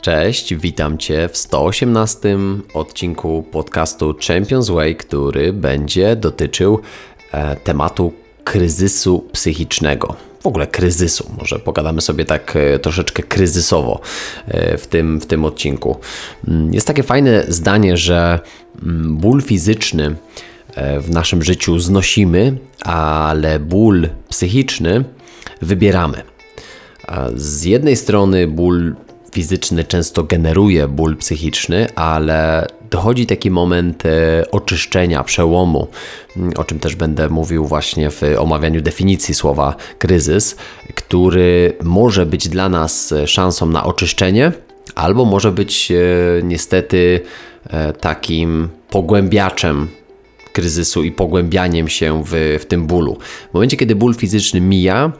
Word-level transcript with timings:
Cześć, 0.00 0.54
witam 0.54 0.98
Cię 0.98 1.28
w 1.28 1.36
118 1.36 2.38
odcinku 2.74 3.44
podcastu 3.52 4.14
Champions 4.26 4.68
Way, 4.68 4.96
który 4.96 5.52
będzie 5.52 6.16
dotyczył 6.16 6.80
e, 7.32 7.56
tematu 7.56 8.12
kryzysu 8.44 9.28
psychicznego. 9.32 10.16
W 10.40 10.46
ogóle 10.46 10.66
kryzysu, 10.66 11.30
może 11.38 11.58
pogadamy 11.58 12.00
sobie 12.00 12.24
tak 12.24 12.56
e, 12.56 12.78
troszeczkę 12.78 13.22
kryzysowo 13.22 14.00
e, 14.46 14.78
w 14.78 14.86
tym, 14.86 15.20
w 15.20 15.26
tym 15.26 15.44
odcinku. 15.44 15.96
Mm, 16.48 16.74
jest 16.74 16.86
takie 16.86 17.02
fajne 17.02 17.44
zdanie, 17.48 17.96
że 17.96 18.40
mm, 18.82 19.16
ból 19.16 19.42
fizyczny 19.42 20.16
e, 20.74 21.00
w 21.00 21.10
naszym 21.10 21.42
życiu 21.42 21.78
znosimy, 21.78 22.58
ale 22.80 23.58
ból 23.58 24.08
psychiczny 24.28 25.04
wybieramy. 25.62 26.22
Z 27.34 27.64
jednej 27.64 27.96
strony 27.96 28.46
ból 28.46 28.94
fizyczny 29.38 29.84
często 29.84 30.24
generuje 30.24 30.88
ból 30.88 31.16
psychiczny, 31.16 31.86
ale 31.94 32.66
dochodzi 32.90 33.26
taki 33.26 33.50
moment 33.50 34.06
e, 34.06 34.50
oczyszczenia, 34.50 35.24
przełomu, 35.24 35.88
mm, 36.36 36.52
o 36.56 36.64
czym 36.64 36.78
też 36.78 36.96
będę 36.96 37.28
mówił 37.28 37.64
właśnie 37.64 38.10
w 38.10 38.22
omawianiu 38.38 38.80
definicji 38.80 39.34
słowa 39.34 39.76
kryzys, 39.98 40.56
który 40.94 41.72
może 41.82 42.26
być 42.26 42.48
dla 42.48 42.68
nas 42.68 43.14
szansą 43.26 43.66
na 43.66 43.84
oczyszczenie, 43.84 44.52
albo 44.94 45.24
może 45.24 45.52
być 45.52 45.92
e, 45.92 45.96
niestety 46.42 47.20
e, 47.70 47.92
takim 47.92 48.68
pogłębiaczem 48.90 49.88
kryzysu 50.52 51.04
i 51.04 51.12
pogłębianiem 51.12 51.88
się 51.88 52.22
w, 52.26 52.58
w 52.60 52.66
tym 52.66 52.86
bólu. 52.86 53.18
W 53.50 53.54
momencie, 53.54 53.76
kiedy 53.76 53.94
ból 53.94 54.14
fizyczny 54.14 54.60
mija, 54.60 55.12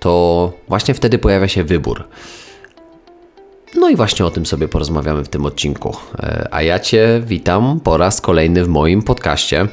to 0.00 0.52
właśnie 0.68 0.94
wtedy 0.94 1.18
pojawia 1.18 1.48
się 1.48 1.64
wybór. 1.64 2.04
No 3.74 3.88
i 3.88 3.96
właśnie 3.96 4.26
o 4.26 4.30
tym 4.30 4.46
sobie 4.46 4.68
porozmawiamy 4.68 5.24
w 5.24 5.28
tym 5.28 5.46
odcinku. 5.46 5.96
E, 6.18 6.48
a 6.50 6.62
ja 6.62 6.80
Cię 6.80 7.22
witam 7.26 7.80
po 7.80 7.96
raz 7.96 8.20
kolejny 8.20 8.64
w 8.64 8.68
moim 8.68 9.02
podcaście. 9.02 9.66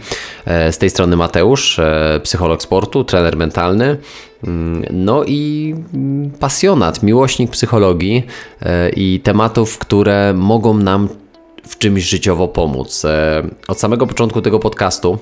E, 0.45 0.73
z 0.73 0.77
tej 0.77 0.89
strony 0.89 1.15
Mateusz, 1.15 1.79
e, 1.79 2.19
psycholog 2.23 2.63
sportu, 2.63 3.03
trener 3.03 3.37
mentalny. 3.37 3.97
Mm, 4.43 4.85
no 4.91 5.23
i 5.23 5.75
mm, 5.93 6.31
pasjonat, 6.31 7.03
miłośnik 7.03 7.51
psychologii 7.51 8.23
i 8.95 9.19
tematów, 9.23 9.77
które 9.77 10.33
mogą 10.33 10.73
nam 10.73 11.09
w 11.67 11.77
czymś 11.77 12.03
życiowo 12.03 12.47
pomóc. 12.47 13.05
Od 13.67 13.79
samego 13.79 14.07
początku 14.07 14.41
tego 14.41 14.59
podcastu 14.59 15.17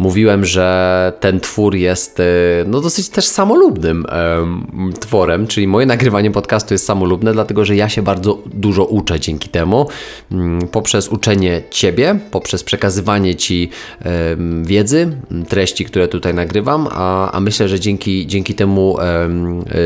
mówiłem, 0.00 0.44
że 0.44 1.12
ten 1.20 1.40
twór 1.40 1.74
jest 1.74 2.20
e, 2.20 2.24
no, 2.66 2.80
dosyć 2.80 3.08
też 3.08 3.24
samolubnym 3.24 4.06
um, 4.38 4.92
tworem, 5.00 5.46
czyli 5.46 5.68
moje 5.68 5.86
nagrywanie 5.86 6.30
podcastu 6.30 6.74
jest 6.74 6.86
samolubne, 6.86 7.32
dlatego 7.32 7.64
że 7.64 7.76
ja 7.76 7.88
się 7.88 8.02
bardzo 8.02 8.38
dużo 8.46 8.84
uczę 8.84 9.20
dzięki 9.20 9.48
temu. 9.48 9.88
Um, 10.30 10.58
poprzez 10.72 11.08
uczenie 11.08 11.62
Ciebie, 11.70 12.18
poprzez 12.30 12.64
przekazywanie 12.64 13.34
Ci 13.34 13.70
um, 14.04 14.64
wiedzy, 14.64 15.16
treści, 15.48 15.84
które 15.84 16.08
tutaj 16.08 16.34
nagrywam, 16.34 16.88
a, 16.90 17.32
a 17.32 17.40
myślę, 17.40 17.68
że 17.68 17.80
dzięki, 17.80 18.26
dzięki 18.26 18.54
temu 18.54 18.96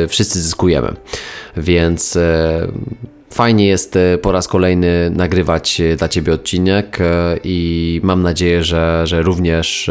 wszyscy 0.09 0.41
zyskujemy. 0.43 0.95
Więc 1.57 2.19
Fajnie 3.35 3.67
jest 3.67 3.97
e, 3.97 4.19
po 4.19 4.33
raz 4.33 4.49
kolejny 4.49 5.11
nagrywać 5.11 5.81
e, 5.81 5.97
dla 5.97 6.09
Ciebie 6.09 6.33
odcinek 6.33 6.99
e, 7.01 7.37
i 7.45 8.01
mam 8.03 8.23
nadzieję, 8.23 8.65
że, 8.65 9.03
że 9.07 9.23
również 9.23 9.91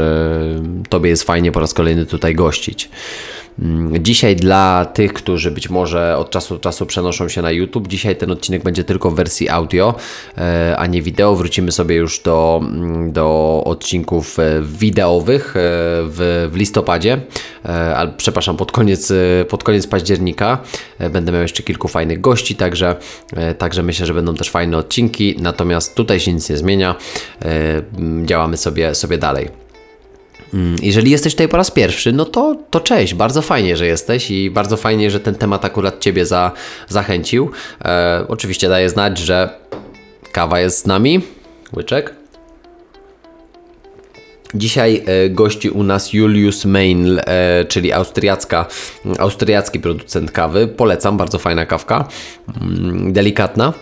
Tobie 0.89 1.09
jest 1.09 1.23
fajnie 1.23 1.51
po 1.51 1.59
raz 1.59 1.73
kolejny 1.73 2.05
tutaj 2.05 2.35
gościć. 2.35 2.89
Mm, 3.59 4.03
dzisiaj 4.03 4.35
dla 4.35 4.85
tych, 4.85 5.13
którzy 5.13 5.51
być 5.51 5.69
może 5.69 6.17
od 6.17 6.29
czasu 6.29 6.53
do 6.53 6.59
czasu 6.59 6.85
przenoszą 6.85 7.29
się 7.29 7.41
na 7.41 7.51
YouTube, 7.51 7.87
dzisiaj 7.87 8.15
ten 8.15 8.31
odcinek 8.31 8.63
będzie 8.63 8.83
tylko 8.83 9.11
w 9.11 9.15
wersji 9.15 9.49
audio, 9.49 9.95
e, 10.37 10.75
a 10.77 10.87
nie 10.87 11.01
wideo. 11.01 11.35
Wrócimy 11.35 11.71
sobie 11.71 11.95
już 11.95 12.19
do, 12.19 12.61
mm, 12.63 13.11
do 13.11 13.61
odcinków 13.65 14.39
e, 14.39 14.61
wideowych 14.61 15.47
e, 15.47 15.59
w, 16.05 16.49
w 16.51 16.55
listopadzie, 16.55 17.21
ale 17.95 18.13
przepraszam, 18.17 18.57
pod 18.57 18.71
koniec, 18.71 19.13
pod 19.49 19.63
koniec 19.63 19.87
października. 19.87 20.57
Będę 21.11 21.31
miał 21.31 21.41
jeszcze 21.41 21.63
kilku 21.63 21.87
fajnych 21.87 22.21
gości, 22.21 22.55
także, 22.55 22.95
także 23.57 23.83
myślę, 23.83 24.05
że 24.05 24.13
będą 24.13 24.35
też 24.35 24.49
fajne 24.49 24.77
odcinki. 24.77 25.35
Natomiast 25.39 25.95
tutaj 25.95 26.19
się 26.19 26.33
nic 26.33 26.49
nie 26.49 26.57
zmienia. 26.57 26.95
Działamy 28.25 28.57
sobie, 28.57 28.95
sobie 28.95 29.17
dalej. 29.17 29.62
Mm, 30.53 30.75
jeżeli 30.81 31.11
jesteś 31.11 31.33
tutaj 31.33 31.47
po 31.47 31.57
raz 31.57 31.71
pierwszy, 31.71 32.11
no 32.11 32.25
to, 32.25 32.55
to 32.69 32.79
cześć, 32.79 33.13
bardzo 33.13 33.41
fajnie, 33.41 33.77
że 33.77 33.87
jesteś 33.87 34.31
i 34.31 34.51
bardzo 34.51 34.77
fajnie, 34.77 35.11
że 35.11 35.19
ten 35.19 35.35
temat 35.35 35.65
akurat 35.65 35.99
Ciebie 35.99 36.25
za, 36.25 36.51
zachęcił. 36.89 37.51
E, 37.85 38.25
oczywiście 38.27 38.69
daję 38.69 38.89
znać, 38.89 39.17
że 39.17 39.49
kawa 40.31 40.59
jest 40.59 40.79
z 40.79 40.85
nami. 40.85 41.21
Łyczek. 41.77 42.13
Dzisiaj 44.55 45.03
e, 45.05 45.29
gości 45.29 45.69
u 45.69 45.83
nas 45.83 46.13
Julius 46.13 46.65
Meinl, 46.65 47.19
e, 47.25 47.65
czyli 47.65 47.93
austriacka, 47.93 48.65
austriacki 49.19 49.79
producent 49.79 50.31
kawy. 50.31 50.67
Polecam, 50.67 51.17
bardzo 51.17 51.39
fajna 51.39 51.65
kawka, 51.65 52.07
mm, 52.61 53.13
delikatna 53.13 53.73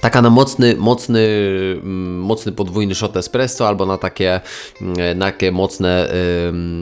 taka 0.00 0.22
na 0.22 0.30
mocny, 0.30 0.76
mocny, 0.76 1.28
mm, 1.82 2.20
mocny 2.20 2.52
podwójny 2.52 2.94
shot 2.94 3.16
espresso 3.16 3.68
albo 3.68 3.86
na 3.86 3.98
takie, 3.98 4.40
mm, 4.80 5.18
na 5.18 5.26
takie 5.26 5.52
mocne 5.52 6.08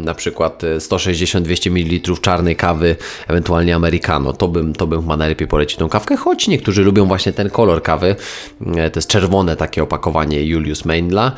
na 0.04 0.14
przykład 0.14 0.62
160-200 0.78 1.70
ml 1.70 2.20
czarnej 2.20 2.56
kawy, 2.56 2.96
ewentualnie 3.28 3.74
americano. 3.74 4.32
To 4.32 4.48
bym, 4.48 4.72
to 4.72 4.86
bym 4.86 5.00
chyba 5.00 5.16
najlepiej 5.16 5.48
polecił 5.48 5.78
tą 5.78 5.88
kawkę, 5.88 6.16
choć 6.16 6.48
niektórzy 6.48 6.82
lubią 6.82 7.06
właśnie 7.06 7.32
ten 7.32 7.50
kolor 7.50 7.82
kawy. 7.82 8.16
E, 8.76 8.90
to 8.90 8.98
jest 8.98 9.08
czerwone 9.08 9.56
takie 9.56 9.82
opakowanie 9.82 10.44
Julius 10.44 10.84
Meinla 10.84 11.26
e, 11.26 11.32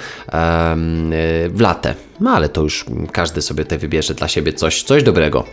w 1.49 1.61
latę. 1.61 1.95
No 2.21 2.31
ale 2.31 2.49
to 2.49 2.63
już 2.63 2.85
każdy 3.13 3.43
sobie 3.43 3.65
te 3.65 3.79
wybierze 3.79 4.15
dla 4.15 4.29
siebie 4.29 4.53
coś, 4.53 4.83
coś 4.83 5.03
dobrego. 5.03 5.45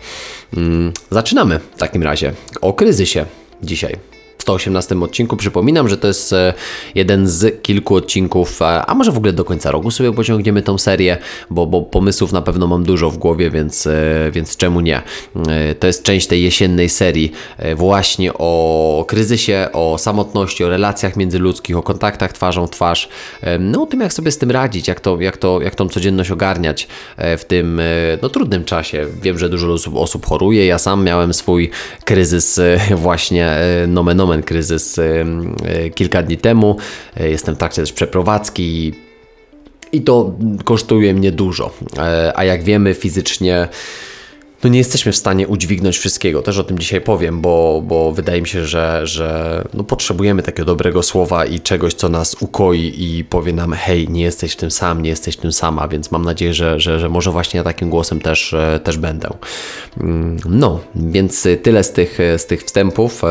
Zaczynamy 1.11 1.59
w 1.75 1.79
takim 1.79 2.03
razie 2.03 2.33
o 2.61 2.73
kryzysie 2.73 3.25
dzisiaj. 3.63 4.20
118 4.41 5.01
odcinku. 5.01 5.37
Przypominam, 5.37 5.89
że 5.89 5.97
to 5.97 6.07
jest 6.07 6.33
e, 6.33 6.53
jeden 6.95 7.27
z 7.27 7.61
kilku 7.61 7.95
odcinków, 7.95 8.61
e, 8.61 8.85
a 8.85 8.93
może 8.93 9.11
w 9.11 9.17
ogóle 9.17 9.33
do 9.33 9.45
końca 9.45 9.71
roku 9.71 9.91
sobie 9.91 10.13
pociągniemy 10.13 10.61
tą 10.61 10.77
serię, 10.77 11.17
bo, 11.49 11.67
bo 11.67 11.81
pomysłów 11.81 12.31
na 12.31 12.41
pewno 12.41 12.67
mam 12.67 12.83
dużo 12.83 13.09
w 13.09 13.17
głowie, 13.17 13.51
więc, 13.51 13.87
e, 13.87 14.31
więc 14.31 14.57
czemu 14.57 14.81
nie? 14.81 15.01
To 15.79 15.87
jest 15.87 16.03
część 16.03 16.27
tej 16.27 16.43
jesiennej 16.43 16.89
serii 16.89 17.31
właśnie 17.75 18.33
o 18.33 19.05
kryzysie, 19.07 19.67
o 19.73 19.97
samotności, 19.97 20.63
o 20.63 20.69
relacjach 20.69 21.15
międzyludzkich, 21.15 21.77
o 21.77 21.83
kontaktach 21.83 22.33
twarzą 22.33 22.67
w 22.67 22.69
twarz, 22.69 23.09
no 23.59 23.83
o 23.83 23.85
tym 23.85 23.99
jak 23.99 24.13
sobie 24.13 24.31
z 24.31 24.37
tym 24.37 24.51
radzić, 24.51 24.87
jak, 24.87 24.99
to, 24.99 25.21
jak, 25.21 25.37
to, 25.37 25.61
jak 25.61 25.75
tą 25.75 25.89
codzienność 25.89 26.31
ogarniać 26.31 26.87
w 27.17 27.45
tym 27.47 27.81
no, 28.21 28.29
trudnym 28.29 28.65
czasie. 28.65 29.07
Wiem, 29.21 29.37
że 29.37 29.49
dużo 29.49 29.73
osób, 29.73 29.95
osób 29.95 30.25
choruje, 30.25 30.65
ja 30.65 30.79
sam 30.79 31.03
miałem 31.03 31.33
swój 31.33 31.69
kryzys 32.05 32.59
właśnie 33.05 33.55
nomen 33.87 34.21
nomen 34.31 34.43
kryzys 34.43 34.97
y, 34.97 35.25
y, 35.85 35.89
kilka 35.89 36.23
dni 36.23 36.37
temu. 36.37 36.77
Y, 37.21 37.29
jestem 37.29 37.55
w 37.55 37.57
trakcie 37.57 37.81
też 37.81 37.93
przeprowadzki 37.93 38.93
i 39.91 40.01
to 40.01 40.33
kosztuje 40.63 41.13
mnie 41.13 41.31
dużo. 41.31 41.71
E, 41.97 42.33
a 42.35 42.43
jak 42.43 42.63
wiemy, 42.63 42.93
fizycznie 42.93 43.67
no 44.63 44.69
nie 44.69 44.77
jesteśmy 44.77 45.11
w 45.11 45.15
stanie 45.15 45.47
udźwignąć 45.47 45.97
wszystkiego. 45.97 46.41
Też 46.41 46.57
o 46.57 46.63
tym 46.63 46.79
dzisiaj 46.79 47.01
powiem, 47.01 47.41
bo, 47.41 47.83
bo 47.85 48.11
wydaje 48.11 48.41
mi 48.41 48.47
się, 48.47 48.65
że, 48.65 49.01
że 49.07 49.61
no 49.73 49.83
potrzebujemy 49.83 50.43
takiego 50.43 50.65
dobrego 50.65 51.03
słowa 51.03 51.45
i 51.45 51.59
czegoś, 51.59 51.93
co 51.93 52.09
nas 52.09 52.35
ukoi 52.39 52.93
i 52.97 53.23
powie 53.23 53.53
nam, 53.53 53.73
hej, 53.73 54.09
nie 54.09 54.21
jesteś 54.21 54.55
tym 54.55 54.71
sam, 54.71 55.01
nie 55.01 55.09
jesteś 55.09 55.37
tym 55.37 55.51
sama, 55.51 55.87
więc 55.87 56.11
mam 56.11 56.25
nadzieję, 56.25 56.53
że, 56.53 56.79
że, 56.79 56.99
że 56.99 57.09
może 57.09 57.31
właśnie 57.31 57.57
ja 57.57 57.63
takim 57.63 57.89
głosem 57.89 58.21
też, 58.21 58.53
e, 58.53 58.79
też 58.83 58.97
będę. 58.97 59.29
Mm, 59.99 60.37
no, 60.45 60.79
więc 60.95 61.47
tyle 61.63 61.83
z 61.83 61.91
tych, 61.91 62.17
z 62.37 62.45
tych 62.45 62.63
wstępów, 62.63 63.21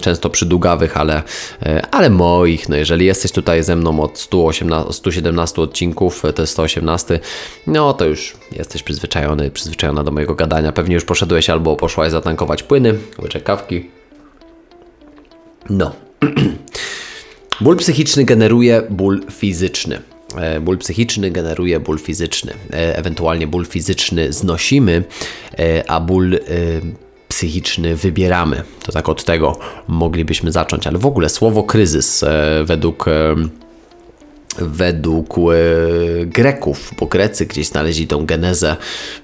często 0.00 0.30
przydługawych, 0.30 0.96
ale, 0.96 1.22
e, 1.62 1.82
ale 1.90 2.10
moich. 2.10 2.68
No 2.68 2.76
jeżeli 2.76 3.06
jesteś 3.06 3.32
tutaj 3.32 3.62
ze 3.62 3.76
mną 3.76 4.00
od 4.00 4.18
118, 4.18 4.92
117 4.92 5.62
odcinków, 5.62 6.22
to 6.34 6.42
jest 6.42 6.52
118, 6.52 7.20
no 7.66 7.92
to 7.92 8.04
już 8.04 8.36
jesteś 8.52 8.82
przyzwyczajony, 8.82 9.50
przyzwyczajona 9.50 10.04
do 10.04 10.10
mojego 10.10 10.34
gadania 10.34 10.69
Pewnie 10.72 10.94
już 10.94 11.04
poszedłeś 11.04 11.50
albo 11.50 11.76
poszłaś 11.76 12.10
zatankować 12.10 12.62
płyny, 12.62 12.94
łyczek 13.22 13.42
kawki. 13.42 13.90
No. 15.70 15.92
ból 17.60 17.76
psychiczny 17.76 18.24
generuje 18.24 18.82
ból 18.90 19.20
fizyczny. 19.30 20.02
E, 20.36 20.60
ból 20.60 20.78
psychiczny 20.78 21.30
generuje 21.30 21.80
ból 21.80 21.98
fizyczny. 21.98 22.52
E, 22.72 22.96
ewentualnie 22.96 23.46
ból 23.46 23.66
fizyczny 23.66 24.32
znosimy, 24.32 25.04
e, 25.58 25.90
a 25.90 26.00
ból 26.00 26.38
psychiczny 27.28 27.96
wybieramy. 27.96 28.62
To 28.82 28.92
tak 28.92 29.08
od 29.08 29.24
tego 29.24 29.58
moglibyśmy 29.88 30.52
zacząć. 30.52 30.86
Ale 30.86 30.98
w 30.98 31.06
ogóle 31.06 31.28
słowo 31.28 31.62
kryzys 31.62 32.24
według 32.64 33.04
według 34.58 35.38
e, 35.38 35.40
Greków, 36.26 36.94
bo 37.00 37.06
Grecy 37.06 37.46
gdzieś 37.46 37.66
znaleźli 37.66 38.06
tą 38.06 38.26
genezę 38.26 38.76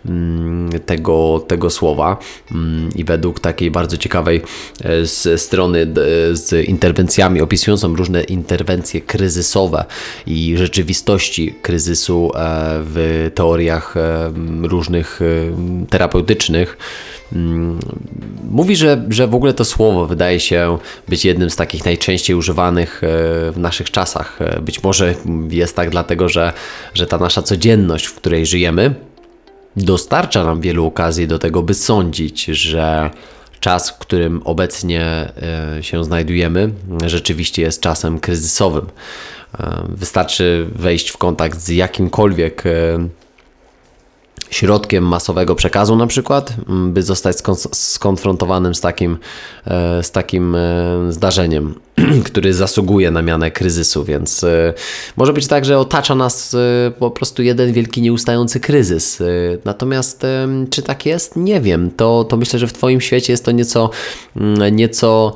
mm, 0.06 0.70
tego, 0.86 1.44
tego 1.48 1.70
słowa 1.70 2.18
mm, 2.52 2.90
i 2.94 3.04
według 3.04 3.40
takiej 3.40 3.70
bardzo 3.70 3.96
ciekawej 3.96 4.42
e, 4.84 5.38
strony 5.38 5.86
z 6.32 6.68
interwencjami 6.68 7.40
opisującą 7.40 7.96
różne 7.96 8.22
interwencje 8.22 9.00
kryzysowe 9.00 9.84
i 10.26 10.54
rzeczywistości 10.56 11.54
kryzysu 11.62 12.30
e, 12.34 12.38
w 12.82 13.30
teoriach 13.34 13.94
różnych 14.62 15.20
terapeutycznych 15.90 16.78
mówi, 18.50 18.76
że, 18.76 19.04
że 19.08 19.26
w 19.26 19.34
ogóle 19.34 19.54
to 19.54 19.64
słowo 19.64 20.06
wydaje 20.06 20.40
się 20.40 20.78
być 21.08 21.24
jednym 21.24 21.50
z 21.50 21.56
takich 21.56 21.84
najczęściej 21.84 22.36
używanych 22.36 23.04
e, 23.04 23.06
w 23.52 23.54
naszych 23.56 23.90
czasach. 23.90 24.38
E, 24.40 24.60
być 24.60 24.82
może 24.82 25.14
jest 25.50 25.76
tak 25.76 25.90
dlatego, 25.90 26.28
że, 26.28 26.52
że 26.94 27.06
ta 27.06 27.18
nasza 27.18 27.42
codzienność, 27.42 28.06
w 28.06 28.14
której 28.14 28.46
żyjemy, 28.46 28.94
dostarcza 29.76 30.44
nam 30.44 30.60
wielu 30.60 30.86
okazji 30.86 31.28
do 31.28 31.38
tego, 31.38 31.62
by 31.62 31.74
sądzić, 31.74 32.44
że 32.44 33.10
czas, 33.60 33.90
w 33.90 33.98
którym 33.98 34.42
obecnie 34.44 35.02
e, 35.76 35.82
się 35.82 36.04
znajdujemy, 36.04 36.70
rzeczywiście 37.06 37.62
jest 37.62 37.80
czasem 37.80 38.20
kryzysowym. 38.20 38.86
Wystarczy 39.88 40.66
wejść 40.74 41.08
w 41.08 41.16
kontakt 41.16 41.60
z 41.60 41.68
jakimkolwiek 41.68 42.64
środkiem 44.50 45.04
masowego 45.04 45.54
przekazu 45.54 45.96
na 45.96 46.06
przykład, 46.06 46.54
mm, 46.68 46.92
by 46.92 47.02
zostać 47.02 47.36
skonfrontowanym 47.72 48.74
z 48.74 48.80
takim, 48.80 49.18
e, 49.66 50.02
z 50.02 50.10
takim 50.10 50.54
e, 50.54 50.58
zdarzeniem, 51.10 51.74
który 52.24 52.54
zasługuje 52.54 53.10
na 53.10 53.22
mianę 53.22 53.50
kryzysu, 53.50 54.04
więc 54.04 54.44
e, 54.44 54.74
może 55.16 55.32
być 55.32 55.46
tak, 55.46 55.64
że 55.64 55.78
otacza 55.78 56.14
nas 56.14 56.56
po 56.98 57.10
prostu 57.10 57.42
jeden 57.42 57.72
wielki 57.72 58.02
nieustający 58.02 58.60
kryzys. 58.60 59.22
Natomiast 59.64 60.26
czy 60.70 60.82
tak 60.82 61.06
jest? 61.06 61.36
Nie 61.36 61.60
wiem. 61.60 61.90
To, 61.96 62.24
to 62.24 62.36
myślę, 62.36 62.58
że 62.58 62.66
w 62.66 62.72
Twoim 62.72 63.00
świecie 63.00 63.32
jest 63.32 63.44
to 63.44 63.50
nieco, 63.50 63.90
mm, 64.36 64.76
nieco 64.76 65.34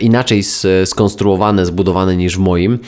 inaczej 0.00 0.42
skonstruowane, 0.84 1.66
zbudowane 1.66 2.16
niż 2.16 2.36
w 2.36 2.38
moim. 2.38 2.78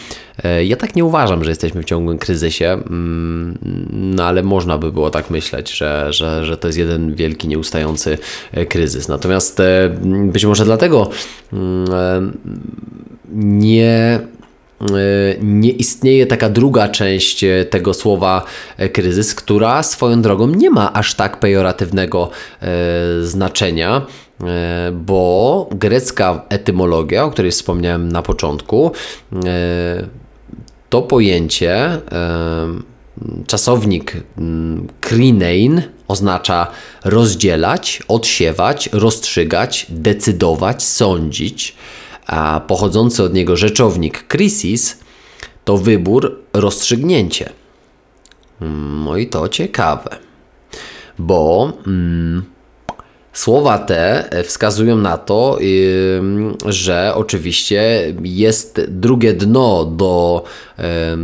E, 0.45 0.65
ja 0.65 0.77
tak 0.77 0.97
nie 0.97 1.05
uważam, 1.05 1.45
że 1.45 1.51
jesteśmy 1.51 1.83
w 1.83 1.85
ciągłym 1.85 2.19
kryzysie, 2.19 2.73
mm, 2.73 3.59
no 3.93 4.25
ale 4.25 4.43
można 4.43 4.79
by 4.79 4.93
było 4.93 5.11
tak 5.11 5.31
myśleć, 5.31 5.77
że, 5.77 6.13
że, 6.13 6.45
że 6.45 6.57
to 6.57 6.69
jest 6.69 6.79
jeden 6.79 7.15
wielki, 7.15 7.49
nieustający 7.49 8.19
e, 8.53 8.67
kryzys. 8.67 9.09
Natomiast 9.09 9.61
e, 9.61 9.97
być 10.33 10.47
może 10.47 10.65
dlatego 10.65 11.11
mm, 11.53 12.39
nie 13.33 14.21
nie 15.43 15.71
istnieje 15.71 16.27
taka 16.27 16.49
druga 16.49 16.89
część 16.89 17.45
tego 17.71 17.95
słowa 17.95 18.45
kryzys, 18.93 19.35
która 19.35 19.83
swoją 19.83 20.23
drogą 20.23 20.47
nie 20.47 20.71
ma 20.71 20.93
aż 20.93 21.15
tak 21.15 21.41
pejoratywnego 21.41 22.31
znaczenia, 23.23 24.07
bo 24.93 25.69
grecka 25.73 26.45
etymologia, 26.49 27.25
o 27.25 27.31
której 27.31 27.51
wspomniałem 27.51 28.13
na 28.13 28.23
początku, 28.23 28.93
to 30.89 31.03
pojęcie, 31.03 31.99
czasownik 33.47 34.17
krinein 35.01 35.83
oznacza 36.09 36.67
rozdzielać, 37.05 38.03
odsiewać, 38.09 38.89
rozstrzygać, 38.93 39.87
decydować, 39.89 40.83
sądzić, 40.83 41.77
a 42.31 42.61
pochodzący 42.67 43.23
od 43.23 43.35
niego 43.35 43.57
rzeczownik 43.57 44.27
krisis 44.27 44.99
to 45.65 45.79
wybór, 45.79 46.39
rozstrzygnięcie. 46.53 47.51
No 49.05 49.17
i 49.17 49.27
to 49.27 49.49
ciekawe, 49.49 50.17
bo 51.19 51.73
mm, 51.87 52.43
Słowa 53.33 53.79
te 53.79 54.31
wskazują 54.45 54.97
na 54.97 55.19
to, 55.19 55.59
że 56.67 57.13
oczywiście 57.15 58.13
jest 58.23 58.81
drugie 58.89 59.33
dno 59.33 59.85
do 59.85 60.45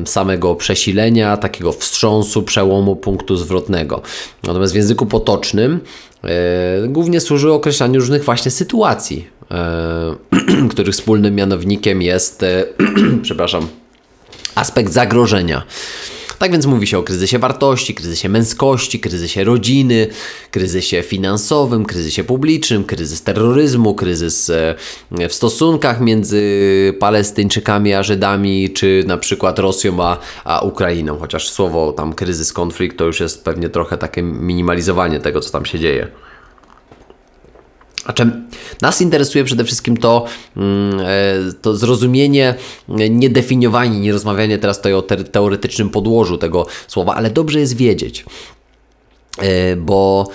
samego 0.05 0.55
przesilenia, 0.55 1.37
takiego 1.37 1.73
wstrząsu, 1.73 2.43
przełomu 2.43 2.97
punktu 2.97 3.37
zwrotnego. 3.37 4.03
Natomiast 4.43 4.73
w 4.73 4.77
języku 4.77 5.07
potocznym 5.07 5.81
e, 6.25 6.89
głównie 6.89 7.21
służy 7.21 7.53
określaniu 7.53 8.01
różnych 8.01 8.25
właśnie 8.25 8.51
sytuacji, 8.51 9.29
których 10.71 10.95
wspólnym 10.95 11.35
mianownikiem 11.35 12.03
jest, 12.03 12.45
przepraszam, 13.23 13.69
aspekt 14.55 14.93
zagrożenia. 14.93 15.63
Tak 16.39 16.53
więc 16.53 16.67
mówi 16.67 16.87
się 16.87 16.99
o 16.99 17.03
kryzysie 17.03 17.39
wartości, 17.39 17.95
kryzysie 17.95 18.29
męskości, 18.29 19.01
kryzysie 19.01 19.45
rodziny, 19.45 20.07
kryzysie 20.51 21.03
finansowym, 21.03 21.85
kryzysie 21.85 22.25
publicznym, 22.25 22.85
kryzys 22.85 23.23
terroryzmu, 23.23 23.95
kryzys 23.95 24.51
e, 24.51 24.75
w 25.29 25.35
stosunkach 25.35 26.01
między 26.01 26.43
Palestyńczykami 26.99 27.95
a 27.95 28.03
Żydami, 28.03 28.71
czy 28.71 29.05
na 29.07 29.17
przykład 29.17 29.59
Rosją 29.59 30.05
a, 30.05 30.19
a 30.45 30.61
Ukrainą. 30.61 31.19
Chociaż 31.19 31.49
słowo 31.49 31.93
tam 31.93 32.13
kryzys, 32.13 32.53
konflikt 32.53 32.99
to 32.99 33.05
już 33.05 33.21
jest 33.21 33.45
pewnie 33.45 33.69
trochę 33.69 33.99
takie 33.99 34.23
minimalizowanie 34.23 35.21
tego, 35.21 35.41
co 35.41 35.51
tam 35.51 35.67
się 35.67 35.79
dzieje. 35.79 36.09
Znaczy, 38.07 38.31
nas 38.83 39.01
interesuje 39.01 39.45
przede 39.45 39.65
wszystkim 39.65 39.97
to, 39.97 40.25
mm, 40.57 41.01
e, 41.01 41.53
to 41.63 41.77
zrozumienie, 41.77 42.55
niedefiniowanie, 43.11 44.01
nie 44.01 44.13
rozmawianie 44.13 44.59
teraz 44.59 44.77
tutaj 44.77 44.95
o 44.95 45.03
teoretycznym 45.03 45.91
podłożu 45.91 46.39
tego 46.39 46.67
słowa, 46.89 47.15
ale 47.15 47.31
dobrze 47.31 47.61
jest 47.61 47.77
wiedzieć, 47.77 48.25
E, 48.25 48.56
bo, 49.77 50.29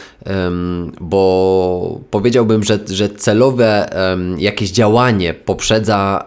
bo 1.01 1.99
powiedziałbym, 2.11 2.63
że, 2.63 2.79
że 2.89 3.09
celowe 3.09 3.89
jakieś 4.37 4.71
działanie 4.71 5.33
poprzedza 5.33 6.25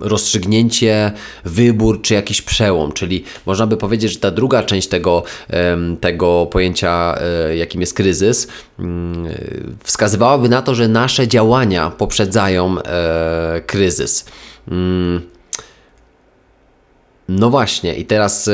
rozstrzygnięcie, 0.00 1.12
wybór 1.44 2.02
czy 2.02 2.14
jakiś 2.14 2.42
przełom, 2.42 2.92
czyli 2.92 3.24
można 3.46 3.66
by 3.66 3.76
powiedzieć, 3.76 4.12
że 4.12 4.18
ta 4.18 4.30
druga 4.30 4.62
część 4.62 4.88
tego, 4.88 5.22
tego 6.00 6.46
pojęcia, 6.46 7.18
e, 7.20 7.56
jakim 7.56 7.80
jest 7.80 7.94
kryzys, 7.94 8.48
mm, 8.78 9.26
wskazywałaby 9.84 10.48
na 10.48 10.62
to, 10.62 10.74
że 10.74 10.88
nasze 10.88 11.28
działania 11.28 11.90
poprzedzają 11.90 12.82
e, 12.82 13.62
kryzys. 13.66 14.24
No 17.28 17.50
właśnie, 17.50 17.94
i 17.94 18.04
teraz 18.04 18.48
y, 18.48 18.52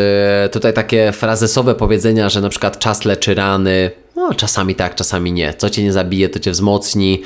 tutaj 0.52 0.72
takie 0.72 1.12
frazesowe 1.12 1.74
powiedzenia, 1.74 2.28
że 2.28 2.40
na 2.40 2.48
przykład 2.48 2.78
czas 2.78 3.04
leczy 3.04 3.34
rany. 3.34 3.90
No, 4.16 4.34
czasami 4.34 4.74
tak, 4.74 4.94
czasami 4.94 5.32
nie. 5.32 5.54
Co 5.54 5.70
cię 5.70 5.82
nie 5.82 5.92
zabije, 5.92 6.28
to 6.28 6.38
cię 6.38 6.50
wzmocni. 6.50 7.22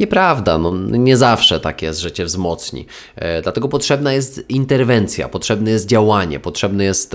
Nieprawda, 0.00 0.58
no, 0.58 0.72
nie 0.90 1.16
zawsze 1.16 1.60
tak 1.60 1.82
jest, 1.82 2.00
że 2.00 2.12
cię 2.12 2.24
wzmocni. 2.24 2.86
E, 3.16 3.42
dlatego 3.42 3.68
potrzebna 3.68 4.12
jest 4.12 4.50
interwencja, 4.50 5.28
potrzebne 5.28 5.70
jest 5.70 5.86
działanie, 5.86 6.40
potrzebne 6.40 6.84
jest 6.84 7.12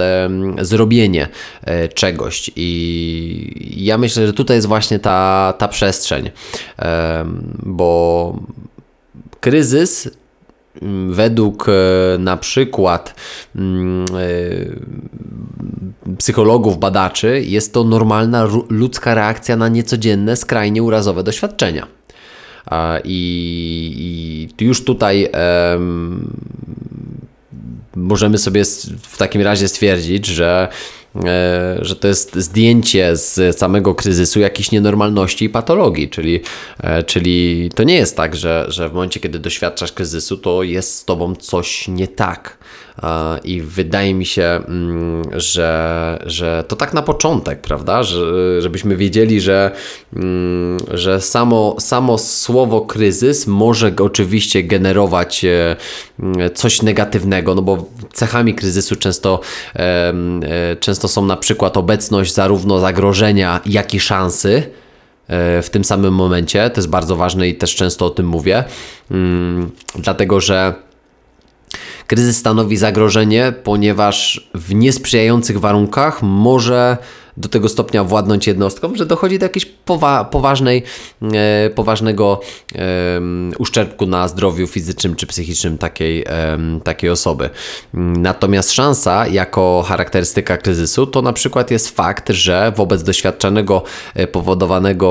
zrobienie 0.62 1.28
e, 1.64 1.88
czegoś. 1.88 2.52
I 2.56 3.76
ja 3.78 3.98
myślę, 3.98 4.28
że 4.28 4.34
tutaj 4.34 4.58
jest 4.58 4.68
właśnie 4.68 5.00
ta, 5.00 5.54
ta 5.58 5.68
przestrzeń, 5.68 6.32
bo 7.64 8.40
kryzys 9.40 10.10
według 11.10 11.70
e, 11.70 11.72
na 12.18 12.38
przykład 12.38 13.16
mm, 13.56 14.06
e, 14.06 14.10
psychologów, 16.18 16.80
badaczy, 16.80 17.42
jest 17.46 17.74
to 17.74 17.84
normalna 17.84 18.48
ludzka 18.70 19.16
reakcja 19.16 19.56
na 19.56 19.68
niecodzienne, 19.68 20.36
skrajnie 20.36 20.84
urazowe 20.84 21.24
doświadczenia. 21.24 21.88
I, 23.04 24.48
i 24.60 24.66
już 24.66 24.84
tutaj 24.84 25.30
możemy 27.96 28.38
sobie 28.38 28.66
w 29.02 29.18
takim 29.18 29.42
razie 29.42 29.68
stwierdzić, 29.68 30.26
że 30.26 30.68
że 31.82 31.96
to 31.96 32.08
jest 32.08 32.36
zdjęcie 32.36 33.16
z 33.16 33.58
samego 33.58 33.96
kryzysu 33.96 34.40
jakichś 34.40 34.72
nienormalności 34.72 35.46
i 35.46 35.50
patologii, 35.50 36.10
czyli, 36.10 36.42
e, 36.84 37.04
czyli 37.04 37.70
to 37.76 37.84
nie 37.84 37.96
jest 37.96 38.18
tak, 38.18 38.36
że, 38.36 38.66
że 38.68 38.90
w 38.90 38.94
momencie, 38.94 39.20
kiedy 39.20 39.40
doświadczasz 39.40 39.92
kryzysu, 39.92 40.38
to 40.38 40.64
jest 40.64 40.96
z 40.96 41.06
tobą 41.06 41.36
coś 41.36 41.88
nie 41.88 42.08
tak. 42.08 42.58
I 43.44 43.62
wydaje 43.62 44.14
mi 44.14 44.26
się, 44.26 44.44
mm, 44.44 45.24
że, 45.34 46.20
że 46.26 46.64
to 46.68 46.76
tak 46.76 46.94
na 46.94 47.02
początek, 47.02 47.62
prawda? 47.62 48.04
Że, 48.04 48.62
żebyśmy 48.62 48.96
wiedzieli, 48.96 49.42
że, 49.42 49.72
mm, 50.16 50.78
że 50.94 51.22
samo, 51.22 51.76
samo 51.80 52.18
słowo 52.18 52.82
kryzys 52.82 53.48
może 53.48 53.92
oczywiście 54.00 54.64
generować 54.64 55.46
e, 55.46 55.76
coś 56.54 56.82
negatywnego, 56.82 57.56
no 57.56 57.62
bo 57.62 57.86
cechami 58.14 58.54
kryzysu 58.54 58.96
często, 58.96 59.40
e, 59.76 60.14
często 60.80 61.08
są 61.08 61.26
na 61.26 61.38
przykład 61.38 61.78
obecność 61.78 62.34
zarówno 62.34 62.80
zagrożenia, 62.80 63.62
jak 63.66 63.94
i 63.94 64.00
szansy 64.00 64.64
e, 65.28 65.62
w 65.62 65.70
tym 65.70 65.84
samym 65.84 66.14
momencie. 66.14 66.70
To 66.70 66.80
jest 66.82 66.90
bardzo 66.90 67.16
ważne 67.16 67.48
i 67.48 67.56
też 67.56 67.76
często 67.76 68.06
o 68.06 68.10
tym 68.10 68.28
mówię, 68.28 68.64
mm, 69.12 69.72
dlatego 69.96 70.42
że 70.42 70.85
Kryzys 72.08 72.38
stanowi 72.38 72.78
zagrożenie, 72.78 73.54
ponieważ 73.64 74.50
w 74.54 74.74
niesprzyjających 74.74 75.60
warunkach 75.60 76.22
może 76.22 76.98
do 77.38 77.50
tego 77.50 77.70
stopnia 77.70 78.04
władnąć 78.04 78.48
jednostką, 78.48 78.96
że 78.96 79.06
dochodzi 79.06 79.40
do 79.40 79.46
jakiejś 79.46 79.66
powa 79.66 80.26
poważnej, 80.26 80.84
e, 81.34 81.70
poważnego 81.70 82.40
e, 82.76 82.80
uszczerbku 83.58 84.06
na 84.06 84.28
zdrowiu 84.28 84.68
fizycznym 84.68 85.16
czy 85.16 85.28
psychicznym 85.28 85.78
takiej, 85.78 86.24
e, 86.28 86.58
takiej 86.84 87.10
osoby. 87.10 87.50
Natomiast 87.94 88.72
szansa 88.72 89.28
jako 89.28 89.84
charakterystyka 89.88 90.58
kryzysu 90.58 91.08
to 91.08 91.22
na 91.22 91.34
przykład 91.34 91.72
jest 91.72 91.90
fakt, 91.90 92.30
że 92.30 92.74
wobec 92.76 93.04
doświadczanego 93.04 93.84
e, 94.16 94.28
powodowanego 94.28 95.06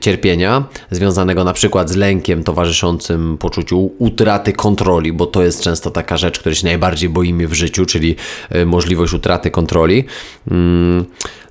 cierpienia, 0.00 0.64
związanego 0.90 1.44
na 1.44 1.52
przykład 1.52 1.90
z 1.90 1.96
lękiem 1.96 2.44
towarzyszącym 2.44 3.38
poczuciu 3.38 3.90
utraty 3.98 4.52
kontroli, 4.52 5.12
bo 5.12 5.26
to 5.26 5.42
jest 5.42 5.60
często 5.60 5.90
taka 5.90 6.16
rzecz, 6.16 6.38
której 6.38 6.56
się 6.56 6.66
najbardziej 6.66 7.08
boimy 7.08 7.48
w 7.48 7.54
życiu, 7.54 7.86
czyli 7.86 8.16
e, 8.50 8.66
możliwość 8.66 9.12
utraty 9.12 9.50
kontroli. 9.50 10.04
Mm, 10.50 11.04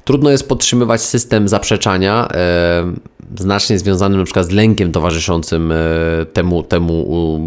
Trudno 0.03 0.29
jest 0.29 0.49
podtrzymywać 0.49 1.01
system 1.01 1.47
zaprzeczania, 1.47 2.27
znacznie 3.37 3.79
związany 3.79 4.17
na 4.17 4.23
przykład 4.23 4.45
z 4.45 4.51
lękiem 4.51 4.91
towarzyszącym 4.91 5.71
e, 5.71 5.75
temu, 6.33 6.63
temu, 6.63 7.39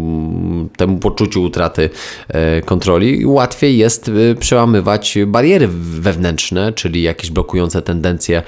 temu 0.77 0.97
poczuciu 0.97 1.43
utraty 1.43 1.89
e, 2.27 2.61
kontroli. 2.61 3.25
Łatwiej 3.25 3.77
jest 3.77 4.11
przełamywać 4.39 5.17
bariery 5.27 5.67
wewnętrzne, 5.81 6.73
czyli 6.73 7.01
jakieś 7.01 7.31
blokujące 7.31 7.81
tendencje 7.81 8.43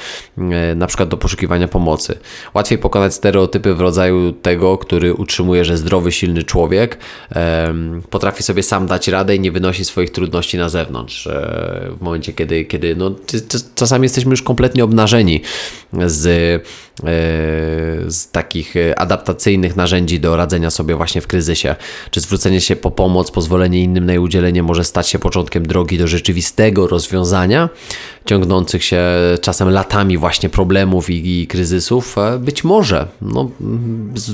na 0.75 0.87
przykład 0.87 1.09
do 1.09 1.17
poszukiwania 1.17 1.67
pomocy. 1.67 2.17
Łatwiej 2.53 2.77
pokonać 2.77 3.13
stereotypy 3.13 3.75
w 3.75 3.81
rodzaju 3.81 4.31
tego, 4.31 4.77
który 4.77 5.13
utrzymuje, 5.13 5.65
że 5.65 5.77
zdrowy, 5.77 6.11
silny 6.11 6.43
człowiek 6.43 6.97
potrafi 8.09 8.43
sobie 8.43 8.63
sam 8.63 8.87
dać 8.87 9.07
radę 9.07 9.35
i 9.35 9.39
nie 9.39 9.51
wynosi 9.51 9.85
swoich 9.85 10.09
trudności 10.09 10.57
na 10.57 10.69
zewnątrz. 10.69 11.29
W 11.99 12.01
momencie, 12.01 12.33
kiedy, 12.33 12.65
kiedy 12.65 12.95
no, 12.95 13.11
czasami 13.75 14.03
jesteśmy 14.03 14.31
już 14.31 14.41
kompletnie 14.41 14.83
obnażeni 14.83 15.41
z, 16.05 16.25
e, 17.03 17.24
z 18.07 18.31
takich 18.31 18.73
adaptacyjnych 18.97 19.75
narzędzi 19.75 20.19
do 20.19 20.35
radzenia 20.35 20.69
sobie 20.69 20.95
właśnie 20.95 21.21
w 21.21 21.27
kryzysie. 21.27 21.75
Czy 22.11 22.19
zwrócenie 22.21 22.61
się 22.61 22.75
po 22.75 22.91
pomoc, 22.91 23.31
pozwolenie 23.31 23.83
innym 23.83 24.05
na 24.05 24.13
jej 24.13 24.19
udzielenie 24.19 24.63
może 24.63 24.83
stać 24.83 25.09
się 25.09 25.19
początkiem 25.19 25.67
drogi 25.67 25.97
do 25.97 26.07
rzeczywistego 26.07 26.87
rozwiązania 26.87 27.69
ciągnących 28.25 28.83
się 28.83 29.01
czasem 29.41 29.69
latami 29.69 30.17
właśnie 30.17 30.49
problemów 30.49 31.09
i, 31.09 31.41
i 31.41 31.47
kryzysów? 31.47 32.17
E, 32.17 32.39
być 32.39 32.63
może. 32.63 33.07
No, 33.21 33.49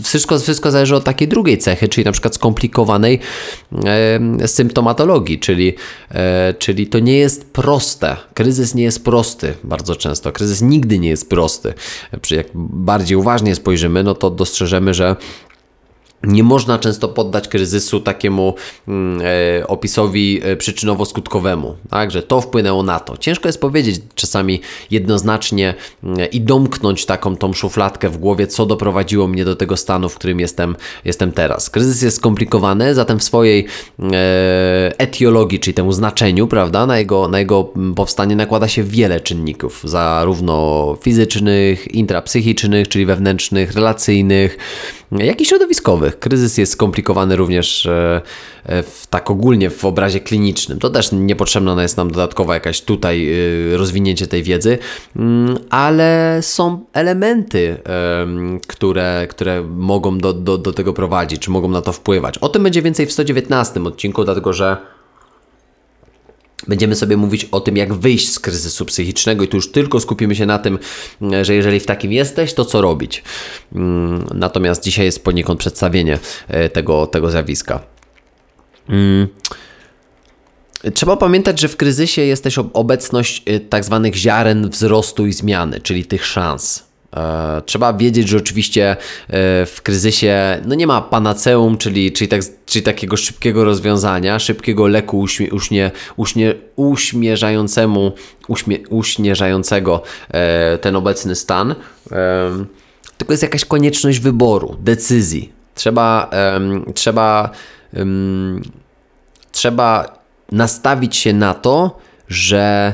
wszystko, 0.03 0.39
wszystko 0.39 0.71
zależy 0.71 0.95
od 0.95 1.03
takiej 1.03 1.27
drugiej 1.27 1.57
cechy, 1.57 1.87
czyli 1.87 2.05
na 2.05 2.11
przykład 2.11 2.35
skomplikowanej 2.35 3.19
e, 3.85 4.47
symptomatologii, 4.47 5.39
czyli, 5.39 5.73
e, 6.11 6.53
czyli 6.59 6.87
to 6.87 6.99
nie 6.99 7.17
jest 7.17 7.53
proste. 7.53 8.17
Kryzys 8.33 8.75
nie 8.75 8.83
jest 8.83 9.05
prosty 9.05 9.53
bardzo 9.63 9.95
często. 9.95 10.31
Kryzys 10.31 10.61
nigdy 10.61 10.99
nie 10.99 11.09
jest 11.09 11.29
prosty. 11.29 11.73
Jak 12.31 12.47
bardziej 12.55 13.17
uważnie 13.17 13.55
spojrzymy, 13.55 14.03
no 14.03 14.15
to 14.15 14.29
dostrzeżemy, 14.29 14.93
że 14.93 15.15
nie 16.23 16.43
można 16.43 16.79
często 16.79 17.07
poddać 17.07 17.47
kryzysu 17.47 17.99
takiemu 17.99 18.53
mm, 18.87 19.21
e, 19.59 19.67
opisowi 19.67 20.41
e, 20.43 20.55
przyczynowo-skutkowemu, 20.55 21.73
tak, 21.89 22.11
że 22.11 22.23
to 22.23 22.41
wpłynęło 22.41 22.83
na 22.83 22.99
to. 22.99 23.17
Ciężko 23.17 23.49
jest 23.49 23.61
powiedzieć 23.61 24.01
czasami 24.15 24.61
jednoznacznie 24.91 25.73
mm, 26.03 26.29
i 26.31 26.41
domknąć 26.41 27.05
taką 27.05 27.35
tą 27.35 27.53
szufladkę 27.53 28.09
w 28.09 28.17
głowie, 28.17 28.47
co 28.47 28.65
doprowadziło 28.65 29.27
mnie 29.27 29.45
do 29.45 29.55
tego 29.55 29.77
stanu, 29.77 30.09
w 30.09 30.15
którym 30.15 30.39
jestem, 30.39 30.75
jestem 31.05 31.31
teraz. 31.31 31.69
Kryzys 31.69 32.01
jest 32.01 32.17
skomplikowany, 32.17 32.95
zatem 32.95 33.19
w 33.19 33.23
swojej 33.23 33.65
e, 33.99 34.91
etiologii, 34.97 35.59
czyli 35.59 35.73
temu 35.73 35.91
znaczeniu, 35.91 36.47
prawda, 36.47 36.85
na 36.85 36.99
jego, 36.99 37.27
na 37.27 37.39
jego 37.39 37.73
powstanie 37.95 38.35
nakłada 38.35 38.67
się 38.67 38.83
wiele 38.83 39.19
czynników, 39.19 39.81
zarówno 39.83 40.97
fizycznych, 41.01 41.95
intrapsychicznych, 41.95 42.87
czyli 42.87 43.05
wewnętrznych, 43.05 43.73
relacyjnych, 43.73 44.57
jak 45.11 45.41
i 45.41 45.45
środowiskowych. 45.45 46.19
Kryzys 46.19 46.57
jest 46.57 46.71
skomplikowany 46.71 47.35
również 47.35 47.85
e, 47.85 48.21
e, 48.65 48.83
w, 48.83 49.07
tak 49.09 49.31
ogólnie 49.31 49.69
w 49.69 49.85
obrazie 49.85 50.19
klinicznym. 50.19 50.79
To 50.79 50.89
też 50.89 51.11
niepotrzebna 51.11 51.81
jest 51.81 51.97
nam 51.97 52.11
dodatkowa 52.11 52.53
jakaś 52.53 52.81
tutaj 52.81 53.33
e, 53.73 53.77
rozwinięcie 53.77 54.27
tej 54.27 54.43
wiedzy, 54.43 54.77
mm, 55.15 55.57
ale 55.69 56.39
są 56.41 56.85
elementy, 56.93 57.77
które, 58.67 59.27
które 59.29 59.63
mogą 59.63 60.17
do, 60.17 60.33
do, 60.33 60.57
do 60.57 60.73
tego 60.73 60.93
prowadzić, 60.93 61.41
czy 61.41 61.51
mogą 61.51 61.67
na 61.67 61.81
to 61.81 61.91
wpływać. 61.91 62.37
O 62.37 62.49
tym 62.49 62.63
będzie 62.63 62.81
więcej 62.81 63.05
w 63.05 63.11
119 63.11 63.83
odcinku, 63.83 64.23
dlatego 64.23 64.53
że 64.53 64.77
Będziemy 66.67 66.95
sobie 66.95 67.17
mówić 67.17 67.45
o 67.51 67.59
tym, 67.59 67.77
jak 67.77 67.93
wyjść 67.93 68.31
z 68.31 68.39
kryzysu 68.39 68.85
psychicznego, 68.85 69.43
i 69.43 69.47
tu 69.47 69.57
już 69.57 69.71
tylko 69.71 69.99
skupimy 69.99 70.35
się 70.35 70.45
na 70.45 70.59
tym, 70.59 70.79
że 71.41 71.55
jeżeli 71.55 71.79
w 71.79 71.85
takim 71.85 72.11
jesteś, 72.11 72.53
to 72.53 72.65
co 72.65 72.81
robić. 72.81 73.23
Mm, 73.75 74.25
natomiast 74.33 74.83
dzisiaj 74.83 75.05
jest 75.05 75.23
poniekąd 75.23 75.59
przedstawienie 75.59 76.19
e, 76.47 76.69
tego, 76.69 77.07
tego 77.07 77.31
zjawiska. 77.31 77.79
Mm. 78.89 79.27
Trzeba 80.93 81.17
pamiętać, 81.17 81.59
że 81.59 81.67
w 81.67 81.77
kryzysie 81.77 82.21
jest 82.21 82.43
też 82.43 82.57
obecność 82.73 83.43
e, 83.45 83.59
tak 83.59 83.85
zwanych 83.85 84.15
ziaren 84.15 84.69
wzrostu 84.69 85.27
i 85.27 85.33
zmiany, 85.33 85.81
czyli 85.81 86.05
tych 86.05 86.25
szans. 86.25 86.90
E, 87.17 87.61
trzeba 87.65 87.93
wiedzieć, 87.93 88.27
że 88.27 88.37
oczywiście 88.37 88.91
e, 88.91 88.95
w 89.65 89.79
kryzysie 89.83 90.61
no 90.65 90.75
nie 90.75 90.87
ma 90.87 91.01
panaceum, 91.01 91.77
czyli, 91.77 92.11
czyli, 92.11 92.27
tak, 92.27 92.41
czyli 92.65 92.83
takiego 92.83 93.17
szybkiego 93.17 93.63
rozwiązania, 93.63 94.39
szybkiego 94.39 94.87
leku 94.87 95.25
uśnie, 95.51 96.61
uśmierzającemu, 96.75 98.11
uśmie, 98.47 98.77
uśmierzającego 98.89 100.03
e, 100.29 100.77
ten 100.77 100.95
obecny 100.95 101.35
stan. 101.35 101.75
Tylko 103.17 103.33
jest 103.33 103.43
jakaś 103.43 103.65
konieczność 103.65 104.19
wyboru, 104.19 104.77
decyzji. 104.79 105.51
Trzeba, 105.75 106.29
trzeba, 106.93 107.49
trzeba 109.51 110.19
nastawić 110.51 111.15
się 111.15 111.33
na 111.33 111.53
to, 111.53 111.99
że 112.27 112.93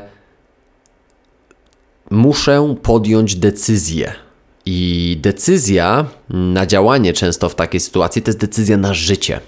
muszę 2.12 2.76
podjąć 2.82 3.36
decyzję. 3.36 4.14
I 4.70 5.18
decyzja 5.22 6.06
na 6.30 6.66
działanie 6.66 7.14
często 7.14 7.50
w 7.50 7.56
takiej 7.56 7.80
sytuacji 7.80 8.22
to 8.22 8.30
jest 8.30 8.40
decyzja 8.40 8.78
na 8.78 8.94
życie. 8.94 9.40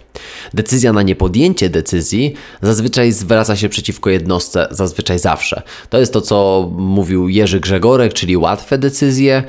Decyzja 0.54 0.94
na 0.94 1.02
niepodjęcie 1.02 1.70
decyzji 1.70 2.34
zazwyczaj 2.62 3.12
zwraca 3.12 3.56
się 3.56 3.70
przeciwko 3.70 4.10
jednostce, 4.10 4.68
zazwyczaj 4.72 5.20
zawsze. 5.20 5.62
To 5.90 6.00
jest 6.00 6.14
to, 6.14 6.22
co 6.22 6.70
mówił 6.78 7.30
Jerzy 7.30 7.60
Grzegorek, 7.60 8.14
czyli 8.14 8.38
łatwe 8.38 8.78
decyzje, 8.78 9.44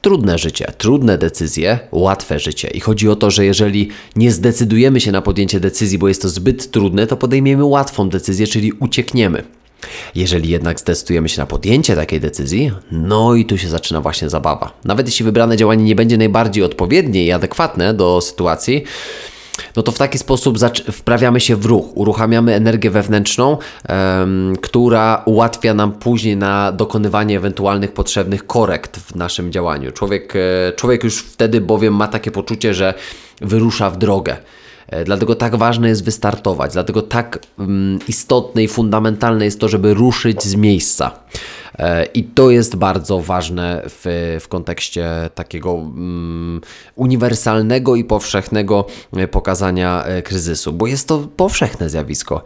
trudne 0.00 0.38
życie, 0.38 0.72
trudne 0.78 1.18
decyzje, 1.18 1.78
łatwe 1.92 2.38
życie. 2.38 2.68
I 2.68 2.80
chodzi 2.80 3.08
o 3.08 3.16
to, 3.16 3.30
że 3.30 3.44
jeżeli 3.44 3.88
nie 4.16 4.32
zdecydujemy 4.32 5.00
się 5.00 5.12
na 5.12 5.22
podjęcie 5.22 5.60
decyzji, 5.60 5.98
bo 5.98 6.08
jest 6.08 6.22
to 6.22 6.28
zbyt 6.28 6.70
trudne, 6.70 7.06
to 7.06 7.16
podejmiemy 7.16 7.64
łatwą 7.64 8.08
decyzję, 8.08 8.46
czyli 8.46 8.72
uciekniemy. 8.72 9.42
Jeżeli 10.14 10.48
jednak 10.48 10.80
zdecydujemy 10.80 11.28
się 11.28 11.40
na 11.40 11.46
podjęcie 11.46 11.96
takiej 11.96 12.20
decyzji, 12.20 12.72
no 12.92 13.34
i 13.34 13.44
tu 13.44 13.58
się 13.58 13.68
zaczyna 13.68 14.00
właśnie 14.00 14.28
zabawa. 14.28 14.72
Nawet 14.84 15.06
jeśli 15.06 15.24
wybrane 15.24 15.56
działanie 15.56 15.84
nie 15.84 15.94
będzie 15.94 16.18
najbardziej 16.18 16.64
odpowiednie 16.64 17.24
i 17.24 17.32
adekwatne 17.32 17.94
do 17.94 18.20
sytuacji, 18.20 18.84
no 19.76 19.82
to 19.82 19.92
w 19.92 19.98
taki 19.98 20.18
sposób 20.18 20.58
wprawiamy 20.92 21.40
się 21.40 21.56
w 21.56 21.64
ruch, 21.64 21.96
uruchamiamy 21.96 22.54
energię 22.54 22.90
wewnętrzną, 22.90 23.58
um, 23.88 24.56
która 24.62 25.22
ułatwia 25.24 25.74
nam 25.74 25.92
później 25.92 26.36
na 26.36 26.72
dokonywanie 26.72 27.36
ewentualnych 27.36 27.92
potrzebnych 27.92 28.46
korekt 28.46 28.96
w 28.96 29.14
naszym 29.14 29.52
działaniu. 29.52 29.92
Człowiek, 29.92 30.34
e, 30.36 30.72
człowiek 30.72 31.04
już 31.04 31.18
wtedy 31.18 31.60
bowiem 31.60 31.94
ma 31.94 32.08
takie 32.08 32.30
poczucie, 32.30 32.74
że 32.74 32.94
wyrusza 33.40 33.90
w 33.90 33.98
drogę. 33.98 34.36
E, 34.88 35.04
dlatego 35.04 35.34
tak 35.34 35.56
ważne 35.56 35.88
jest 35.88 36.04
wystartować, 36.04 36.72
dlatego 36.72 37.02
tak 37.02 37.38
mm, 37.58 37.98
istotne 38.08 38.62
i 38.62 38.68
fundamentalne 38.68 39.44
jest 39.44 39.60
to, 39.60 39.68
żeby 39.68 39.94
ruszyć 39.94 40.42
z 40.42 40.54
miejsca. 40.54 41.10
E, 41.78 42.04
I 42.04 42.24
to 42.24 42.50
jest 42.50 42.76
bardzo 42.76 43.20
ważne 43.20 43.82
w, 43.84 44.36
w 44.40 44.48
kontekście 44.48 45.30
takiego 45.34 45.72
um, 45.72 46.60
uniwersalnego 46.94 47.96
i 47.96 48.04
powszechnego 48.04 48.86
e, 49.16 49.28
pokazania 49.28 50.04
kryzysu, 50.24 50.72
bo 50.72 50.86
jest 50.86 51.08
to 51.08 51.28
powszechne 51.36 51.90
zjawisko 51.90 52.42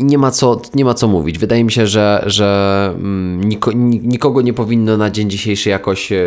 nie 0.00 0.18
ma 0.18 0.30
co, 0.30 0.62
nie 0.74 0.84
ma 0.84 0.94
co 0.94 1.08
mówić. 1.08 1.38
Wydaje 1.38 1.64
mi 1.64 1.72
się, 1.72 1.86
że, 1.86 2.22
że 2.26 2.90
mm, 2.94 3.44
niko, 3.44 3.72
nikogo 4.02 4.42
nie 4.42 4.52
powinno 4.52 4.96
na 4.96 5.10
dzień 5.10 5.30
dzisiejszy 5.30 5.70
jakoś 5.70 6.12
e, 6.12 6.18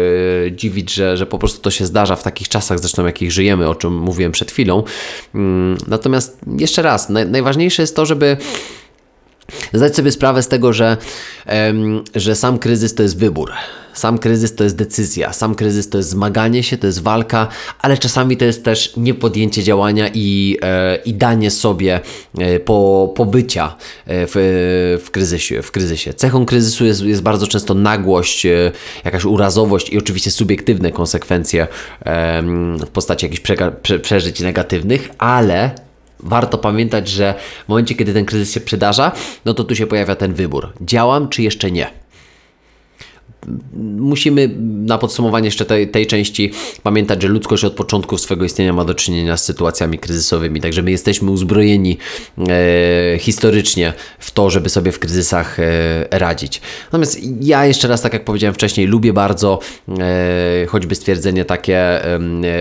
dziwić, 0.51 0.93
że, 0.93 1.17
że 1.17 1.25
po 1.25 1.39
prostu 1.39 1.61
to 1.61 1.71
się 1.71 1.85
zdarza 1.85 2.15
w 2.15 2.23
takich 2.23 2.49
czasach, 2.49 2.79
zresztą 2.79 3.05
jakich 3.05 3.31
żyjemy, 3.31 3.69
o 3.69 3.75
czym 3.75 3.97
mówiłem 3.97 4.31
przed 4.31 4.51
chwilą. 4.51 4.83
Mm, 5.35 5.77
natomiast 5.87 6.39
jeszcze 6.57 6.81
raz, 6.81 7.09
naj, 7.09 7.25
najważniejsze 7.25 7.83
jest 7.83 7.95
to, 7.95 8.05
żeby 8.05 8.37
zdać 9.73 9.95
sobie 9.95 10.11
sprawę 10.11 10.43
z 10.43 10.47
tego, 10.47 10.73
że, 10.73 10.97
że 12.15 12.35
sam 12.35 12.59
kryzys 12.59 12.95
to 12.95 13.03
jest 13.03 13.17
wybór. 13.17 13.51
Sam 13.93 14.17
kryzys 14.17 14.55
to 14.55 14.63
jest 14.63 14.75
decyzja, 14.75 15.33
sam 15.33 15.55
kryzys 15.55 15.89
to 15.89 15.97
jest 15.97 16.09
zmaganie 16.09 16.63
się, 16.63 16.77
to 16.77 16.87
jest 16.87 17.01
walka, 17.01 17.47
ale 17.79 17.97
czasami 17.97 18.37
to 18.37 18.45
jest 18.45 18.63
też 18.63 18.93
niepodjęcie 18.97 19.63
działania 19.63 20.09
i, 20.13 20.57
e, 20.61 20.95
i 20.95 21.13
danie 21.13 21.51
sobie 21.51 21.99
e, 22.37 22.59
po, 22.59 23.13
pobycia 23.15 23.75
e, 24.05 24.27
w, 24.27 24.99
w, 25.05 25.11
kryzysie, 25.11 25.61
w 25.61 25.71
kryzysie. 25.71 26.13
Cechą 26.13 26.45
kryzysu 26.45 26.85
jest, 26.85 27.01
jest 27.01 27.21
bardzo 27.21 27.47
często 27.47 27.73
nagłość, 27.73 28.47
jakaś 29.05 29.25
urazowość 29.25 29.89
i 29.89 29.97
oczywiście 29.97 30.31
subiektywne 30.31 30.91
konsekwencje 30.91 31.67
w 32.85 32.89
postaci 32.93 33.25
jakichś 33.25 33.41
przeżyć 34.01 34.39
negatywnych, 34.39 35.09
ale 35.17 35.71
warto 36.23 36.57
pamiętać, 36.57 37.07
że 37.07 37.33
w 37.65 37.69
momencie, 37.69 37.95
kiedy 37.95 38.13
ten 38.13 38.25
kryzys 38.25 38.53
się 38.53 38.59
przydarza, 38.59 39.11
no 39.45 39.53
to 39.53 39.63
tu 39.63 39.75
się 39.75 39.87
pojawia 39.87 40.15
ten 40.15 40.33
wybór. 40.33 40.73
Działam 40.81 41.29
czy 41.29 41.43
jeszcze 41.43 41.71
nie? 41.71 42.00
Musimy 43.97 44.49
na 44.85 44.97
podsumowanie 44.97 45.47
jeszcze 45.47 45.65
tej, 45.65 45.87
tej 45.87 46.07
części 46.07 46.51
pamiętać, 46.83 47.21
że 47.21 47.27
ludzkość 47.27 47.63
od 47.63 47.73
początku 47.73 48.17
swojego 48.17 48.45
istnienia 48.45 48.73
ma 48.73 48.85
do 48.85 48.93
czynienia 48.93 49.37
z 49.37 49.43
sytuacjami 49.43 49.99
kryzysowymi, 49.99 50.61
także 50.61 50.81
my 50.81 50.91
jesteśmy 50.91 51.31
uzbrojeni 51.31 51.97
e, 52.47 53.19
historycznie 53.19 53.93
w 54.19 54.31
to, 54.31 54.49
żeby 54.49 54.69
sobie 54.69 54.91
w 54.91 54.99
kryzysach 54.99 55.59
e, 55.59 55.63
radzić. 56.11 56.61
Natomiast 56.85 57.19
ja 57.41 57.65
jeszcze 57.65 57.87
raz, 57.87 58.01
tak 58.01 58.13
jak 58.13 58.25
powiedziałem 58.25 58.53
wcześniej, 58.53 58.87
lubię 58.87 59.13
bardzo 59.13 59.59
e, 59.99 60.65
choćby 60.67 60.95
stwierdzenie 60.95 61.45
takie, 61.45 62.01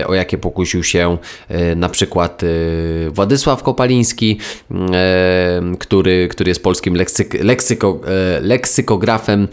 o 0.07 0.13
jakie 0.13 0.37
pokusił 0.37 0.83
się 0.83 1.17
e, 1.49 1.75
na 1.75 1.89
przykład 1.89 2.43
e, 2.43 2.47
Władysław 3.09 3.63
Kopaliński, 3.63 4.37
e, 4.71 5.61
który, 5.79 6.27
który 6.27 6.49
jest 6.49 6.63
polskim 6.63 6.95
leksyk, 6.95 7.43
leksyko, 7.43 7.99
leksykografem, 8.41 9.47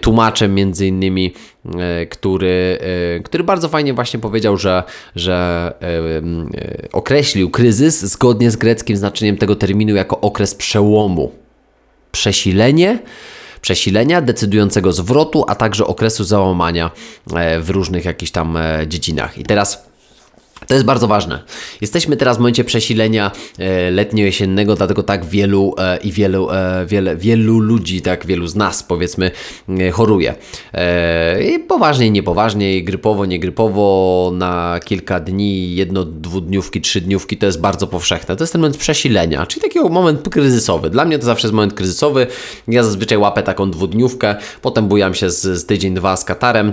tłumaczem 0.00 0.58
między 0.60 0.86
innymi, 0.86 1.34
e, 1.78 2.06
który, 2.06 2.78
e, 3.16 3.20
który 3.20 3.44
bardzo 3.44 3.68
fajnie 3.68 3.94
właśnie 3.94 4.20
powiedział, 4.20 4.56
że, 4.56 4.82
że 5.16 5.72
e, 5.82 6.88
określił 6.92 7.50
kryzys 7.50 8.00
zgodnie 8.00 8.50
z 8.50 8.56
greckim 8.56 8.96
znaczeniem 8.96 9.36
tego 9.36 9.56
terminu 9.56 9.94
jako 9.94 10.20
okres 10.20 10.54
przełomu. 10.54 11.32
Przesilenie, 12.12 12.98
przesilenia, 13.60 14.20
decydującego 14.20 14.92
zwrotu, 14.92 15.44
a 15.48 15.54
także 15.54 15.86
okresu 15.86 16.24
załamania 16.24 16.90
w 17.60 17.70
różnych 17.70 18.04
jakichś 18.04 18.30
tam 18.32 18.58
dziedzinach. 18.86 19.38
I 19.38 19.44
teraz 19.44 19.89
to 20.70 20.74
jest 20.74 20.86
bardzo 20.86 21.08
ważne. 21.08 21.42
Jesteśmy 21.80 22.16
teraz 22.16 22.36
w 22.36 22.40
momencie 22.40 22.64
przesilenia 22.64 23.30
e, 23.58 23.90
letnio-jesiennego, 23.90 24.76
dlatego 24.76 25.02
tak 25.02 25.24
wielu 25.24 25.74
e, 25.78 25.96
i 25.96 26.12
wielu, 26.12 26.50
e, 26.50 26.86
wiele, 26.86 27.16
wielu 27.16 27.58
ludzi, 27.58 28.02
tak 28.02 28.26
wielu 28.26 28.46
z 28.46 28.54
nas 28.54 28.82
powiedzmy 28.82 29.30
choruje. 29.92 30.34
I 31.54 31.58
poważnie, 31.58 32.10
niepoważnie, 32.10 32.84
grypowo, 32.84 33.26
niegrypowo, 33.26 34.30
na 34.34 34.80
kilka 34.84 35.20
dni, 35.20 35.74
jedno, 35.74 36.04
dwudniówki, 36.04 36.80
trzydniówki, 36.80 37.36
to 37.36 37.46
jest 37.46 37.60
bardzo 37.60 37.86
powszechne. 37.86 38.36
To 38.36 38.42
jest 38.42 38.52
ten 38.52 38.60
moment 38.60 38.76
przesilenia, 38.76 39.46
czyli 39.46 39.62
taki 39.62 39.80
moment 39.80 40.28
kryzysowy. 40.28 40.90
Dla 40.90 41.04
mnie 41.04 41.18
to 41.18 41.24
zawsze 41.24 41.46
jest 41.46 41.54
moment 41.54 41.74
kryzysowy. 41.74 42.26
Ja 42.68 42.82
zazwyczaj 42.82 43.18
łapę 43.18 43.42
taką 43.42 43.70
dwudniówkę, 43.70 44.36
potem 44.62 44.88
bujam 44.88 45.14
się 45.14 45.30
z, 45.30 45.42
z 45.42 45.66
tydzień, 45.66 45.94
dwa 45.94 46.16
z 46.16 46.24
katarem, 46.24 46.72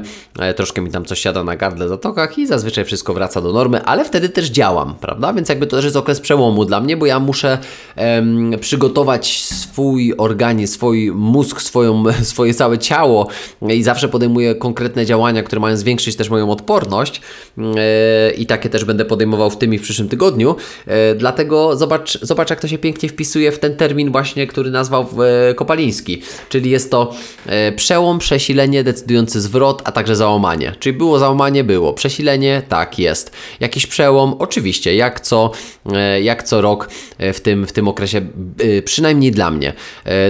troszkę 0.55 0.81
mi 0.81 0.91
tam 0.91 1.05
coś 1.05 1.19
siada 1.19 1.43
na 1.43 1.55
gardle, 1.55 1.87
zatokach 1.87 2.37
i 2.37 2.47
zazwyczaj 2.47 2.85
wszystko 2.85 3.13
wraca 3.13 3.41
do 3.41 3.53
normy 3.53 3.86
ale 3.87 4.05
wtedy 4.05 4.29
też 4.29 4.49
działam, 4.49 4.95
prawda? 5.01 5.33
Więc 5.33 5.49
jakby 5.49 5.67
to 5.67 5.75
też 5.75 5.85
jest 5.85 5.97
okres 5.97 6.19
przełomu 6.19 6.65
dla 6.65 6.81
mnie, 6.81 6.97
bo 6.97 7.05
ja 7.05 7.19
muszę 7.19 7.57
em, 7.95 8.51
przygotować 8.61 9.43
swój 9.43 10.13
organizm, 10.17 10.73
swój 10.73 11.11
mózg, 11.11 11.61
swoją, 11.61 12.03
swoje 12.23 12.53
całe 12.53 12.77
ciało 12.77 13.27
i 13.69 13.83
zawsze 13.83 14.07
podejmuję 14.07 14.55
konkretne 14.55 15.05
działania, 15.05 15.43
które 15.43 15.61
mają 15.61 15.77
zwiększyć 15.77 16.15
też 16.15 16.29
moją 16.29 16.51
odporność 16.51 17.21
e, 17.57 18.31
i 18.31 18.45
takie 18.45 18.69
też 18.69 18.85
będę 18.85 19.05
podejmował 19.05 19.49
w 19.49 19.57
tym 19.57 19.73
i 19.73 19.77
w 19.77 19.81
przyszłym 19.81 20.09
tygodniu. 20.09 20.55
E, 20.87 21.15
dlatego 21.15 21.77
zobacz, 21.77 22.19
zobacz, 22.21 22.49
jak 22.49 22.59
to 22.59 22.67
się 22.67 22.77
pięknie 22.77 23.09
wpisuje 23.09 23.51
w 23.51 23.59
ten 23.59 23.75
termin 23.75 24.11
właśnie, 24.11 24.47
który 24.47 24.71
nazwał 24.71 25.07
e, 25.49 25.53
Kopaliński, 25.53 26.21
czyli 26.49 26.69
jest 26.69 26.91
to 26.91 27.13
e, 27.45 27.71
przełom, 27.71 28.19
przesilenie, 28.19 28.83
decydujący 28.83 29.41
zwrot, 29.41 29.81
a 29.85 29.91
także 29.91 30.15
załamanie. 30.15 30.75
Czyli 30.79 30.97
było 30.97 31.19
załamanie, 31.19 31.63
było. 31.63 31.93
Przesilenie, 31.93 32.61
tak, 32.69 32.99
jest. 32.99 33.31
Jakiś 33.59 33.76
jakiś 33.77 33.87
przełom, 33.87 34.35
oczywiście, 34.39 34.95
jak 34.95 35.21
co, 35.21 35.51
e, 35.93 36.21
jak 36.21 36.43
co 36.43 36.61
rok 36.61 36.89
e, 37.17 37.33
w 37.33 37.41
tym, 37.41 37.67
w 37.67 37.71
tym 37.71 37.87
okresie, 37.87 38.17
e, 38.17 38.81
przynajmniej 38.81 39.31
dla 39.31 39.51
mnie. 39.51 39.73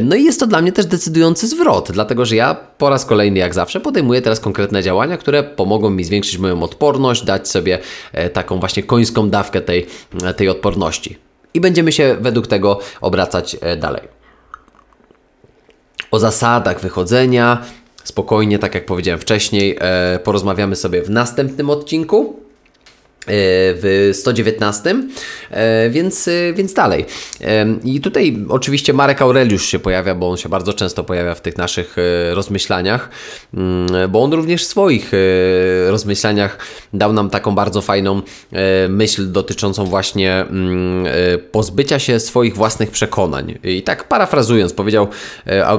No 0.01 0.15
i 0.15 0.23
jest 0.23 0.39
to 0.39 0.47
dla 0.47 0.61
mnie 0.61 0.71
też 0.71 0.85
decydujący 0.85 1.47
zwrot, 1.47 1.91
dlatego 1.91 2.25
że 2.25 2.35
ja 2.35 2.55
po 2.77 2.89
raz 2.89 3.05
kolejny, 3.05 3.39
jak 3.39 3.53
zawsze, 3.53 3.79
podejmuję 3.79 4.21
teraz 4.21 4.39
konkretne 4.39 4.83
działania, 4.83 5.17
które 5.17 5.43
pomogą 5.43 5.89
mi 5.89 6.03
zwiększyć 6.03 6.37
moją 6.37 6.63
odporność, 6.63 7.23
dać 7.23 7.47
sobie 7.47 7.79
taką 8.33 8.59
właśnie 8.59 8.83
końską 8.83 9.29
dawkę 9.29 9.61
tej, 9.61 9.85
tej 10.37 10.49
odporności. 10.49 11.17
I 11.53 11.61
będziemy 11.61 11.91
się 11.91 12.17
według 12.19 12.47
tego 12.47 12.79
obracać 13.01 13.57
dalej. 13.77 14.01
O 16.11 16.19
zasadach 16.19 16.81
wychodzenia, 16.81 17.65
spokojnie, 18.03 18.59
tak 18.59 18.75
jak 18.75 18.85
powiedziałem 18.85 19.19
wcześniej, 19.19 19.79
porozmawiamy 20.23 20.75
sobie 20.75 21.01
w 21.01 21.09
następnym 21.09 21.69
odcinku. 21.69 22.46
E, 23.27 23.75
w 23.75 24.09
119, 24.13 24.95
e, 25.51 25.89
więc, 25.89 26.27
e, 26.27 26.53
więc 26.53 26.73
dalej. 26.73 27.05
I 27.83 28.01
tutaj 28.01 28.37
oczywiście 28.49 28.93
Marek 28.93 29.21
Aureliusz 29.21 29.65
się 29.65 29.79
pojawia, 29.79 30.15
bo 30.15 30.29
on 30.29 30.37
się 30.37 30.49
bardzo 30.49 30.73
często 30.73 31.03
pojawia 31.03 31.35
w 31.35 31.41
tych 31.41 31.57
naszych 31.57 31.95
rozmyślaniach, 32.31 33.09
mm, 33.53 34.11
bo 34.11 34.23
on 34.23 34.33
również 34.33 34.63
w 34.63 34.67
swoich 34.67 35.11
rozmyślaniach 35.87 36.57
dał 36.93 37.13
nam 37.13 37.29
taką 37.29 37.55
bardzo 37.55 37.81
fajną 37.81 38.21
myśl 38.89 39.31
dotyczącą 39.31 39.85
właśnie 39.85 40.33
mm, 40.33 41.05
pozbycia 41.51 41.99
się 41.99 42.19
swoich 42.19 42.55
własnych 42.55 42.91
przekonań. 42.91 43.57
I 43.63 43.83
tak 43.83 44.07
parafrazując, 44.07 44.73
powiedział, 44.73 45.07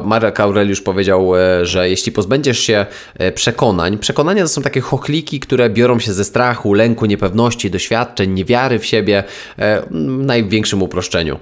Marek 0.04 0.40
Aureliusz 0.40 0.80
powiedział, 0.80 1.32
że 1.62 1.90
jeśli 1.90 2.12
pozbędziesz 2.12 2.58
się 2.58 2.86
przekonań, 3.34 3.98
przekonania 3.98 4.42
to 4.42 4.48
są 4.48 4.62
takie 4.62 4.80
chochliki, 4.80 5.40
które 5.40 5.70
biorą 5.70 5.98
się 5.98 6.12
ze 6.12 6.24
strachu, 6.24 6.74
lęku, 6.74 7.06
niepewności, 7.06 7.37
pewności, 7.38 7.70
doświadczeń, 7.70 8.30
niewiary 8.30 8.78
w 8.78 8.86
siebie 8.86 9.24
e, 9.58 9.82
w 9.90 10.24
największym 10.24 10.82
uproszczeniu. 10.82 11.38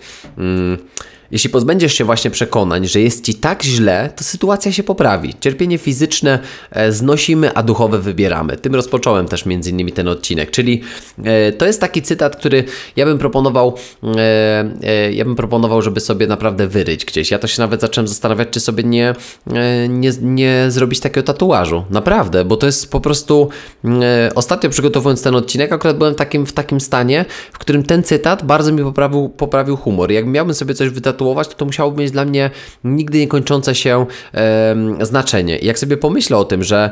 Jeśli 1.31 1.51
pozbędziesz 1.51 1.95
się 1.95 2.05
właśnie 2.05 2.31
przekonań, 2.31 2.87
że 2.87 3.01
jest 3.01 3.25
ci 3.25 3.35
tak 3.35 3.63
źle, 3.63 4.11
to 4.17 4.25
sytuacja 4.25 4.73
się 4.73 4.83
poprawi. 4.83 5.35
Cierpienie 5.41 5.79
fizyczne 5.79 6.39
e, 6.71 6.93
znosimy, 6.93 7.55
a 7.55 7.63
duchowe 7.63 7.99
wybieramy. 7.99 8.57
Tym 8.57 8.75
rozpocząłem 8.75 9.29
też 9.29 9.47
między 9.47 9.71
innymi 9.71 9.93
ten 9.93 10.09
odcinek, 10.09 10.51
czyli 10.51 10.83
e, 11.25 11.53
to 11.53 11.67
jest 11.67 11.81
taki 11.81 12.03
cytat, 12.03 12.37
który 12.37 12.65
ja 12.97 13.07
bym 13.07 13.19
proponował, 13.19 13.75
e, 14.17 15.13
ja 15.13 15.25
bym 15.25 15.37
proponował, 15.37 15.83
żeby 15.83 16.01
sobie 16.01 16.27
naprawdę 16.27 16.67
wyryć 16.67 17.05
gdzieś. 17.05 17.31
Ja 17.31 17.39
to 17.39 17.47
się 17.47 17.63
nawet 17.63 17.81
zacząłem 17.81 18.09
zastanawiać, 18.09 18.49
czy 18.51 18.61
sobie 18.61 18.85
nie, 18.85 19.15
nie, 19.89 20.11
nie 20.23 20.65
zrobić 20.69 21.01
takiego 21.01 21.27
tatuażu. 21.27 21.85
Naprawdę, 21.91 22.45
bo 22.45 22.57
to 22.57 22.67
jest 22.67 22.91
po 22.91 23.01
prostu 23.01 23.49
ostatnio 24.35 24.71
przygotowując 24.71 25.23
ten 25.23 25.35
odcinek, 25.35 25.73
akurat 25.73 25.99
byłem 25.99 26.15
takim, 26.15 26.47
w 26.47 26.53
takim 26.53 26.81
stanie, 26.81 27.25
w 27.53 27.59
którym 27.59 27.83
ten 27.83 28.03
cytat 28.03 28.45
bardzo 28.45 28.73
mi 28.73 28.83
poprawił, 28.83 29.29
poprawił 29.29 29.77
humor. 29.77 30.13
Jak 30.13 30.27
miałbym 30.27 30.55
sobie 30.55 30.75
coś 30.75 30.89
wytatuować, 30.89 31.16
tatuować, 31.17 31.49
to 31.49 31.55
to 31.55 31.65
musiało 31.65 31.93
mieć 31.93 32.11
dla 32.11 32.25
mnie 32.25 32.51
nigdy 32.85 33.19
niekończące 33.19 33.75
się 33.75 34.07
znaczenie. 35.01 35.59
I 35.59 35.67
jak 35.67 35.79
sobie 35.79 35.97
pomyślę 35.97 36.37
o 36.37 36.45
tym, 36.45 36.65
że 36.65 36.91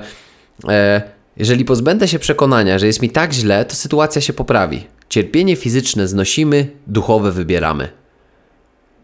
e, 0.69 1.03
jeżeli 1.37 1.65
pozbędę 1.65 2.09
się 2.09 2.19
przekonania, 2.19 2.79
że 2.79 2.87
jest 2.87 3.03
mi 3.03 3.11
tak 3.11 3.33
źle, 3.33 3.65
to 3.65 3.75
sytuacja 3.75 4.21
się 4.21 4.33
poprawi. 4.33 4.87
Cierpienie 5.09 5.57
fizyczne 5.57 6.09
znosimy, 6.09 6.67
duchowe 6.87 7.33
wybieramy. 7.33 7.89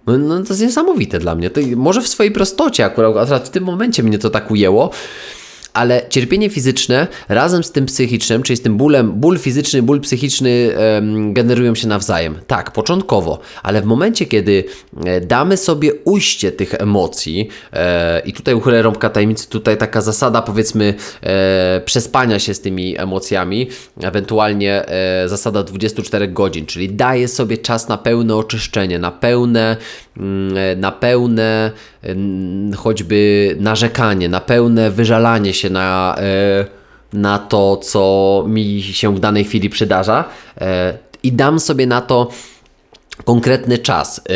No, 0.07 0.19
no 0.19 0.43
to 0.43 0.49
jest 0.49 0.63
niesamowite 0.63 1.19
dla 1.19 1.35
mnie. 1.35 1.51
To 1.51 1.61
może 1.77 2.03
w 2.03 2.09
swojej 2.09 2.33
prostocie 2.33 2.85
akurat, 2.85 3.17
akurat 3.17 3.47
w 3.49 3.51
tym 3.51 3.65
momencie 3.65 4.03
mnie 4.03 4.19
to 4.19 4.31
tak 4.31 4.51
ujęło, 4.51 4.91
ale 5.75 6.03
cierpienie 6.09 6.51
fizyczne 6.51 7.07
razem 7.29 7.65
z 7.65 7.73
tym 7.73 7.87
psychicznym, 7.87 8.43
czyli 8.43 8.57
z 8.57 8.63
tym 8.63 8.77
bólem, 8.77 9.13
ból 9.13 9.39
fizyczny, 9.39 9.83
ból 9.83 10.01
psychiczny 10.01 10.71
generują 11.33 11.75
się 11.75 11.89
nawzajem. 11.89 12.39
Tak, 12.47 12.73
początkowo, 12.73 13.39
ale 13.63 13.83
w 13.83 13.85
momencie, 13.85 14.27
kiedy 14.27 14.65
e, 15.05 15.21
damy 15.21 15.57
sobie 15.57 15.95
ujście 16.05 16.53
tych 16.53 16.75
emocji 16.75 17.49
e, 17.73 18.21
i 18.21 18.33
tutaj 18.33 18.55
uchylę 18.55 18.83
rąbka 18.83 19.11
tajemnicy, 19.11 19.49
tutaj 19.49 19.77
taka 19.77 20.01
zasada 20.01 20.43
powiedzmy 20.43 20.95
e, 21.23 21.81
przespania 21.85 22.39
się 22.39 22.55
z 22.55 22.61
tymi 22.61 23.01
emocjami, 23.01 23.69
ewentualnie 24.03 24.89
e, 24.89 25.29
zasada 25.29 25.63
24 25.63 26.29
godzin, 26.29 26.67
czyli 26.67 26.89
daję 26.89 27.29
sobie 27.29 27.59
czas 27.59 27.89
na 27.89 27.99
pełne 27.99 28.37
oczyszczenie, 28.37 28.99
na 28.99 29.11
pełne, 29.11 29.77
na 30.77 30.93
pełne 30.93 31.71
choćby 32.77 33.57
narzekanie, 33.61 34.29
na 34.29 34.41
pełne 34.41 34.91
wyżalanie 34.91 35.55
się 35.55 35.71
na, 35.71 36.17
e, 36.19 36.67
na 37.13 37.39
to, 37.39 37.77
co 37.77 38.45
mi 38.49 38.83
się 38.83 39.15
w 39.15 39.21
danej 39.21 39.45
chwili 39.45 39.71
przydarza 39.71 40.25
e, 40.61 40.99
i 41.23 41.33
dam 41.33 41.61
sobie 41.61 41.87
na 41.87 42.01
to 42.01 42.29
konkretny 43.25 43.79
czas. 43.79 44.19
E, 44.19 44.33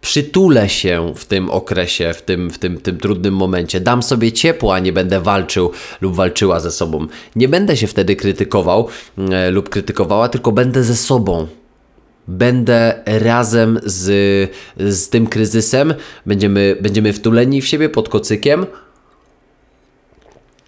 przytulę 0.00 0.68
się 0.68 1.12
w 1.16 1.24
tym 1.24 1.50
okresie, 1.50 2.14
w 2.14 2.22
tym, 2.22 2.50
w 2.50 2.58
tym, 2.58 2.80
tym 2.80 2.98
trudnym 2.98 3.34
momencie, 3.34 3.80
dam 3.80 4.02
sobie 4.02 4.32
ciepło, 4.32 4.74
a 4.74 4.78
nie 4.78 4.92
będę 4.92 5.20
walczył 5.20 5.70
lub 6.00 6.14
walczyła 6.14 6.60
ze 6.60 6.70
sobą. 6.70 7.06
Nie 7.36 7.48
będę 7.48 7.76
się 7.76 7.86
wtedy 7.86 8.16
krytykował 8.16 8.88
e, 9.18 9.50
lub 9.50 9.68
krytykowała, 9.68 10.28
tylko 10.28 10.52
będę 10.52 10.84
ze 10.84 10.96
sobą. 10.96 11.46
Będę 12.28 13.02
razem 13.06 13.80
z, 13.84 14.04
z 14.76 15.08
tym 15.08 15.26
kryzysem, 15.26 15.94
będziemy, 16.26 16.76
będziemy 16.80 17.12
wtuleni 17.12 17.62
w 17.62 17.66
siebie 17.66 17.88
pod 17.88 18.08
kocykiem, 18.08 18.66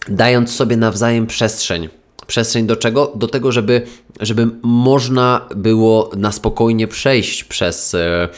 dając 0.09 0.55
sobie 0.55 0.77
nawzajem 0.77 1.27
przestrzeń 1.27 1.89
przestrzeń 2.31 2.67
do 2.67 2.77
czego? 2.77 3.13
Do 3.15 3.29
tego, 3.29 3.53
żeby, 3.53 3.83
żeby 4.21 4.49
można 4.63 5.49
było 5.57 6.11
na 6.17 6.33
spokojnie 6.33 6.89
przejść 6.89 7.45
przez, 7.45 7.95
e, 7.95 8.29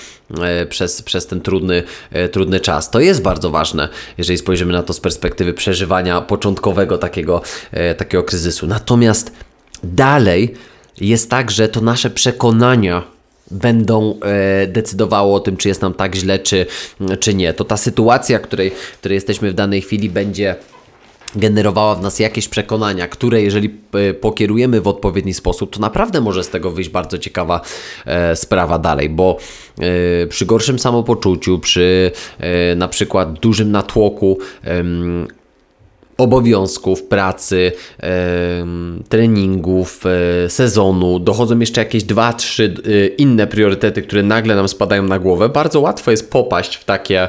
e, 0.40 0.66
przez, 0.66 1.02
przez 1.02 1.26
ten 1.26 1.40
trudny, 1.40 1.82
e, 2.10 2.28
trudny 2.28 2.60
czas. 2.60 2.90
To 2.90 3.00
jest 3.00 3.22
bardzo 3.22 3.50
ważne, 3.50 3.88
jeżeli 4.18 4.38
spojrzymy 4.38 4.72
na 4.72 4.82
to 4.82 4.92
z 4.92 5.00
perspektywy 5.00 5.54
przeżywania 5.54 6.20
początkowego 6.20 6.98
takiego, 6.98 7.42
takiego 7.96 8.22
kryzysu. 8.22 8.66
Natomiast 8.66 9.32
dalej 9.84 10.54
jest 11.00 11.30
tak, 11.30 11.50
że 11.50 11.68
to 11.68 11.80
nasze 11.80 12.10
przekonania 12.10 13.02
będą 13.50 14.18
e, 14.20 14.66
decydowało 14.66 15.34
o 15.34 15.40
tym, 15.40 15.56
czy 15.56 15.68
jest 15.68 15.82
nam 15.82 15.94
tak 15.94 16.14
źle, 16.14 16.38
czy, 16.38 16.66
czy 17.20 17.34
nie. 17.34 17.52
To 17.52 17.64
ta 17.64 17.76
sytuacja, 17.76 18.38
której, 18.38 18.72
której 18.98 19.16
jesteśmy 19.16 19.50
w 19.50 19.54
danej 19.54 19.82
chwili, 19.82 20.10
będzie 20.10 20.56
generowała 21.36 21.94
w 21.94 22.02
nas 22.02 22.18
jakieś 22.18 22.48
przekonania, 22.48 23.08
które 23.08 23.42
jeżeli 23.42 23.70
e, 23.92 24.14
pokierujemy 24.14 24.80
w 24.80 24.88
odpowiedni 24.88 25.34
sposób, 25.34 25.74
to 25.74 25.80
naprawdę 25.80 26.20
może 26.20 26.44
z 26.44 26.48
tego 26.48 26.70
wyjść 26.70 26.90
bardzo 26.90 27.18
ciekawa 27.18 27.60
e, 28.06 28.36
sprawa 28.36 28.78
dalej, 28.78 29.08
bo 29.08 29.36
e, 29.78 30.26
przy 30.26 30.46
gorszym 30.46 30.78
samopoczuciu, 30.78 31.58
przy 31.58 32.10
na 32.76 32.88
przykład 32.88 33.32
dużym 33.32 33.70
natłoku 33.70 34.38
obowiązków, 36.18 37.02
pracy, 37.02 37.72
e, 38.02 38.66
treningów, 39.08 40.04
e, 40.06 40.50
sezonu, 40.50 41.18
dochodzą 41.18 41.58
jeszcze 41.58 41.80
jakieś 41.80 42.04
dwa, 42.04 42.32
trzy 42.32 42.74
e, 42.86 43.06
inne 43.06 43.46
priorytety, 43.46 44.02
które 44.02 44.22
nagle 44.22 44.56
nam 44.56 44.68
spadają 44.68 45.02
na 45.02 45.18
głowę, 45.18 45.48
bardzo 45.48 45.80
łatwo 45.80 46.10
jest 46.10 46.30
popaść 46.30 46.76
w 46.76 46.84
takie, 46.84 47.28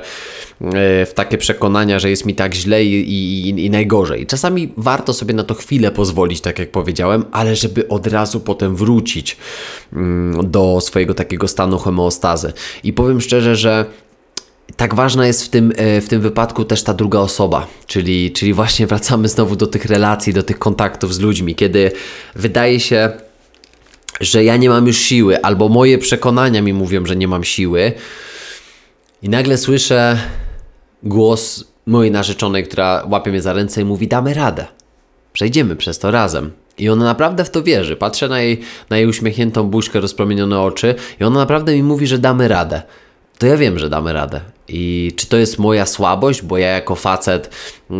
w 1.05 1.11
takie 1.15 1.37
przekonania, 1.37 1.99
że 1.99 2.09
jest 2.09 2.25
mi 2.25 2.35
tak 2.35 2.53
źle 2.53 2.85
i, 2.85 3.13
i, 3.13 3.65
i 3.65 3.69
najgorzej. 3.69 4.27
Czasami 4.27 4.73
warto 4.77 5.13
sobie 5.13 5.33
na 5.33 5.43
to 5.43 5.53
chwilę 5.53 5.91
pozwolić, 5.91 6.41
tak 6.41 6.59
jak 6.59 6.71
powiedziałem, 6.71 7.25
ale 7.31 7.55
żeby 7.55 7.87
od 7.87 8.07
razu 8.07 8.39
potem 8.39 8.75
wrócić 8.75 9.37
mm, 9.93 10.51
do 10.51 10.81
swojego 10.81 11.13
takiego 11.13 11.47
stanu 11.47 11.77
homeostazy. 11.77 12.53
I 12.83 12.93
powiem 12.93 13.21
szczerze, 13.21 13.55
że 13.55 13.85
tak 14.75 14.95
ważna 14.95 15.27
jest 15.27 15.45
w 15.45 15.49
tym, 15.49 15.73
e, 15.75 16.01
w 16.01 16.09
tym 16.09 16.21
wypadku 16.21 16.65
też 16.65 16.83
ta 16.83 16.93
druga 16.93 17.19
osoba, 17.19 17.67
czyli, 17.87 18.31
czyli 18.31 18.53
właśnie 18.53 18.87
wracamy 18.87 19.27
znowu 19.27 19.55
do 19.55 19.67
tych 19.67 19.85
relacji, 19.85 20.33
do 20.33 20.43
tych 20.43 20.59
kontaktów 20.59 21.13
z 21.13 21.19
ludźmi, 21.19 21.55
kiedy 21.55 21.91
wydaje 22.35 22.79
się, 22.79 23.11
że 24.21 24.43
ja 24.43 24.57
nie 24.57 24.69
mam 24.69 24.87
już 24.87 24.97
siły, 24.97 25.41
albo 25.41 25.69
moje 25.69 25.97
przekonania 25.97 26.61
mi 26.61 26.73
mówią, 26.73 27.05
że 27.05 27.15
nie 27.15 27.27
mam 27.27 27.43
siły, 27.43 27.93
i 29.23 29.29
nagle 29.29 29.57
słyszę 29.57 30.17
głos 31.03 31.63
mojej 31.85 32.11
narzeczonej, 32.11 32.63
która 32.63 33.03
łapie 33.09 33.31
mnie 33.31 33.41
za 33.41 33.53
ręce 33.53 33.81
i 33.81 33.85
mówi: 33.85 34.07
Damy 34.07 34.33
radę, 34.33 34.65
przejdziemy 35.33 35.75
przez 35.75 35.99
to 35.99 36.11
razem. 36.11 36.51
I 36.77 36.89
ona 36.89 37.05
naprawdę 37.05 37.45
w 37.45 37.49
to 37.49 37.63
wierzy. 37.63 37.95
Patrzę 37.95 38.29
na 38.29 38.41
jej, 38.41 38.61
na 38.89 38.97
jej 38.97 39.07
uśmiechniętą 39.07 39.63
buźkę, 39.69 39.99
rozpromienione 39.99 40.61
oczy, 40.61 40.95
i 41.21 41.23
ona 41.23 41.39
naprawdę 41.39 41.75
mi 41.75 41.83
mówi, 41.83 42.07
że 42.07 42.17
damy 42.17 42.47
radę 42.47 42.81
to 43.43 43.47
ja 43.47 43.57
wiem, 43.57 43.79
że 43.79 43.89
damy 43.89 44.13
radę. 44.13 44.41
I 44.67 45.11
czy 45.15 45.27
to 45.27 45.37
jest 45.37 45.59
moja 45.59 45.85
słabość, 45.85 46.41
bo 46.41 46.57
ja 46.57 46.67
jako 46.67 46.95
facet 46.95 47.49
yy, 47.89 47.99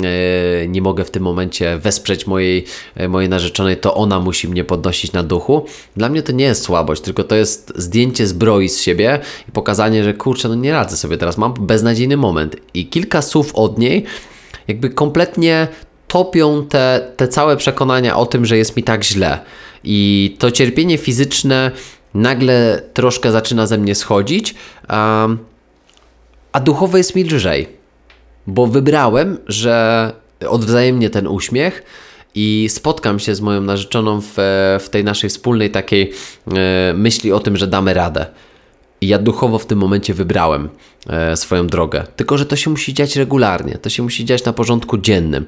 nie 0.67 0.81
mogę 0.81 1.05
w 1.05 1.11
tym 1.11 1.23
momencie 1.23 1.77
wesprzeć 1.77 2.27
mojej, 2.27 2.65
yy, 2.95 3.09
mojej 3.09 3.29
narzeczonej, 3.29 3.77
to 3.77 3.95
ona 3.95 4.19
musi 4.19 4.47
mnie 4.47 4.63
podnosić 4.63 5.11
na 5.11 5.23
duchu. 5.23 5.65
Dla 5.97 6.09
mnie 6.09 6.23
to 6.23 6.31
nie 6.31 6.45
jest 6.45 6.63
słabość, 6.63 7.01
tylko 7.01 7.23
to 7.23 7.35
jest 7.35 7.73
zdjęcie 7.75 8.27
zbroi 8.27 8.69
z 8.69 8.81
siebie 8.81 9.19
i 9.49 9.51
pokazanie, 9.51 10.03
że 10.03 10.13
kurczę, 10.13 10.49
no 10.49 10.55
nie 10.55 10.71
radzę 10.71 10.97
sobie 10.97 11.17
teraz, 11.17 11.37
mam 11.37 11.53
beznadziejny 11.53 12.17
moment. 12.17 12.55
I 12.73 12.87
kilka 12.87 13.21
słów 13.21 13.55
od 13.55 13.77
niej 13.77 14.03
jakby 14.67 14.89
kompletnie 14.89 15.67
topią 16.07 16.65
te, 16.69 17.11
te 17.17 17.27
całe 17.27 17.57
przekonania 17.57 18.17
o 18.17 18.25
tym, 18.25 18.45
że 18.45 18.57
jest 18.57 18.77
mi 18.77 18.83
tak 18.83 19.03
źle. 19.03 19.39
I 19.83 20.35
to 20.39 20.51
cierpienie 20.51 20.97
fizyczne 20.97 21.71
nagle 22.13 22.81
troszkę 22.93 23.31
zaczyna 23.31 23.67
ze 23.67 23.77
mnie 23.77 23.95
schodzić, 23.95 24.55
a, 24.87 25.27
a 26.51 26.59
duchowo 26.59 26.97
jest 26.97 27.15
mi 27.15 27.23
lżej, 27.23 27.67
bo 28.47 28.67
wybrałem, 28.67 29.37
że 29.47 30.11
odwzajemnie 30.49 31.09
ten 31.09 31.27
uśmiech 31.27 31.83
i 32.35 32.67
spotkam 32.69 33.19
się 33.19 33.35
z 33.35 33.41
moją 33.41 33.61
narzeczoną 33.61 34.21
w, 34.21 34.33
w 34.79 34.89
tej 34.89 35.03
naszej 35.03 35.29
wspólnej 35.29 35.71
takiej 35.71 36.13
e, 36.53 36.93
myśli 36.93 37.31
o 37.31 37.39
tym, 37.39 37.57
że 37.57 37.67
damy 37.67 37.93
radę. 37.93 38.25
I 39.01 39.07
ja 39.07 39.19
duchowo 39.19 39.59
w 39.59 39.65
tym 39.65 39.79
momencie 39.79 40.13
wybrałem 40.13 40.69
e, 41.07 41.37
swoją 41.37 41.67
drogę. 41.67 42.03
Tylko, 42.15 42.37
że 42.37 42.45
to 42.45 42.55
się 42.55 42.69
musi 42.69 42.93
dziać 42.93 43.15
regularnie, 43.15 43.77
to 43.77 43.89
się 43.89 44.03
musi 44.03 44.25
dziać 44.25 44.45
na 44.45 44.53
porządku 44.53 44.97
dziennym. 44.97 45.45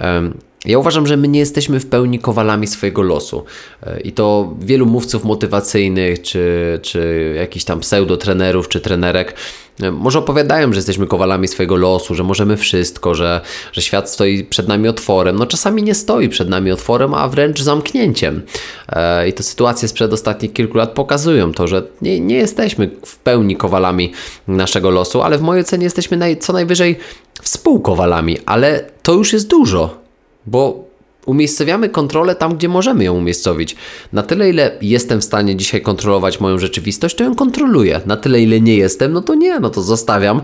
E, 0.00 0.30
ja 0.64 0.78
uważam, 0.78 1.06
że 1.06 1.16
my 1.16 1.28
nie 1.28 1.38
jesteśmy 1.38 1.80
w 1.80 1.86
pełni 1.86 2.18
kowalami 2.18 2.66
swojego 2.66 3.02
losu. 3.02 3.44
E, 3.82 4.00
I 4.00 4.12
to 4.12 4.54
wielu 4.60 4.86
mówców 4.86 5.24
motywacyjnych, 5.24 6.22
czy, 6.22 6.78
czy 6.82 7.32
jakichś 7.36 7.64
tam 7.64 7.80
pseudotrenerów, 7.80 8.68
czy 8.68 8.80
trenerek, 8.80 9.34
e, 9.80 9.90
może 9.90 10.18
opowiadają, 10.18 10.72
że 10.72 10.78
jesteśmy 10.78 11.06
kowalami 11.06 11.48
swojego 11.48 11.76
losu, 11.76 12.14
że 12.14 12.22
możemy 12.22 12.56
wszystko, 12.56 13.14
że, 13.14 13.40
że 13.72 13.82
świat 13.82 14.10
stoi 14.10 14.44
przed 14.44 14.68
nami 14.68 14.88
otworem. 14.88 15.36
No 15.36 15.46
czasami 15.46 15.82
nie 15.82 15.94
stoi 15.94 16.28
przed 16.28 16.48
nami 16.48 16.72
otworem, 16.72 17.14
a 17.14 17.28
wręcz 17.28 17.60
zamknięciem. 17.60 18.42
E, 18.88 19.28
I 19.28 19.32
te 19.32 19.42
sytuacje 19.42 19.88
sprzed 19.88 20.12
ostatnich 20.12 20.52
kilku 20.52 20.78
lat 20.78 20.90
pokazują 20.92 21.52
to, 21.52 21.66
że 21.66 21.82
nie, 22.02 22.20
nie 22.20 22.36
jesteśmy 22.36 22.90
w 23.06 23.18
pełni 23.18 23.56
kowalami 23.56 24.12
naszego 24.48 24.90
losu, 24.90 25.22
ale 25.22 25.38
w 25.38 25.42
mojej 25.42 25.64
ocenie 25.64 25.84
jesteśmy 25.84 26.16
naj, 26.16 26.36
co 26.36 26.52
najwyżej 26.52 26.98
współkowalami, 27.42 28.38
ale 28.46 28.84
to 29.02 29.12
już 29.12 29.32
jest 29.32 29.48
dużo 29.48 30.03
bo 30.46 30.84
umiejscowiamy 31.26 31.88
kontrolę 31.88 32.34
tam, 32.34 32.56
gdzie 32.56 32.68
możemy 32.68 33.04
ją 33.04 33.14
umiejscowić. 33.14 33.76
Na 34.12 34.22
tyle, 34.22 34.50
ile 34.50 34.78
jestem 34.82 35.20
w 35.20 35.24
stanie 35.24 35.56
dzisiaj 35.56 35.82
kontrolować 35.82 36.40
moją 36.40 36.58
rzeczywistość, 36.58 37.14
to 37.16 37.24
ją 37.24 37.34
kontroluję. 37.34 38.00
Na 38.06 38.16
tyle, 38.16 38.40
ile 38.40 38.60
nie 38.60 38.76
jestem, 38.76 39.12
no 39.12 39.22
to 39.22 39.34
nie, 39.34 39.60
no 39.60 39.70
to 39.70 39.82
zostawiam. 39.82 40.42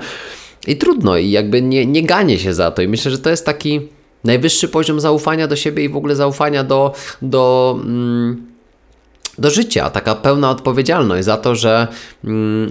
I 0.66 0.76
trudno, 0.76 1.16
i 1.16 1.30
jakby 1.30 1.62
nie, 1.62 1.86
nie 1.86 2.02
ganię 2.02 2.38
się 2.38 2.54
za 2.54 2.70
to. 2.70 2.82
I 2.82 2.88
myślę, 2.88 3.10
że 3.10 3.18
to 3.18 3.30
jest 3.30 3.46
taki 3.46 3.80
najwyższy 4.24 4.68
poziom 4.68 5.00
zaufania 5.00 5.46
do 5.46 5.56
siebie 5.56 5.84
i 5.84 5.88
w 5.88 5.96
ogóle 5.96 6.16
zaufania 6.16 6.64
do, 6.64 6.94
do, 7.22 7.76
mm, 7.82 8.46
do 9.40 9.50
życia, 9.50 9.90
taka 9.90 10.14
pełna 10.14 10.50
odpowiedzialność 10.50 11.24
za 11.24 11.36
to, 11.36 11.54
że 11.54 11.88
mm, 12.24 12.68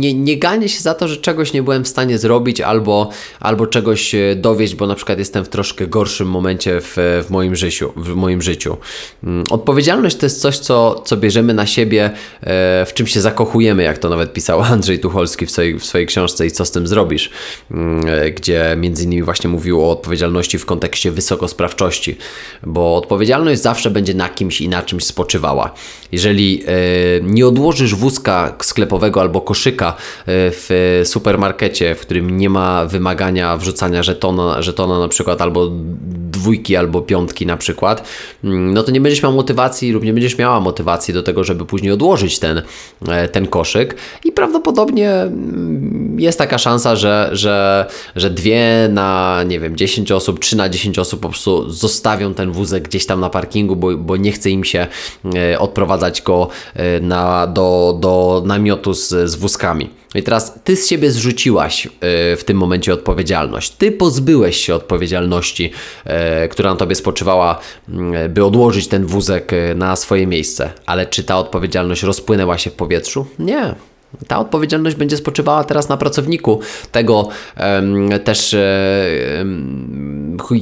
nie, 0.00 0.14
nie 0.14 0.38
ganię 0.38 0.68
się 0.68 0.80
za 0.80 0.94
to, 0.94 1.08
że 1.08 1.16
czegoś 1.16 1.52
nie 1.52 1.62
byłem 1.62 1.84
w 1.84 1.88
stanie 1.88 2.18
zrobić 2.18 2.60
albo, 2.60 3.10
albo 3.40 3.66
czegoś 3.66 4.14
e, 4.14 4.36
dowieść, 4.36 4.74
bo 4.74 4.86
na 4.86 4.94
przykład 4.94 5.18
jestem 5.18 5.44
w 5.44 5.48
troszkę 5.48 5.86
gorszym 5.86 6.28
momencie 6.28 6.80
w, 6.80 6.96
w, 6.96 7.30
moim, 7.30 7.56
życiu, 7.56 7.92
w 7.96 8.14
moim 8.14 8.42
życiu. 8.42 8.76
Mm, 9.24 9.44
odpowiedzialność 9.50 10.16
to 10.16 10.26
jest 10.26 10.40
coś, 10.40 10.58
co, 10.58 11.02
co 11.04 11.16
bierzemy 11.16 11.54
na 11.54 11.66
siebie, 11.66 12.10
e, 12.40 12.86
w 12.86 12.94
czym 12.94 13.06
się 13.06 13.20
zakochujemy, 13.20 13.82
jak 13.82 13.98
to 13.98 14.08
nawet 14.08 14.32
pisał 14.32 14.62
Andrzej 14.72 14.98
Tucholski 14.98 15.46
w 15.46 15.50
swojej, 15.50 15.78
w 15.78 15.84
swojej 15.84 16.06
książce 16.06 16.46
i 16.46 16.50
co 16.50 16.64
z 16.64 16.70
tym 16.70 16.86
zrobisz, 16.86 17.30
mm, 17.70 18.06
e, 18.08 18.30
gdzie 18.30 18.76
między 18.78 19.04
innymi 19.04 19.22
właśnie 19.22 19.50
mówił 19.50 19.84
o 19.84 19.90
odpowiedzialności 19.90 20.58
w 20.58 20.66
kontekście 20.66 21.10
wysokosprawczości, 21.10 22.16
bo 22.62 22.96
odpowiedzialność 22.96 23.62
zawsze 23.62 23.90
będzie 23.90 24.14
na 24.14 24.28
kimś 24.28 24.60
i 24.60 24.68
na 24.68 24.82
czymś 24.82 25.04
spoczywała. 25.04 25.74
Jeżeli 26.12 26.62
e, 26.66 26.72
nie 27.22 27.46
odłożysz 27.46 27.94
wózka 27.94 28.56
sklepowego 28.62 29.20
albo 29.20 29.40
koszyka 29.40 29.88
e, 29.88 29.94
w 30.26 31.00
supermarkecie, 31.04 31.94
w 31.94 32.00
którym 32.00 32.36
nie 32.36 32.50
ma 32.50 32.86
wymagania 32.86 33.56
wrzucania 33.56 34.02
żetona, 34.02 34.62
żetona 34.62 34.98
na 34.98 35.08
przykład 35.08 35.42
albo 35.42 35.70
dwójki 36.42 36.76
albo 36.76 37.02
piątki 37.02 37.46
na 37.46 37.56
przykład, 37.56 38.08
mm, 38.44 38.74
no 38.74 38.82
to 38.82 38.90
nie 38.90 39.00
będziesz 39.00 39.22
miał 39.22 39.32
motywacji 39.32 39.92
lub 39.92 40.04
nie 40.04 40.12
będziesz 40.12 40.38
miała 40.38 40.60
motywacji 40.60 41.14
do 41.14 41.22
tego, 41.22 41.44
żeby 41.44 41.66
później 41.66 41.92
odłożyć 41.92 42.38
ten, 42.38 42.62
e, 43.08 43.28
ten 43.28 43.46
koszyk. 43.46 43.96
I 44.24 44.32
prawdopodobnie 44.32 45.10
mm, 45.10 46.20
jest 46.20 46.38
taka 46.38 46.58
szansa, 46.58 46.96
że, 46.96 47.30
że, 47.32 47.86
że 48.16 48.30
dwie 48.30 48.88
na, 48.90 49.40
nie 49.46 49.60
wiem, 49.60 49.76
10 49.76 50.12
osób, 50.12 50.40
3 50.40 50.56
na 50.56 50.68
10 50.68 50.98
osób 50.98 51.20
po 51.20 51.28
prostu 51.28 51.70
zostawią 51.70 52.34
ten 52.34 52.52
wózek 52.52 52.82
gdzieś 52.88 53.06
tam 53.06 53.20
na 53.20 53.30
parkingu, 53.30 53.76
bo, 53.76 53.96
bo 53.96 54.16
nie 54.16 54.32
chce 54.32 54.50
im 54.50 54.64
się 54.64 54.86
odprowadzać 55.72 56.22
go 56.22 56.48
e, 56.74 57.00
na, 57.00 57.46
do, 57.46 57.98
do 58.00 58.42
namiotu 58.46 58.94
z, 58.94 59.08
z 59.08 59.34
wózkami. 59.34 59.90
I 60.14 60.22
teraz 60.22 60.58
ty 60.64 60.76
z 60.76 60.88
siebie 60.88 61.10
zrzuciłaś 61.10 61.86
e, 61.86 61.90
w 62.36 62.44
tym 62.44 62.56
momencie 62.56 62.94
odpowiedzialność. 62.94 63.70
Ty 63.70 63.92
pozbyłeś 63.92 64.56
się 64.56 64.74
odpowiedzialności, 64.74 65.70
e, 66.04 66.48
która 66.48 66.70
na 66.70 66.76
tobie 66.76 66.94
spoczywała, 66.94 67.58
mm, 67.88 68.32
by 68.32 68.44
odłożyć 68.44 68.88
ten 68.88 69.06
wózek 69.06 69.52
na 69.74 69.96
swoje 69.96 70.26
miejsce. 70.26 70.72
Ale 70.86 71.06
czy 71.06 71.24
ta 71.24 71.38
odpowiedzialność 71.38 72.02
rozpłynęła 72.02 72.58
się 72.58 72.70
w 72.70 72.74
powietrzu? 72.74 73.26
Nie. 73.38 73.74
Ta 74.28 74.38
odpowiedzialność 74.38 74.96
będzie 74.96 75.16
spoczywała 75.16 75.64
teraz 75.64 75.88
na 75.88 75.96
pracowniku 75.96 76.60
tego 76.92 77.28
też 78.24 78.56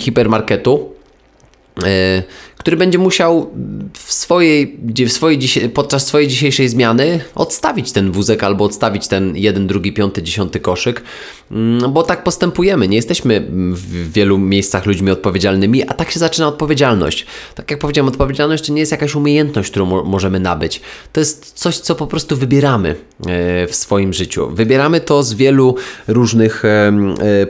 hipermarketu, 0.00 0.92
który 2.60 2.76
będzie 2.76 2.98
musiał 2.98 3.50
w 3.94 4.12
swojej, 4.12 4.78
w 5.06 5.12
swojej, 5.12 5.38
podczas 5.74 6.06
swojej 6.06 6.28
dzisiejszej 6.28 6.68
zmiany 6.68 7.20
odstawić 7.34 7.92
ten 7.92 8.12
wózek 8.12 8.44
albo 8.44 8.64
odstawić 8.64 9.08
ten 9.08 9.36
jeden, 9.36 9.66
drugi, 9.66 9.92
piąty, 9.92 10.22
dziesiąty 10.22 10.60
koszyk, 10.60 11.02
mm, 11.50 11.92
bo 11.92 12.02
tak 12.02 12.24
postępujemy. 12.24 12.88
Nie 12.88 12.96
jesteśmy 12.96 13.46
w 13.72 14.12
wielu 14.12 14.38
miejscach 14.38 14.86
ludźmi 14.86 15.10
odpowiedzialnymi, 15.10 15.82
a 15.88 15.94
tak 15.94 16.10
się 16.10 16.18
zaczyna 16.20 16.48
odpowiedzialność. 16.48 17.26
Tak 17.54 17.70
jak 17.70 17.80
powiedziałem, 17.80 18.08
odpowiedzialność 18.08 18.66
to 18.66 18.72
nie 18.72 18.80
jest 18.80 18.92
jakaś 18.92 19.14
umiejętność, 19.14 19.70
którą 19.70 19.86
mo 19.86 20.04
możemy 20.04 20.40
nabyć. 20.40 20.80
To 21.12 21.20
jest 21.20 21.52
coś, 21.52 21.78
co 21.78 21.94
po 21.94 22.06
prostu 22.06 22.36
wybieramy 22.36 22.88
e, 22.90 22.96
w 23.66 23.74
swoim 23.74 24.12
życiu. 24.12 24.50
Wybieramy 24.50 25.00
to 25.00 25.22
z 25.22 25.34
wielu 25.34 25.76
różnych 26.08 26.64
e, 26.64 26.92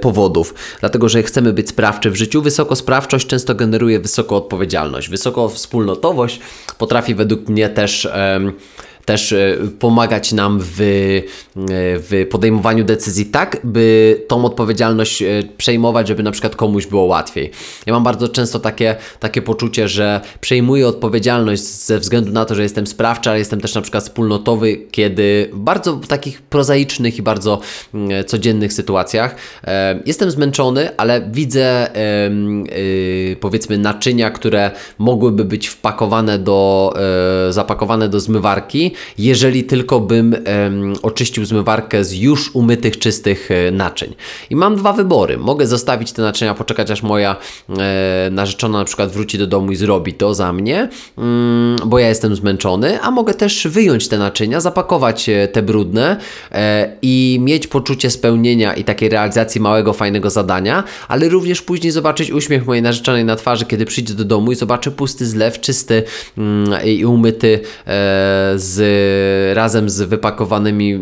powodów, 0.00 0.54
dlatego 0.80 1.08
że 1.08 1.22
chcemy 1.22 1.52
być 1.52 1.68
sprawczy 1.68 2.10
w 2.10 2.16
życiu. 2.16 2.42
Wysokosprawczość 2.42 3.26
często 3.26 3.54
generuje 3.54 4.00
wysoką 4.00 4.36
odpowiedzialność 4.36 4.99
wspólnotowość. 5.08 6.40
Wysokowspólnotowość 6.70 6.76
potrafi 6.78 7.14
według 7.14 7.48
mnie 7.48 7.68
też 7.68 8.08
też 9.10 9.32
e, 9.32 9.56
pomagać 9.78 10.32
nam 10.32 10.60
w, 10.60 10.80
e, 10.80 11.22
w 11.98 12.26
podejmowaniu 12.30 12.84
decyzji 12.84 13.26
tak, 13.26 13.60
by 13.64 14.16
tą 14.28 14.44
odpowiedzialność 14.44 15.22
e, 15.22 15.26
przejmować, 15.56 16.08
żeby 16.08 16.22
na 16.22 16.30
przykład 16.30 16.56
komuś 16.56 16.86
było 16.86 17.02
łatwiej. 17.02 17.50
Ja 17.86 17.92
mam 17.92 18.04
bardzo 18.04 18.28
często 18.28 18.58
takie, 18.58 18.96
takie 19.20 19.42
poczucie, 19.42 19.88
że 19.88 20.20
przejmuję 20.40 20.88
odpowiedzialność 20.88 21.62
ze 21.62 21.98
względu 21.98 22.32
na 22.32 22.44
to, 22.44 22.54
że 22.54 22.62
jestem 22.62 22.86
sprawczy, 22.86 23.30
ale 23.30 23.38
jestem 23.38 23.60
też 23.60 23.74
na 23.74 23.80
przykład 23.80 24.04
wspólnotowy, 24.04 24.76
kiedy 24.90 25.50
w 25.52 25.58
bardzo 25.58 26.00
takich 26.08 26.42
prozaicznych 26.42 27.18
i 27.18 27.22
bardzo 27.22 27.60
mm, 27.94 28.24
codziennych 28.24 28.72
sytuacjach 28.72 29.36
jestem 30.06 30.30
zmęczony, 30.30 30.96
ale 30.96 31.30
widzę 31.30 31.90
powiedzmy 33.40 33.78
naczynia, 33.78 34.30
które 34.30 34.70
mogłyby 34.98 35.44
być 35.44 35.68
wpakowane 35.68 36.38
do, 36.38 36.94
zapakowane 37.50 38.08
do 38.08 38.20
zmywarki 38.20 38.92
jeżeli 39.18 39.64
tylko 39.64 40.00
bym 40.00 40.36
oczyścił 41.02 41.44
zmywarkę 41.44 42.04
z 42.04 42.12
już 42.12 42.50
umytych, 42.54 42.98
czystych 42.98 43.50
e, 43.50 43.70
naczyń. 43.70 44.14
I 44.50 44.56
mam 44.56 44.76
dwa 44.76 44.92
wybory. 44.92 45.38
Mogę 45.38 45.66
zostawić 45.66 46.12
te 46.12 46.22
naczynia, 46.22 46.54
poczekać 46.54 46.90
aż 46.90 47.02
moja 47.02 47.36
e, 47.78 48.28
narzeczona 48.30 48.78
na 48.78 48.84
przykład 48.84 49.10
wróci 49.10 49.38
do 49.38 49.46
domu 49.46 49.72
i 49.72 49.76
zrobi 49.76 50.14
to 50.14 50.34
za 50.34 50.52
mnie, 50.52 50.88
mm, 51.18 51.76
bo 51.86 51.98
ja 51.98 52.08
jestem 52.08 52.36
zmęczony, 52.36 53.00
a 53.02 53.10
mogę 53.10 53.34
też 53.34 53.68
wyjąć 53.68 54.08
te 54.08 54.18
naczynia, 54.18 54.60
zapakować 54.60 55.28
e, 55.28 55.48
te 55.48 55.62
brudne 55.62 56.16
e, 56.52 56.96
i 57.02 57.38
mieć 57.40 57.66
poczucie 57.66 58.10
spełnienia 58.10 58.74
i 58.74 58.84
takiej 58.84 59.08
realizacji 59.08 59.60
małego, 59.60 59.92
fajnego 59.92 60.30
zadania, 60.30 60.84
ale 61.08 61.28
również 61.28 61.62
później 61.62 61.92
zobaczyć 61.92 62.30
uśmiech 62.30 62.66
mojej 62.66 62.82
narzeczonej 62.82 63.24
na 63.24 63.36
twarzy, 63.36 63.66
kiedy 63.66 63.84
przyjdzie 63.84 64.14
do 64.14 64.24
domu 64.24 64.52
i 64.52 64.54
zobaczy 64.54 64.90
pusty 64.90 65.26
zlew, 65.26 65.60
czysty 65.60 66.02
mm, 66.38 66.86
i 66.86 67.04
umyty 67.04 67.60
e, 67.86 68.52
z 68.56 68.79
razem 69.54 69.90
z 69.90 70.02
wypakowanymi 70.02 70.94
e, 70.94 70.98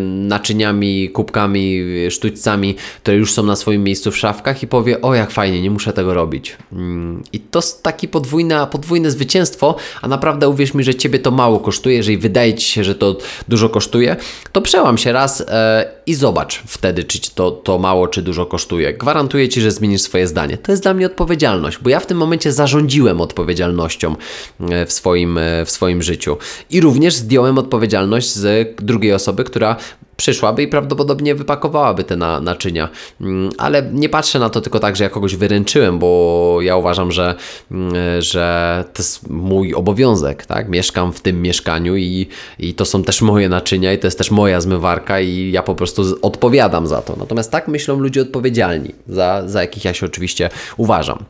naczyniami, 0.00 1.10
kubkami, 1.10 1.80
sztućcami, 2.10 2.74
które 3.02 3.16
już 3.16 3.32
są 3.32 3.42
na 3.42 3.56
swoim 3.56 3.84
miejscu 3.84 4.10
w 4.10 4.16
szafkach 4.16 4.62
i 4.62 4.66
powie, 4.66 5.00
o 5.00 5.14
jak 5.14 5.30
fajnie, 5.30 5.62
nie 5.62 5.70
muszę 5.70 5.92
tego 5.92 6.14
robić. 6.14 6.56
Mm, 6.72 7.22
I 7.32 7.40
to 7.40 7.58
jest 7.58 7.82
takie 7.82 8.08
podwójne, 8.08 8.66
podwójne 8.70 9.10
zwycięstwo, 9.10 9.76
a 10.02 10.08
naprawdę 10.08 10.48
uwierz 10.48 10.74
mi, 10.74 10.84
że 10.84 10.94
Ciebie 10.94 11.18
to 11.18 11.30
mało 11.30 11.60
kosztuje, 11.60 11.96
jeżeli 11.96 12.18
wydaje 12.18 12.54
Ci 12.54 12.72
się, 12.72 12.84
że 12.84 12.94
to 12.94 13.16
dużo 13.48 13.68
kosztuje, 13.68 14.16
to 14.52 14.60
przełam 14.60 14.98
się 14.98 15.12
raz 15.12 15.44
e, 15.48 15.92
i 16.06 16.14
zobacz 16.14 16.62
wtedy, 16.66 17.04
czy 17.04 17.20
Ci 17.20 17.30
to, 17.34 17.50
to 17.50 17.78
mało, 17.78 18.08
czy 18.08 18.22
dużo 18.22 18.46
kosztuje. 18.46 18.94
Gwarantuję 18.94 19.48
Ci, 19.48 19.60
że 19.60 19.70
zmienisz 19.70 20.02
swoje 20.02 20.26
zdanie. 20.26 20.58
To 20.58 20.72
jest 20.72 20.82
dla 20.82 20.94
mnie 20.94 21.06
odpowiedzialność, 21.06 21.78
bo 21.78 21.90
ja 21.90 22.00
w 22.00 22.06
tym 22.06 22.18
momencie 22.18 22.52
zarządziłem 22.52 23.20
odpowiedzialnością 23.20 24.16
e, 24.60 24.86
w 24.86 24.92
swoim, 24.92 25.38
w 25.64 25.70
swoim 25.70 26.02
życiu. 26.02 26.36
I 26.70 26.80
również 26.80 27.14
zdjąłem 27.20 27.58
odpowiedzialność 27.58 28.34
z 28.34 28.74
drugiej 28.82 29.12
osoby, 29.12 29.44
która 29.44 29.76
przyszłaby 30.20 30.62
i 30.62 30.68
prawdopodobnie 30.68 31.34
wypakowałaby 31.34 32.04
te 32.04 32.16
na, 32.16 32.40
naczynia. 32.40 32.88
Mm, 33.20 33.50
ale 33.58 33.82
nie 33.92 34.08
patrzę 34.08 34.38
na 34.38 34.50
to 34.50 34.60
tylko 34.60 34.80
tak, 34.80 34.96
że 34.96 35.04
ja 35.04 35.10
kogoś 35.10 35.36
wyręczyłem, 35.36 35.98
bo 35.98 36.58
ja 36.62 36.76
uważam, 36.76 37.12
że, 37.12 37.34
mm, 37.70 38.22
że 38.22 38.84
to 38.92 39.02
jest 39.02 39.30
mój 39.30 39.74
obowiązek, 39.74 40.46
tak? 40.46 40.68
Mieszkam 40.68 41.12
w 41.12 41.20
tym 41.20 41.42
mieszkaniu 41.42 41.96
i, 41.96 42.26
i 42.58 42.74
to 42.74 42.84
są 42.84 43.02
też 43.02 43.22
moje 43.22 43.48
naczynia 43.48 43.92
i 43.92 43.98
to 43.98 44.06
jest 44.06 44.18
też 44.18 44.30
moja 44.30 44.60
zmywarka 44.60 45.20
i 45.20 45.50
ja 45.50 45.62
po 45.62 45.74
prostu 45.74 46.02
odpowiadam 46.22 46.86
za 46.86 47.02
to. 47.02 47.16
Natomiast 47.16 47.50
tak 47.50 47.68
myślą 47.68 47.98
ludzie 47.98 48.22
odpowiedzialni, 48.22 48.94
za, 49.08 49.42
za 49.46 49.60
jakich 49.60 49.84
ja 49.84 49.94
się 49.94 50.06
oczywiście 50.06 50.50
uważam. 50.76 51.24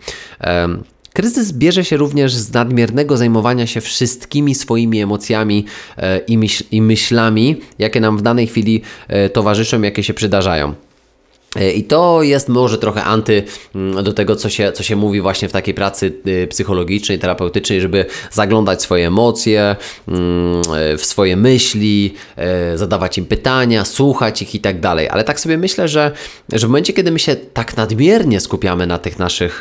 Um, 0.47 0.83
Kryzys 1.13 1.53
bierze 1.53 1.85
się 1.85 1.97
również 1.97 2.35
z 2.35 2.53
nadmiernego 2.53 3.17
zajmowania 3.17 3.67
się 3.67 3.81
wszystkimi 3.81 4.55
swoimi 4.55 5.01
emocjami 5.01 5.65
e, 5.97 6.19
i, 6.19 6.39
i 6.71 6.83
myślami, 6.83 7.61
jakie 7.79 8.01
nam 8.01 8.19
w 8.19 8.23
danej 8.23 8.47
chwili 8.47 8.83
e, 9.09 9.29
towarzyszą, 9.29 9.83
jakie 9.83 10.03
się 10.03 10.15
przydarzają. 10.15 10.75
E, 11.57 11.73
I 11.73 11.85
to 11.85 12.23
jest 12.23 12.49
może 12.49 12.79
trochę 12.79 13.05
anty 13.05 13.43
mm, 13.75 14.05
do 14.05 14.13
tego, 14.13 14.37
co 14.37 14.49
się, 14.49 14.73
co 14.73 14.83
się 14.83 14.97
mówi 14.97 15.21
właśnie 15.21 15.49
w 15.49 15.53
takiej 15.53 15.75
pracy 15.75 16.13
y, 16.27 16.47
psychologicznej, 16.47 17.19
terapeutycznej, 17.19 17.81
żeby 17.81 18.07
zaglądać 18.31 18.83
swoje 18.83 19.07
emocje, 19.07 19.77
mm, 20.09 20.63
e, 20.75 20.97
w 20.97 21.05
swoje 21.05 21.37
myśli, 21.37 22.15
e, 22.37 22.79
zadawać 22.79 23.19
im 23.19 23.25
pytania, 23.25 23.85
słuchać 23.85 24.43
ich 24.43 24.55
i 24.55 24.61
tak 24.61 24.81
dalej. 24.81 25.09
Ale 25.09 25.25
tak 25.25 25.41
sobie 25.41 25.59
myślę, 25.59 25.89
że, 25.89 26.13
że 26.53 26.67
w 26.67 26.71
momencie, 26.71 26.93
kiedy 26.93 27.11
my 27.11 27.19
się 27.19 27.37
tak 27.37 27.77
nadmiernie 27.77 28.41
skupiamy 28.41 28.87
na 28.87 28.99
tych 28.99 29.19
naszych 29.19 29.61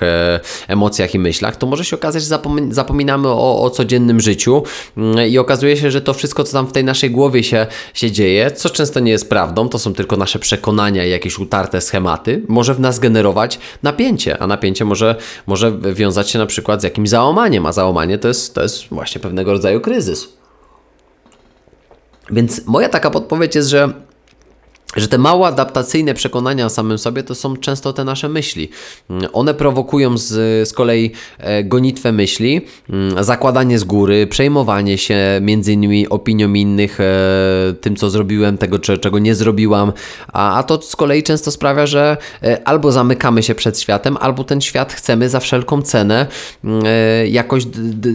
emocjach 0.68 1.16
i 1.16 1.20
myślach, 1.20 1.56
to 1.56 1.68
może 1.68 1.86
się 1.86 1.96
okazać, 1.96 2.24
że 2.24 2.40
zapominamy 2.70 3.28
o, 3.28 3.62
o 3.62 3.70
codziennym 3.70 4.20
życiu 4.20 4.64
mm, 4.98 5.28
i 5.28 5.38
okazuje 5.38 5.78
się, 5.78 5.92
że 5.92 6.02
to 6.02 6.14
wszystko, 6.14 6.44
co 6.44 6.54
tam 6.54 6.68
w 6.68 6.72
tej 6.72 6.84
naszej 6.84 7.12
głowie 7.12 7.44
się, 7.44 7.68
się 7.94 8.12
dzieje, 8.12 8.52
co 8.52 8.70
często 8.70 9.00
nie 9.00 9.12
jest 9.12 9.30
prawdą, 9.30 9.70
to 9.70 9.80
są 9.80 9.94
tylko 9.94 10.18
nasze 10.18 10.40
przekonania 10.40 11.06
i 11.06 11.10
jakieś 11.10 11.40
utarte 11.40 11.79
te 11.80 11.86
schematy, 11.86 12.42
może 12.48 12.74
w 12.74 12.80
nas 12.80 13.00
generować 13.00 13.60
napięcie, 13.84 14.38
a 14.38 14.48
napięcie 14.48 14.86
może, 14.86 15.16
może 15.48 15.72
wiązać 15.94 16.30
się 16.30 16.40
na 16.40 16.46
przykład 16.46 16.82
z 16.82 16.84
jakimś 16.84 17.10
załamaniem, 17.10 17.66
a 17.66 17.72
załamanie 17.72 18.18
to 18.18 18.28
jest, 18.28 18.56
to 18.56 18.62
jest 18.62 18.88
właśnie 18.88 19.22
pewnego 19.22 19.52
rodzaju 19.52 19.82
kryzys. 19.82 20.28
Więc 22.32 22.66
moja 22.66 22.90
taka 22.90 23.10
podpowiedź 23.12 23.56
jest, 23.56 23.70
że 23.70 23.94
że 24.96 25.08
te 25.08 25.18
małe 25.18 25.48
adaptacyjne 25.48 26.14
przekonania 26.14 26.66
o 26.66 26.70
samym 26.70 26.98
sobie 26.98 27.24
to 27.24 27.36
są 27.36 27.58
często 27.58 27.94
te 27.94 28.04
nasze 28.04 28.30
myśli. 28.30 28.70
One 29.34 29.54
prowokują 29.54 30.18
z, 30.18 30.28
z 30.70 30.74
kolei 30.74 31.12
e, 31.38 31.64
gonitwę 31.64 32.12
myśli, 32.12 32.62
mm, 32.90 33.24
zakładanie 33.24 33.80
z 33.80 33.84
góry, 33.84 34.28
przejmowanie 34.28 34.98
się 34.98 35.18
między 35.42 35.74
innymi 35.74 36.10
opinią 36.10 36.54
innych, 36.54 37.00
e, 37.00 37.74
tym 37.82 37.96
co 37.96 38.10
zrobiłem, 38.10 38.58
tego 38.58 38.80
czego 38.80 39.20
nie 39.20 39.36
zrobiłam, 39.36 39.94
a, 40.34 40.58
a 40.58 40.64
to 40.64 40.82
z 40.82 40.96
kolei 40.96 41.24
często 41.24 41.52
sprawia, 41.52 41.86
że 41.86 42.18
e, 42.44 42.68
albo 42.68 42.92
zamykamy 42.92 43.44
się 43.44 43.56
przed 43.56 43.80
światem, 43.80 44.18
albo 44.20 44.44
ten 44.44 44.62
świat 44.62 44.94
chcemy 44.94 45.30
za 45.30 45.40
wszelką 45.40 45.82
cenę 45.82 46.28
mm, 46.64 46.84
jakoś 47.28 47.64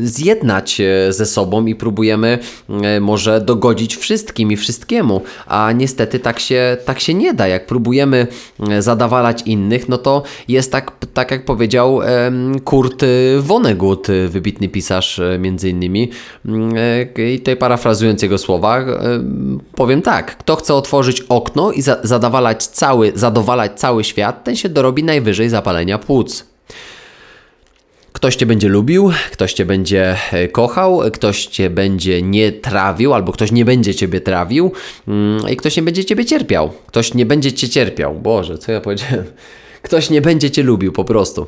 zjednać 0.02 0.82
ze 1.10 1.26
sobą 1.26 1.66
i 1.66 1.74
próbujemy 1.74 2.38
może 3.00 3.40
dogodzić 3.40 3.96
wszystkim 3.96 4.52
i 4.52 4.56
wszystkiemu, 4.56 5.22
a 5.46 5.72
niestety 5.72 6.18
tak 6.18 6.40
się 6.40 6.63
tak 6.84 7.00
się 7.00 7.14
nie 7.14 7.34
da. 7.34 7.48
Jak 7.48 7.66
próbujemy 7.66 8.26
e, 8.70 8.82
zadawalać 8.82 9.42
innych, 9.46 9.88
no 9.88 9.98
to 9.98 10.22
jest 10.48 10.72
tak, 10.72 10.92
tak 11.14 11.30
jak 11.30 11.44
powiedział 11.44 12.00
Kurt 12.64 13.04
Vonnegut, 13.40 14.06
wybitny 14.28 14.68
pisarz 14.68 15.18
e, 15.18 15.38
między 15.38 15.70
innymi. 15.70 16.10
Mm, 16.46 16.74
e, 17.18 17.32
I 17.32 17.38
tutaj 17.38 17.56
parafrazując 17.56 18.22
jego 18.22 18.38
słowa, 18.38 18.84
powiem 19.74 20.02
tak. 20.02 20.36
Kto 20.36 20.56
chce 20.56 20.74
otworzyć 20.74 21.20
okno 21.20 21.72
i 21.72 21.82
zadawalać 21.82 22.66
cały, 22.66 23.12
zadowalać 23.14 23.80
cały 23.80 24.04
świat, 24.04 24.44
ten 24.44 24.56
się 24.56 24.68
dorobi 24.68 25.04
najwyżej 25.04 25.48
zapalenia 25.48 25.98
płuc. 25.98 26.53
Ktoś 28.24 28.36
cię 28.36 28.46
będzie 28.46 28.68
lubił, 28.68 29.10
ktoś 29.32 29.52
cię 29.52 29.64
będzie 29.64 30.16
e, 30.32 30.48
kochał, 30.48 31.00
ktoś 31.12 31.46
cię 31.46 31.70
będzie 31.70 32.22
nie 32.22 32.52
trawił, 32.52 33.14
albo 33.14 33.32
ktoś 33.32 33.52
nie 33.52 33.64
będzie 33.64 33.94
ciebie 33.94 34.20
trawił 34.20 34.72
mm, 35.08 35.48
i 35.50 35.56
ktoś 35.56 35.76
nie 35.76 35.82
będzie 35.82 36.04
ciebie 36.04 36.24
cierpiał. 36.24 36.72
Ktoś 36.86 37.14
nie 37.14 37.26
będzie 37.26 37.52
cię 37.52 37.68
cierpiał. 37.68 38.14
Boże, 38.14 38.58
co 38.58 38.72
ja 38.72 38.80
powiedziałem? 38.80 39.24
Ktoś 39.82 40.10
nie 40.10 40.20
będzie 40.20 40.50
cię 40.50 40.62
lubił 40.62 40.92
po 40.92 41.04
prostu. 41.04 41.46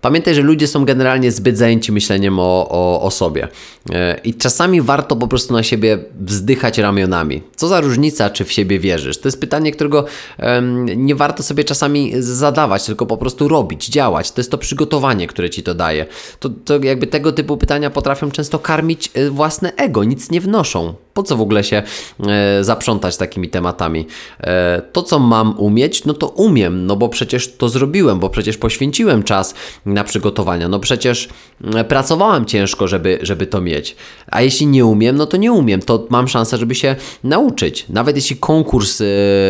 Pamiętaj, 0.00 0.34
że 0.34 0.42
ludzie 0.42 0.66
są 0.66 0.84
generalnie 0.84 1.32
zbyt 1.32 1.58
zajęci 1.58 1.92
myśleniem 1.92 2.38
o, 2.38 2.68
o, 2.68 3.02
o 3.02 3.10
sobie. 3.10 3.48
E, 3.92 4.20
I 4.24 4.34
czasami 4.34 4.80
warto 4.82 5.16
po 5.16 5.28
prostu 5.28 5.54
na 5.54 5.62
siebie 5.62 5.98
wzdychać 6.20 6.78
ramionami. 6.78 7.42
Co 7.56 7.68
za 7.68 7.80
różnica, 7.80 8.30
czy 8.30 8.44
w 8.44 8.52
siebie 8.52 8.78
wierzysz? 8.78 9.18
To 9.18 9.28
jest 9.28 9.40
pytanie, 9.40 9.72
którego 9.72 10.04
um, 10.38 10.86
nie 11.06 11.14
warto 11.14 11.42
sobie 11.42 11.64
czasami 11.64 12.12
zadawać, 12.18 12.84
tylko 12.84 13.06
po 13.06 13.16
prostu 13.16 13.48
robić, 13.48 13.88
działać. 13.88 14.32
To 14.32 14.40
jest 14.40 14.50
to 14.50 14.58
przygotowanie, 14.58 15.26
które 15.26 15.50
ci 15.50 15.62
to 15.62 15.74
daje. 15.74 16.06
To, 16.40 16.48
to 16.48 16.78
jakby 16.82 17.06
tego 17.06 17.32
typu 17.32 17.56
pytania 17.56 17.90
potrafią 17.90 18.30
często 18.30 18.58
karmić 18.58 19.10
e, 19.14 19.30
własne 19.30 19.72
ego, 19.76 20.04
nic 20.04 20.30
nie 20.30 20.40
wnoszą. 20.40 20.94
Po 21.14 21.22
co 21.22 21.36
w 21.36 21.40
ogóle 21.40 21.64
się 21.64 21.82
e, 22.26 22.64
zaprzątać 22.64 23.16
takimi 23.16 23.48
tematami? 23.48 24.06
E, 24.40 24.82
to, 24.92 25.02
co 25.02 25.18
mam 25.18 25.58
umieć, 25.58 26.04
no 26.04 26.14
to 26.14 26.28
umiem, 26.28 26.86
no 26.86 26.96
bo 26.96 27.08
przecież 27.08 27.56
to 27.56 27.68
zrobiłem, 27.68 28.18
bo 28.18 28.30
przecież 28.30 28.58
poświęciłem 28.58 29.22
czas 29.22 29.54
na 29.96 30.04
przygotowania, 30.04 30.68
no 30.68 30.78
przecież 30.80 31.28
e, 31.74 31.84
pracowałem 31.84 32.44
ciężko, 32.44 32.88
żeby, 32.88 33.18
żeby 33.22 33.46
to 33.46 33.60
mieć. 33.60 33.96
A 34.26 34.42
jeśli 34.42 34.66
nie 34.66 34.84
umiem, 34.84 35.16
no 35.16 35.26
to 35.26 35.36
nie 35.36 35.52
umiem, 35.52 35.82
to 35.82 36.06
mam 36.10 36.28
szansę, 36.28 36.58
żeby 36.58 36.74
się 36.74 36.96
nauczyć. 37.24 37.86
Nawet 37.88 38.16
jeśli 38.16 38.36
konkurs, 38.36 39.00
e, 39.00 39.04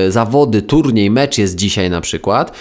zawody, 0.09 0.63
turniej, 0.63 1.11
mecz 1.11 1.39
jest 1.39 1.57
dzisiaj 1.57 1.91
na 1.91 2.01
przykład, 2.01 2.53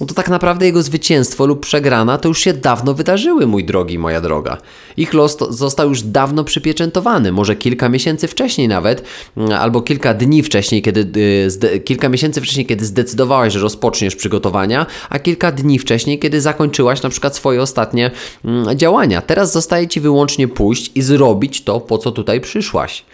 no 0.00 0.06
to 0.06 0.14
tak 0.14 0.28
naprawdę 0.28 0.66
jego 0.66 0.82
zwycięstwo 0.82 1.46
lub 1.46 1.60
przegrana 1.60 2.18
to 2.18 2.28
już 2.28 2.40
się 2.40 2.52
dawno 2.52 2.94
wydarzyły, 2.94 3.46
mój 3.46 3.64
drogi, 3.64 3.98
moja 3.98 4.20
droga. 4.20 4.56
Ich 4.96 5.14
los 5.14 5.38
został 5.50 5.88
już 5.88 6.02
dawno 6.02 6.44
przypieczętowany, 6.44 7.32
może 7.32 7.56
kilka 7.56 7.88
miesięcy 7.88 8.28
wcześniej 8.28 8.68
nawet, 8.68 9.04
mm, 9.36 9.52
albo 9.52 9.82
kilka 9.82 10.14
dni 10.14 10.42
wcześniej, 10.42 10.82
kiedy, 10.82 11.20
y, 11.64 11.80
kilka 11.80 12.08
miesięcy 12.08 12.40
wcześniej, 12.40 12.66
kiedy 12.66 12.84
zdecydowałaś, 12.84 13.52
że 13.52 13.58
rozpoczniesz 13.58 14.16
przygotowania, 14.16 14.86
a 15.10 15.18
kilka 15.18 15.52
dni 15.52 15.78
wcześniej, 15.78 16.18
kiedy 16.18 16.40
zakończyłaś 16.40 17.02
na 17.02 17.10
przykład 17.10 17.36
swoje 17.36 17.62
ostatnie 17.62 18.10
mm, 18.44 18.78
działania. 18.78 19.22
Teraz 19.22 19.52
zostaje 19.52 19.88
Ci 19.88 20.00
wyłącznie 20.00 20.48
pójść 20.48 20.90
i 20.94 21.02
zrobić 21.02 21.64
to, 21.64 21.80
po 21.80 21.98
co 21.98 22.12
tutaj 22.12 22.40
przyszłaś. 22.40 23.04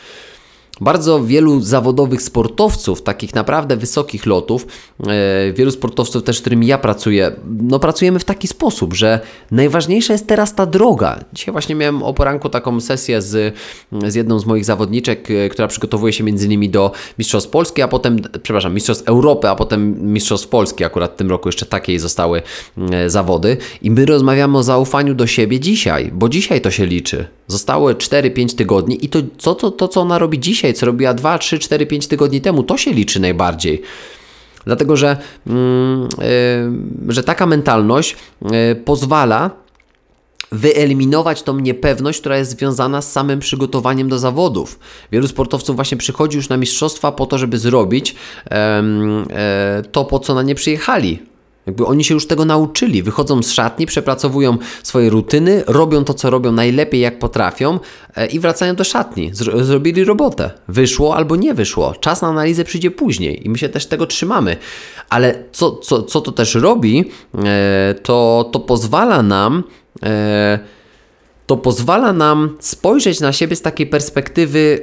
Bardzo 0.81 1.25
wielu 1.25 1.61
zawodowych 1.61 2.23
sportowców, 2.23 3.03
takich 3.03 3.35
naprawdę 3.35 3.77
wysokich 3.77 4.27
lotów, 4.27 4.67
e, 5.07 5.53
wielu 5.53 5.71
sportowców 5.71 6.23
też, 6.23 6.39
z 6.39 6.41
którymi 6.41 6.67
ja 6.67 6.79
pracuję, 6.79 7.33
no 7.63 7.79
pracujemy 7.79 8.19
w 8.19 8.25
taki 8.25 8.49
sposób, 8.49 8.95
że 8.95 9.21
najważniejsza 9.51 10.13
jest 10.13 10.27
teraz 10.27 10.55
ta 10.55 10.67
droga. 10.67 11.25
Dzisiaj 11.33 11.53
właśnie 11.53 11.75
miałem 11.75 12.03
o 12.03 12.15
poranku 12.15 12.49
taką 12.49 12.81
sesję 12.81 13.23
z, 13.23 13.55
z 14.09 14.15
jedną 14.15 14.39
z 14.39 14.47
moich 14.47 14.65
zawodniczek, 14.65 15.31
e, 15.31 15.49
która 15.49 15.69
przygotowuje 15.69 16.13
się 16.13 16.25
między 16.25 16.47
innymi 16.47 16.71
do 16.71 16.93
Mistrzostw 17.19 17.51
Polski, 17.51 17.83
a 17.83 17.89
potem, 17.89 18.19
przepraszam, 18.43 18.75
Mistrzostw 18.75 19.09
Europy, 19.09 19.49
a 19.49 19.57
potem 19.57 20.13
Mistrzostw 20.13 20.49
Polski. 20.49 20.85
Akurat 20.85 21.13
w 21.13 21.17
tym 21.17 21.31
roku 21.31 21.49
jeszcze 21.49 21.67
takiej 21.67 21.99
zostały 21.99 22.43
e, 22.93 23.11
zawody. 23.11 23.57
I 23.83 23.91
my 23.91 24.07
rozmawiamy 24.07 24.59
o 24.59 24.63
zaufaniu 24.63 25.15
do 25.15 25.27
siebie 25.27 25.61
dzisiaj, 25.61 26.11
bo 26.15 26.29
dzisiaj 26.29 26.61
to 26.61 26.71
się 26.71 26.87
liczy. 26.87 27.38
Zostało 27.49 27.91
4-5 27.91 28.57
tygodni 28.57 29.05
i 29.05 29.09
to, 29.09 29.19
co, 29.39 29.55
to, 29.55 29.71
to, 29.71 29.89
co 29.89 30.01
ona 30.01 30.19
robi 30.19 30.39
dzisiaj, 30.41 30.75
co 30.75 30.87
robiła 30.87 31.15
2, 31.15 31.39
3, 31.39 31.59
4, 31.59 31.87
5 31.87 32.07
tygodni 32.07 32.41
temu, 32.41 32.63
to 32.63 32.77
się 32.77 32.93
liczy 32.93 33.21
najbardziej. 33.21 33.83
Dlatego, 34.65 34.97
że, 34.97 35.17
yy, 35.47 35.53
że 37.09 37.23
taka 37.23 37.47
mentalność 37.47 38.17
yy, 38.43 38.51
pozwala 38.85 39.51
wyeliminować 40.53 41.43
tą 41.43 41.59
niepewność, 41.59 42.21
która 42.21 42.39
jest 42.39 42.51
związana 42.51 43.03
z 43.03 43.13
samym 43.13 43.39
przygotowaniem 43.41 44.09
do 44.09 44.19
zawodów. 44.19 44.79
Wielu 45.13 45.29
sportowców 45.29 45.77
właśnie 45.77 45.97
przychodzi 45.97 46.37
już 46.37 46.49
na 46.49 46.57
mistrzostwa 46.57 47.13
po 47.13 47.27
to, 47.27 47.39
żeby 47.39 47.59
zrobić 47.59 48.15
yy, 48.51 48.57
to, 49.93 50.05
po 50.05 50.19
co 50.19 50.35
na 50.35 50.43
nie 50.43 50.55
przyjechali. 50.55 51.23
Jakby 51.69 51.87
oni 51.87 52.05
się 52.05 52.15
już 52.15 52.27
tego 52.27 52.45
nauczyli, 52.45 53.03
wychodzą 53.03 53.43
z 53.43 53.51
szatni, 53.51 53.87
przepracowują 53.87 54.59
swoje 54.83 55.11
rutyny, 55.11 55.63
robią 55.67 56.05
to, 56.05 56.15
co 56.15 56.31
robią 56.31 56.53
najlepiej, 56.53 57.01
jak 57.01 57.19
potrafią 57.19 57.81
e, 58.17 58.27
i 58.27 58.41
wracają 58.41 58.75
do 58.75 58.85
szatni. 58.85 59.31
Zrobili 59.33 60.05
robotę. 60.05 60.51
Wyszło 60.69 61.17
albo 61.17 61.37
nie 61.37 61.55
wyszło. 61.55 61.95
Czas 61.95 62.23
na 62.23 62.29
analizę 62.29 62.65
przyjdzie 62.65 62.91
później 62.91 63.47
i 63.47 63.51
my 63.51 63.59
się 63.59 63.69
też 63.69 63.87
tego 63.87 64.07
trzymamy. 64.07 64.57
Ale 65.09 65.45
co, 65.53 65.77
co, 65.77 66.03
co 66.03 66.21
to 66.21 66.33
też 66.33 66.55
robi, 66.55 67.11
e, 67.45 67.95
to, 68.03 68.49
to 68.53 68.61
pozwala 68.61 69.23
nam 69.23 69.65
e, 70.03 70.59
to 71.47 71.57
pozwala 71.57 72.13
nam 72.13 72.57
spojrzeć 72.61 73.21
na 73.21 73.33
siebie 73.33 73.57
z 73.57 73.63
takiej 73.63 73.87
perspektywy, 73.87 74.83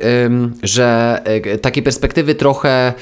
że 0.64 1.22
takiej 1.62 1.84
perspektywy 1.84 2.36
trochę 2.36 2.94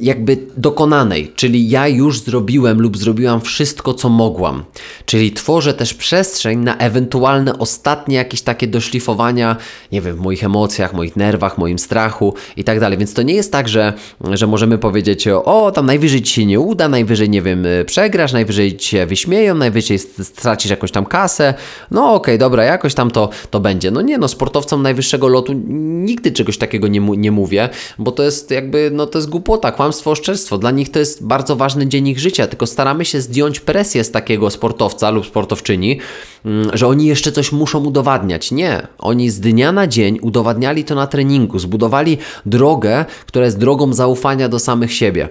jakby 0.00 0.36
dokonanej, 0.56 1.32
czyli 1.36 1.68
ja 1.68 1.88
już 1.88 2.20
zrobiłem 2.20 2.80
lub 2.80 2.98
zrobiłam 2.98 3.40
wszystko, 3.40 3.94
co 3.94 4.08
mogłam. 4.08 4.64
Czyli 5.06 5.32
tworzę 5.32 5.74
też 5.74 5.94
przestrzeń 5.94 6.58
na 6.58 6.76
ewentualne 6.76 7.58
ostatnie 7.58 8.16
jakieś 8.16 8.42
takie 8.42 8.66
doszlifowania, 8.66 9.56
nie 9.92 10.00
wiem, 10.00 10.16
w 10.16 10.20
moich 10.20 10.44
emocjach, 10.44 10.94
moich 10.94 11.16
nerwach, 11.16 11.58
moim 11.58 11.78
strachu 11.78 12.34
i 12.56 12.64
tak 12.64 12.80
dalej. 12.80 12.98
Więc 12.98 13.14
to 13.14 13.22
nie 13.22 13.34
jest 13.34 13.52
tak, 13.52 13.68
że, 13.68 13.92
że 14.30 14.46
możemy 14.46 14.78
powiedzieć, 14.78 15.28
o, 15.28 15.72
tam 15.74 15.86
najwyżej 15.86 16.22
ci 16.22 16.34
się 16.34 16.46
nie 16.46 16.60
uda, 16.60 16.88
najwyżej, 16.88 17.30
nie 17.30 17.42
wiem, 17.42 17.64
przegrasz, 17.86 18.32
najwyżej 18.32 18.76
ci 18.76 18.88
się 18.88 19.06
wyśmieją, 19.06 19.54
najwyżej 19.54 19.98
stracisz 20.22 20.70
jakąś 20.70 20.90
tam 20.90 21.06
kasę. 21.06 21.54
No 21.90 22.04
okej, 22.04 22.16
okay, 22.16 22.38
dobra, 22.38 22.64
jakoś 22.64 22.94
tam 22.94 23.10
to, 23.10 23.28
to 23.50 23.60
będzie. 23.60 23.90
No 23.90 24.00
nie, 24.00 24.18
no 24.18 24.28
sportowcom 24.28 24.82
najwyższego 24.82 25.28
lotu 25.28 25.52
nigdy 25.78 26.32
czegoś 26.32 26.58
takiego 26.58 26.88
nie, 26.88 27.00
nie 27.00 27.32
mówię, 27.32 27.68
bo 27.98 28.12
to 28.12 28.22
jest 28.22 28.50
jakby, 28.50 28.90
no 28.92 29.06
to 29.06 29.18
jest 29.18 29.28
głupie 29.28 29.47
głupota, 29.48 29.72
kłamstwo, 29.72 30.10
oszczerstwo. 30.10 30.58
Dla 30.58 30.70
nich 30.70 30.90
to 30.90 30.98
jest 30.98 31.26
bardzo 31.26 31.56
ważny 31.56 31.86
dzień 31.86 32.08
ich 32.08 32.18
życia, 32.18 32.46
tylko 32.46 32.66
staramy 32.66 33.04
się 33.04 33.20
zdjąć 33.20 33.60
presję 33.60 34.04
z 34.04 34.10
takiego 34.10 34.50
sportowca 34.50 35.10
lub 35.10 35.26
sportowczyni, 35.26 35.98
mm, 36.44 36.70
że 36.76 36.86
oni 36.86 37.06
jeszcze 37.06 37.32
coś 37.32 37.52
muszą 37.52 37.84
udowadniać. 37.84 38.50
Nie, 38.50 38.86
oni 38.98 39.30
z 39.30 39.40
dnia 39.40 39.72
na 39.72 39.86
dzień 39.86 40.18
udowadniali 40.22 40.84
to 40.84 40.94
na 40.94 41.06
treningu, 41.06 41.58
zbudowali 41.58 42.18
drogę, 42.46 43.04
która 43.26 43.44
jest 43.44 43.58
drogą 43.58 43.92
zaufania 43.92 44.48
do 44.48 44.58
samych 44.58 44.92
siebie. 44.92 45.28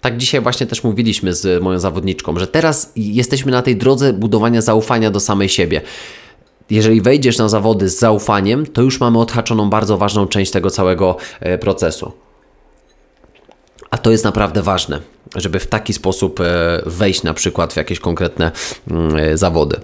Tak 0.00 0.16
dzisiaj 0.16 0.40
właśnie 0.40 0.66
też 0.66 0.84
mówiliśmy 0.84 1.34
z 1.34 1.62
moją 1.62 1.78
zawodniczką, 1.78 2.38
że 2.38 2.46
teraz 2.46 2.92
jesteśmy 2.96 3.52
na 3.52 3.62
tej 3.62 3.76
drodze 3.76 4.12
budowania 4.12 4.62
zaufania 4.62 5.10
do 5.10 5.20
samej 5.20 5.48
siebie 5.48 5.80
jeżeli 6.70 7.00
wejdziesz 7.00 7.38
na 7.38 7.48
zawody 7.48 7.88
z 7.88 7.98
zaufaniem, 7.98 8.66
to 8.66 8.82
już 8.82 9.00
mamy 9.00 9.18
odhaczoną 9.18 9.70
bardzo 9.70 9.98
ważną 9.98 10.26
część 10.26 10.50
tego 10.50 10.70
całego 10.70 11.16
e, 11.40 11.58
procesu. 11.58 12.23
A 13.94 13.98
to 13.98 14.10
jest 14.10 14.24
naprawdę 14.24 14.62
ważne, 14.62 15.00
żeby 15.36 15.58
w 15.58 15.66
taki 15.66 15.92
sposób 15.92 16.40
e, 16.40 16.82
wejść 16.86 17.22
na 17.22 17.34
przykład 17.34 17.72
w 17.72 17.76
jakieś 17.76 18.00
konkretne 18.00 18.52
mm, 18.90 19.16
e, 19.16 19.36
zawody. 19.36 19.80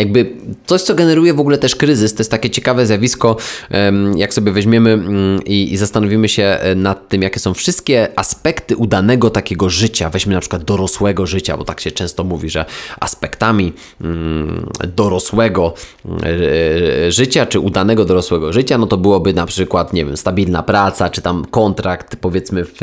Mm 0.00 0.10
jakby 0.10 0.36
coś, 0.66 0.82
co 0.82 0.94
generuje 0.94 1.34
w 1.34 1.40
ogóle 1.40 1.58
też 1.58 1.76
kryzys, 1.76 2.14
to 2.14 2.20
jest 2.20 2.30
takie 2.30 2.50
ciekawe 2.50 2.86
zjawisko, 2.86 3.36
jak 4.16 4.34
sobie 4.34 4.52
weźmiemy 4.52 4.92
mm, 4.92 5.44
i, 5.44 5.76
zastanowimy 5.76 6.28
się 6.28 6.42
e, 6.42 6.74
nad 6.74 7.08
tym, 7.08 7.22
jakie 7.22 7.40
są 7.40 7.54
wszystkie 7.54 8.08
aspekty 8.16 8.76
udanego 8.76 9.30
takiego 9.30 9.70
życia. 9.70 10.10
Weźmy 10.10 10.34
na 10.34 10.40
przykład 10.40 10.64
dorosłego 10.64 11.26
życia, 11.26 11.56
bo 11.56 11.64
tak 11.64 11.80
się 11.80 11.90
często 11.90 12.24
mówi, 12.24 12.50
że 12.50 12.64
aspektami 13.00 13.72
mm, 14.00 14.66
dorosłego 14.96 15.74
e, 16.22 17.12
życia, 17.12 17.46
czy 17.46 17.60
udanego 17.60 18.04
dorosłego 18.04 18.52
życia, 18.52 18.78
no 18.78 18.86
to 18.86 18.96
byłoby 18.96 19.32
na 19.32 19.46
przykład, 19.46 19.92
nie 19.92 20.04
wiem, 20.04 20.16
stabilna 20.16 20.62
praca, 20.62 21.08
czy 21.08 21.22
tam 21.22 21.44
kontrakt, 21.44 22.16
powiedzmy, 22.16 22.64
w, 22.64 22.78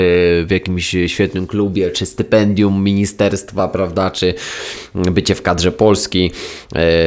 w 0.48 0.52
jakimś 0.52 0.96
świetnym 1.08 1.48
klubie, 1.48 1.92
czy 1.92 2.06
stypendium 2.06 2.84
ministerstwa, 2.84 3.68
prawda, 3.68 4.12
czy 4.12 4.34
bycie 4.96 5.36
w 5.36 5.42
kadrze 5.42 5.72
Polski 5.72 6.32
e, 6.76 7.07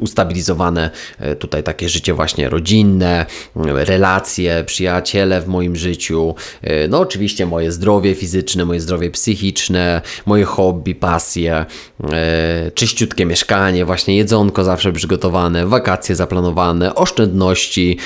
ustabilizowane 0.00 0.90
e, 1.18 1.36
tutaj 1.36 1.62
takie 1.62 1.88
życie 1.88 2.14
właśnie 2.14 2.48
rodzinne, 2.48 3.26
relacje, 3.64 4.64
przyjaciele 4.66 5.40
w 5.40 5.46
moim 5.46 5.76
życiu, 5.76 6.34
e, 6.62 6.88
no 6.88 7.00
oczywiście 7.00 7.46
moje 7.46 7.72
zdrowie 7.72 8.14
fizyczne, 8.14 8.64
moje 8.64 8.80
zdrowie 8.80 9.10
psychiczne, 9.10 10.02
moje 10.26 10.44
hobby, 10.44 10.94
pasje, 10.94 11.66
czyściutkie 12.74 13.26
mieszkanie, 13.26 13.84
właśnie 13.84 14.16
jedzonko 14.16 14.64
zawsze 14.64 14.92
przygotowane, 14.92 15.66
wakacje 15.66 16.16
zaplanowane, 16.16 16.94
oszczędności, 16.94 17.98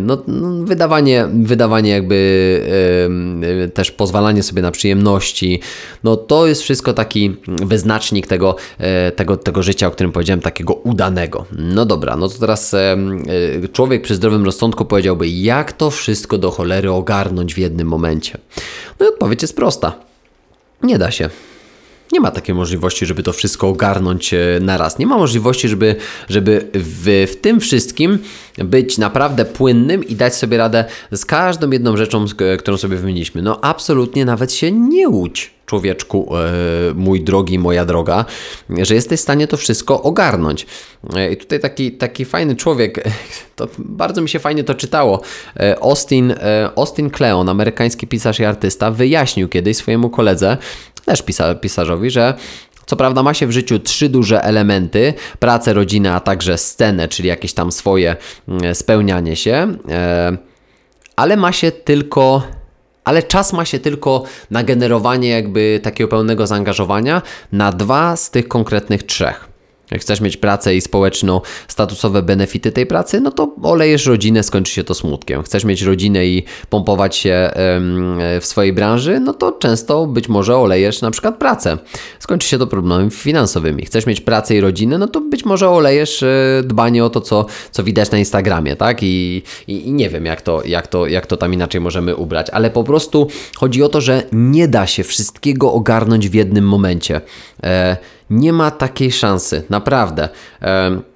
no, 0.00 0.22
no 0.26 0.64
wydawanie, 0.64 1.28
wydawanie 1.42 1.90
jakby 1.90 2.18
też 3.74 3.90
pozwalanie 3.90 4.42
sobie 4.42 4.62
na 4.62 4.70
przyjemności, 4.70 5.60
no 6.04 6.16
to 6.16 6.46
jest 6.46 6.62
wszystko 6.62 6.92
taki 6.92 7.36
wyznacznik 7.46 8.26
tego, 8.26 8.56
tego, 9.16 9.36
tego 9.36 9.62
życia, 9.62 9.86
o 9.86 9.90
którym 9.90 10.12
powiedziałem, 10.12 10.21
takiego 10.40 10.74
udanego. 10.74 11.44
No 11.52 11.86
dobra, 11.86 12.16
no 12.16 12.28
to 12.28 12.38
teraz 12.38 12.74
e, 12.74 12.96
człowiek 13.72 14.02
przy 14.02 14.14
zdrowym 14.14 14.44
rozsądku 14.44 14.84
powiedziałby, 14.84 15.28
jak 15.28 15.72
to 15.72 15.90
wszystko 15.90 16.38
do 16.38 16.50
cholery 16.50 16.90
ogarnąć 16.90 17.54
w 17.54 17.58
jednym 17.58 17.88
momencie. 17.88 18.38
No 19.00 19.06
i 19.06 19.08
odpowiedź 19.08 19.42
jest 19.42 19.56
prosta. 19.56 19.92
Nie 20.82 20.98
da 20.98 21.10
się. 21.10 21.30
Nie 22.12 22.20
ma 22.20 22.30
takiej 22.30 22.54
możliwości, 22.54 23.06
żeby 23.06 23.22
to 23.22 23.32
wszystko 23.32 23.68
ogarnąć 23.68 24.34
e, 24.34 24.38
na 24.60 24.78
raz. 24.78 24.98
Nie 24.98 25.06
ma 25.06 25.18
możliwości, 25.18 25.68
żeby, 25.68 25.96
żeby 26.28 26.68
w, 26.74 27.26
w 27.32 27.36
tym 27.36 27.60
wszystkim 27.60 28.18
być 28.58 28.98
naprawdę 28.98 29.44
płynnym 29.44 30.04
i 30.04 30.14
dać 30.14 30.34
sobie 30.34 30.56
radę 30.56 30.84
z 31.12 31.24
każdą 31.24 31.70
jedną 31.70 31.96
rzeczą, 31.96 32.24
którą 32.58 32.76
sobie 32.76 32.96
wymieniliśmy. 32.96 33.42
No 33.42 33.58
absolutnie 33.60 34.24
nawet 34.24 34.52
się 34.52 34.72
nie 34.72 35.08
łudź 35.08 35.50
człowieczku, 35.66 36.36
e, 36.36 36.94
mój 36.94 37.20
drogi, 37.20 37.58
moja 37.58 37.84
droga, 37.84 38.24
że 38.70 38.94
jesteś 38.94 39.20
w 39.20 39.22
stanie 39.22 39.48
to 39.48 39.56
wszystko 39.56 40.02
ogarnąć. 40.02 40.66
E, 41.14 41.32
I 41.32 41.36
tutaj 41.36 41.60
taki, 41.60 41.92
taki 41.92 42.24
fajny 42.24 42.56
człowiek, 42.56 43.04
to 43.56 43.68
bardzo 43.78 44.22
mi 44.22 44.28
się 44.28 44.38
fajnie 44.38 44.64
to 44.64 44.74
czytało. 44.74 45.20
Austin, 45.80 46.34
Austin 46.76 47.10
Kleon, 47.10 47.48
amerykański 47.48 48.06
pisarz 48.06 48.40
i 48.40 48.44
artysta, 48.44 48.90
wyjaśnił 48.90 49.48
kiedyś 49.48 49.76
swojemu 49.76 50.10
koledze, 50.10 50.56
też 51.04 51.22
pisa 51.22 51.54
pisarzowi, 51.54 52.10
że 52.10 52.34
Co 52.86 52.96
prawda 52.96 53.22
ma 53.22 53.34
się 53.34 53.46
w 53.46 53.52
życiu 53.52 53.78
trzy 53.78 54.08
duże 54.08 54.42
elementy: 54.42 55.14
pracę, 55.38 55.72
rodzinę, 55.72 56.14
a 56.14 56.20
także 56.20 56.58
scenę, 56.58 57.08
czyli 57.08 57.28
jakieś 57.28 57.52
tam 57.52 57.72
swoje 57.72 58.16
mm, 58.48 58.74
spełnianie 58.74 59.36
się, 59.36 59.76
e, 59.88 60.36
ale 61.16 61.36
ma 61.36 61.52
się 61.52 61.72
tylko 61.72 62.42
ale 63.04 63.22
czas 63.22 63.52
ma 63.52 63.64
się 63.64 63.78
tylko 63.78 64.22
na 64.50 64.62
generowanie 64.62 65.28
jakby 65.28 65.80
takiego 65.82 66.08
pełnego 66.08 66.46
zaangażowania 66.46 67.22
na 67.52 67.72
dwa 67.72 68.16
z 68.16 68.30
tych 68.30 68.48
konkretnych 68.48 69.02
trzech. 69.02 69.51
Jak 69.90 70.00
chcesz 70.00 70.20
mieć 70.20 70.36
pracę 70.36 70.74
i 70.74 70.80
społeczno-statusowe 70.80 72.22
benefity 72.22 72.72
tej 72.72 72.86
pracy, 72.86 73.20
no 73.20 73.30
to 73.30 73.54
olejesz 73.62 74.06
rodzinę, 74.06 74.42
skończy 74.42 74.72
się 74.72 74.84
to 74.84 74.94
smutkiem. 74.94 75.42
Chcesz 75.42 75.64
mieć 75.64 75.82
rodzinę 75.82 76.26
i 76.26 76.44
pompować 76.70 77.16
się 77.16 77.50
w 78.40 78.46
swojej 78.46 78.72
branży, 78.72 79.20
no 79.20 79.34
to 79.34 79.52
często 79.52 80.06
być 80.06 80.28
może 80.28 80.56
olejesz 80.56 81.00
na 81.00 81.10
przykład 81.10 81.38
pracę. 81.38 81.78
Skończy 82.18 82.48
się 82.48 82.58
to 82.58 82.66
problemami 82.66 83.10
finansowymi. 83.10 83.84
Chcesz 83.84 84.06
mieć 84.06 84.20
pracę 84.20 84.54
i 84.54 84.60
rodzinę, 84.60 84.98
no 84.98 85.08
to 85.08 85.20
być 85.20 85.44
może 85.44 85.70
olejesz 85.70 86.22
e, 86.22 86.62
dbanie 86.64 87.04
o 87.04 87.10
to, 87.10 87.20
co, 87.20 87.46
co 87.70 87.84
widać 87.84 88.10
na 88.10 88.18
Instagramie, 88.18 88.76
tak? 88.76 89.02
I, 89.02 89.42
i, 89.68 89.88
i 89.88 89.92
nie 89.92 90.08
wiem, 90.08 90.26
jak 90.26 90.42
to, 90.42 90.62
jak, 90.64 90.86
to, 90.86 91.06
jak 91.06 91.26
to 91.26 91.36
tam 91.36 91.54
inaczej 91.54 91.80
możemy 91.80 92.16
ubrać, 92.16 92.50
ale 92.50 92.70
po 92.70 92.84
prostu 92.84 93.26
chodzi 93.56 93.82
o 93.82 93.88
to, 93.88 94.00
że 94.00 94.22
nie 94.32 94.68
da 94.68 94.86
się 94.86 95.04
wszystkiego 95.04 95.72
ogarnąć 95.72 96.28
w 96.28 96.34
jednym 96.34 96.68
momencie. 96.68 97.20
E, 97.62 97.96
nie 98.32 98.52
ma 98.52 98.70
takiej 98.70 99.12
szansy, 99.12 99.62
naprawdę. 99.70 100.28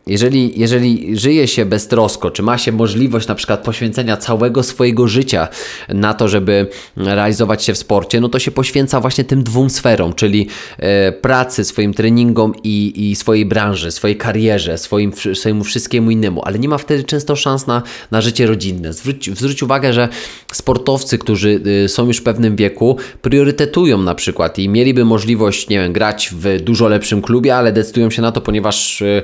Jeżeli, 0.08 0.60
jeżeli 0.60 1.16
żyje 1.18 1.48
się 1.48 1.64
beztrosko, 1.64 2.30
czy 2.30 2.42
ma 2.42 2.58
się 2.58 2.72
możliwość 2.72 3.28
na 3.28 3.34
przykład 3.34 3.64
poświęcenia 3.64 4.16
całego 4.16 4.62
swojego 4.62 5.08
życia 5.08 5.48
na 5.88 6.14
to, 6.14 6.28
żeby 6.28 6.66
realizować 6.96 7.64
się 7.64 7.74
w 7.74 7.78
sporcie, 7.78 8.20
no 8.20 8.28
to 8.28 8.38
się 8.38 8.50
poświęca 8.50 9.00
właśnie 9.00 9.24
tym 9.24 9.42
dwóm 9.42 9.70
sferom, 9.70 10.12
czyli 10.12 10.48
e, 10.78 11.12
pracy, 11.12 11.64
swoim 11.64 11.94
treningom 11.94 12.52
i, 12.64 13.10
i 13.10 13.16
swojej 13.16 13.46
branży, 13.46 13.90
swojej 13.90 14.16
karierze, 14.16 14.78
swoim, 14.78 15.12
swojemu 15.34 15.64
wszystkiemu 15.64 16.10
innemu, 16.10 16.42
ale 16.44 16.58
nie 16.58 16.68
ma 16.68 16.78
wtedy 16.78 17.04
często 17.04 17.36
szans 17.36 17.66
na, 17.66 17.82
na 18.10 18.20
życie 18.20 18.46
rodzinne. 18.46 18.92
Zwróć, 18.92 19.30
zwróć 19.38 19.62
uwagę, 19.62 19.92
że 19.92 20.08
sportowcy, 20.52 21.18
którzy 21.18 21.60
y, 21.84 21.88
są 21.88 22.06
już 22.06 22.16
w 22.16 22.22
pewnym 22.22 22.56
wieku, 22.56 22.96
priorytetują 23.22 23.98
na 23.98 24.14
przykład 24.14 24.58
i 24.58 24.68
mieliby 24.68 25.04
możliwość, 25.04 25.68
nie 25.68 25.78
wiem, 25.78 25.92
grać 25.92 26.30
w 26.32 26.60
dużo 26.60 26.88
lepszym 26.88 27.22
klubie, 27.22 27.56
ale 27.56 27.72
decydują 27.72 28.10
się 28.10 28.22
na 28.22 28.32
to, 28.32 28.40
ponieważ 28.40 29.02
y, 29.02 29.22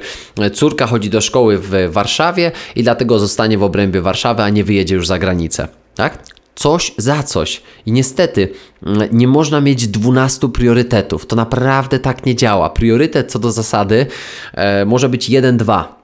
córka 0.52 0.71
córka 0.72 0.86
chodzi 0.86 1.10
do 1.10 1.20
szkoły 1.20 1.58
w 1.58 1.72
Warszawie 1.90 2.52
i 2.76 2.82
dlatego 2.82 3.18
zostanie 3.18 3.58
w 3.58 3.62
obrębie 3.62 4.00
Warszawy, 4.00 4.42
a 4.42 4.48
nie 4.48 4.64
wyjedzie 4.64 4.94
już 4.94 5.06
za 5.06 5.18
granicę. 5.18 5.68
Tak? 5.94 6.18
Coś 6.54 6.94
za 6.96 7.22
coś. 7.22 7.62
I 7.86 7.92
niestety 7.92 8.48
mm, 8.86 9.08
nie 9.12 9.28
można 9.28 9.60
mieć 9.60 9.88
12 9.88 10.48
priorytetów. 10.48 11.26
To 11.26 11.36
naprawdę 11.36 11.98
tak 11.98 12.26
nie 12.26 12.34
działa. 12.34 12.70
Priorytet 12.70 13.32
co 13.32 13.38
do 13.38 13.52
zasady 13.52 14.06
e, 14.54 14.84
może 14.84 15.08
być 15.08 15.28
1, 15.28 15.56
2, 15.56 16.02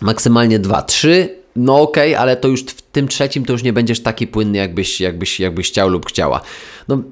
maksymalnie 0.00 0.58
2, 0.58 0.82
3 0.82 1.43
no 1.56 1.80
okej, 1.80 2.12
okay, 2.12 2.22
ale 2.22 2.36
to 2.36 2.48
już 2.48 2.64
w 2.64 2.82
tym 2.82 3.08
trzecim 3.08 3.44
to 3.44 3.52
już 3.52 3.62
nie 3.62 3.72
będziesz 3.72 4.00
taki 4.00 4.26
płynny, 4.26 4.58
jakbyś, 4.58 5.00
jakbyś, 5.00 5.40
jakbyś 5.40 5.68
chciał 5.68 5.88
lub 5.88 6.06
chciała. 6.06 6.40
No, 6.88 7.02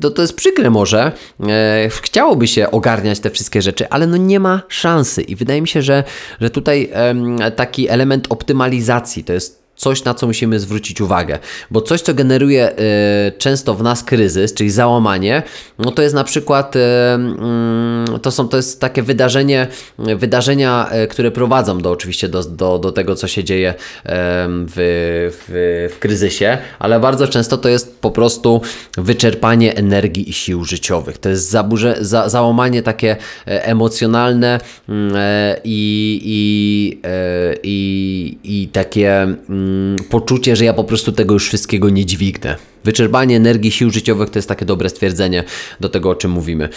to, 0.00 0.10
to 0.10 0.22
jest 0.22 0.36
przykre 0.36 0.70
może. 0.70 1.12
E, 1.48 1.88
chciałoby 2.02 2.46
się 2.46 2.70
ogarniać 2.70 3.20
te 3.20 3.30
wszystkie 3.30 3.62
rzeczy, 3.62 3.88
ale 3.88 4.06
no 4.06 4.16
nie 4.16 4.40
ma 4.40 4.62
szansy. 4.68 5.22
I 5.22 5.36
wydaje 5.36 5.62
mi 5.62 5.68
się, 5.68 5.82
że, 5.82 6.04
że 6.40 6.50
tutaj 6.50 6.90
e, 6.92 7.50
taki 7.50 7.88
element 7.88 8.26
optymalizacji 8.30 9.24
to 9.24 9.32
jest 9.32 9.59
coś, 9.80 10.04
na 10.04 10.14
co 10.14 10.26
musimy 10.26 10.60
zwrócić 10.60 11.00
uwagę. 11.00 11.38
Bo 11.70 11.82
coś, 11.82 12.00
co 12.00 12.14
generuje 12.14 12.70
y, 12.70 12.74
często 13.38 13.74
w 13.74 13.82
nas 13.82 14.04
kryzys, 14.04 14.54
czyli 14.54 14.70
załamanie, 14.70 15.42
no 15.78 15.90
to 15.90 16.02
jest 16.02 16.14
na 16.14 16.24
przykład 16.24 16.76
y, 16.76 16.80
y, 18.16 18.18
to 18.18 18.30
są 18.30 18.48
to 18.48 18.56
jest 18.56 18.80
takie 18.80 19.02
wydarzenie, 19.02 19.66
wydarzenia, 19.98 20.90
które 21.10 21.30
prowadzą 21.30 21.78
do 21.78 21.90
oczywiście 21.90 22.28
do, 22.28 22.44
do, 22.44 22.78
do 22.78 22.92
tego, 22.92 23.14
co 23.14 23.28
się 23.28 23.44
dzieje 23.44 23.74
w, 24.04 24.74
w, 25.32 25.90
w 25.94 25.98
kryzysie, 25.98 26.58
ale 26.78 27.00
bardzo 27.00 27.28
często 27.28 27.58
to 27.58 27.68
jest 27.68 28.00
po 28.00 28.10
prostu 28.10 28.60
wyczerpanie 28.98 29.76
energii 29.76 30.30
i 30.30 30.32
sił 30.32 30.64
życiowych. 30.64 31.18
To 31.18 31.28
jest 31.28 31.50
zaburze, 31.50 31.96
za, 32.00 32.28
załamanie 32.28 32.82
takie 32.82 33.16
e, 33.46 33.64
emocjonalne 33.64 34.60
mm, 34.88 35.16
e, 35.16 35.56
i, 35.64 36.20
i, 36.24 37.00
e, 37.04 37.56
i, 37.62 38.38
i 38.44 38.68
takie 38.68 39.10
Mm, 39.50 39.69
poczucie, 40.10 40.56
że 40.56 40.64
ja 40.64 40.74
po 40.74 40.84
prostu 40.84 41.12
tego 41.12 41.34
już 41.34 41.46
wszystkiego 41.46 41.90
nie 41.90 42.06
dźwignę. 42.06 42.56
Wyczerpanie 42.84 43.36
energii, 43.36 43.70
sił 43.70 43.90
życiowych 43.90 44.30
to 44.30 44.38
jest 44.38 44.48
takie 44.48 44.64
dobre 44.64 44.88
stwierdzenie 44.88 45.44
do 45.80 45.88
tego, 45.88 46.10
o 46.10 46.14
czym 46.14 46.30
mówimy. 46.30 46.68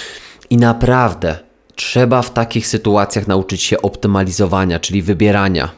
I 0.49 0.57
naprawdę 0.57 1.39
trzeba 1.75 2.21
w 2.21 2.33
takich 2.33 2.67
sytuacjach 2.67 3.27
nauczyć 3.27 3.61
się 3.61 3.81
optymalizowania, 3.81 4.79
czyli 4.79 5.01
wybierania. 5.01 5.69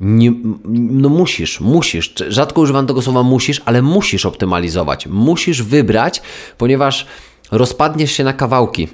Nie, 0.00 0.32
no 0.68 1.08
musisz, 1.08 1.60
musisz. 1.60 2.14
Rzadko 2.28 2.60
używam 2.60 2.86
tego 2.86 3.02
słowa 3.02 3.22
musisz, 3.22 3.62
ale 3.64 3.82
musisz 3.82 4.26
optymalizować. 4.26 5.06
Musisz 5.06 5.62
wybrać, 5.62 6.22
ponieważ 6.58 7.06
rozpadniesz 7.50 8.12
się 8.12 8.24
na 8.24 8.32
kawałki. 8.32 8.88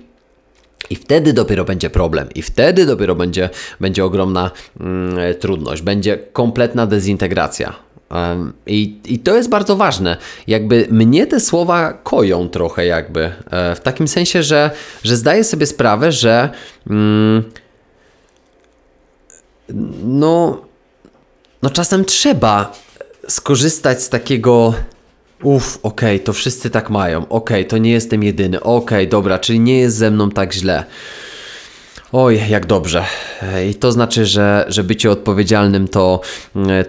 I 0.91 0.97
wtedy 0.97 1.33
dopiero 1.33 1.65
będzie 1.65 1.91
problem, 1.91 2.29
i 2.35 2.43
wtedy 2.43 2.87
dopiero 2.87 3.15
będzie, 3.15 3.51
będzie 3.81 4.05
ogromna 4.05 4.51
mm, 4.81 5.35
trudność, 5.35 5.83
będzie 5.83 6.19
kompletna 6.33 6.87
dezintegracja. 6.87 7.75
I, 8.67 9.01
I 9.05 9.19
to 9.19 9.37
jest 9.37 9.49
bardzo 9.49 9.77
ważne. 9.77 10.17
Jakby 10.47 10.87
mnie 10.91 11.27
te 11.27 11.41
słowa 11.41 11.93
koją 11.93 12.49
trochę, 12.49 12.87
jakby 12.87 13.33
e, 13.51 13.75
w 13.75 13.81
takim 13.81 14.09
sensie, 14.09 14.43
że, 14.43 14.71
że 15.03 15.17
zdaję 15.17 15.45
sobie 15.45 15.67
sprawę, 15.67 16.13
że 16.13 16.51
mm, 16.91 17.45
no, 20.05 20.61
no 21.63 21.71
czasem 21.71 22.05
trzeba 22.05 22.73
skorzystać 23.29 24.03
z 24.03 24.09
takiego 24.09 24.75
Uff, 25.43 25.79
okej, 25.83 26.17
okay, 26.17 26.25
to 26.25 26.33
wszyscy 26.33 26.71
tak 26.71 26.91
mają. 26.91 27.19
Okej, 27.19 27.31
okay, 27.31 27.65
to 27.65 27.79
nie 27.79 27.91
jestem 27.91 28.23
jedyny. 28.23 28.61
Okej, 28.61 28.99
okay, 28.99 29.07
dobra, 29.07 29.39
czyli 29.39 29.61
nie 29.61 29.79
jest 29.79 29.97
ze 29.97 30.11
mną 30.11 30.31
tak 30.31 30.53
źle. 30.53 30.85
Oj, 32.13 32.41
jak 32.49 32.67
dobrze. 32.67 33.05
I 33.71 33.75
to 33.75 33.93
znaczy, 33.93 34.27
że, 34.27 34.65
że 34.69 34.85
bycie 34.85 35.11
odpowiedzialnym 35.11 35.89
to, 35.89 36.21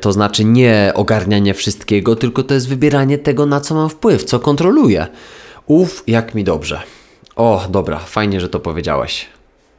to 0.01 0.11
znaczy 0.11 0.45
nie 0.45 0.91
ogarnianie 0.95 1.53
wszystkiego, 1.53 2.15
tylko 2.15 2.43
to 2.43 2.53
jest 2.53 2.67
wybieranie 2.67 3.17
tego, 3.17 3.45
na 3.45 3.61
co 3.61 3.75
mam 3.75 3.89
wpływ, 3.89 4.23
co 4.23 4.39
kontroluję. 4.39 5.07
Uff, 5.65 6.03
jak 6.07 6.35
mi 6.35 6.43
dobrze. 6.43 6.81
O, 7.35 7.67
dobra, 7.69 7.99
fajnie, 7.99 8.41
że 8.41 8.49
to 8.49 8.59
powiedziałeś. 8.59 9.27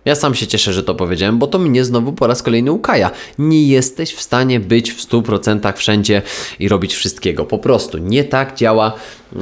Ja 0.05 0.15
sam 0.15 0.35
się 0.35 0.47
cieszę, 0.47 0.73
że 0.73 0.83
to 0.83 0.95
powiedziałem, 0.95 1.39
bo 1.39 1.47
to 1.47 1.59
mnie 1.59 1.85
znowu 1.85 2.13
po 2.13 2.27
raz 2.27 2.43
kolejny 2.43 2.73
ukaja. 2.73 3.11
Nie 3.39 3.67
jesteś 3.67 4.15
w 4.15 4.23
stanie 4.23 4.61
być 4.61 4.93
w 4.93 5.07
100% 5.09 5.77
wszędzie 5.77 6.23
i 6.59 6.69
robić 6.69 6.95
wszystkiego. 6.95 7.45
Po 7.45 7.59
prostu 7.59 7.99
nie 7.99 8.25
tak 8.25 8.57
działa, 8.57 8.93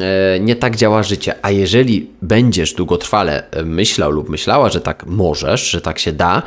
e, 0.00 0.40
nie 0.40 0.56
tak 0.56 0.76
działa 0.76 1.02
życie. 1.02 1.34
A 1.42 1.50
jeżeli 1.50 2.11
będziesz 2.22 2.74
długotrwale 2.74 3.50
e, 3.50 3.62
myślał 3.62 4.11
lub 4.11 4.28
myślała, 4.28 4.70
że 4.70 4.80
tak 4.80 5.06
możesz, 5.06 5.70
że 5.70 5.80
tak 5.80 5.98
się 5.98 6.12
da, 6.12 6.42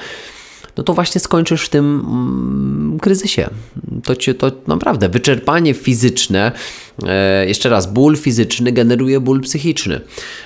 no 0.77 0.83
to 0.83 0.93
właśnie 0.93 1.21
skończysz 1.21 1.65
w 1.65 1.69
tym 1.69 1.85
mm, 1.99 2.99
kryzysie. 2.99 3.49
To 4.03 4.15
cię 4.15 4.33
to 4.33 4.51
naprawdę 4.67 5.09
wyczerpanie 5.09 5.73
fizyczne, 5.73 6.51
jeszcze 7.47 7.69
raz, 7.69 7.93
ból 7.93 8.17
fizyczny 8.17 8.71
generuje 8.71 9.19
ból 9.19 9.41
psychiczny. 9.41 10.01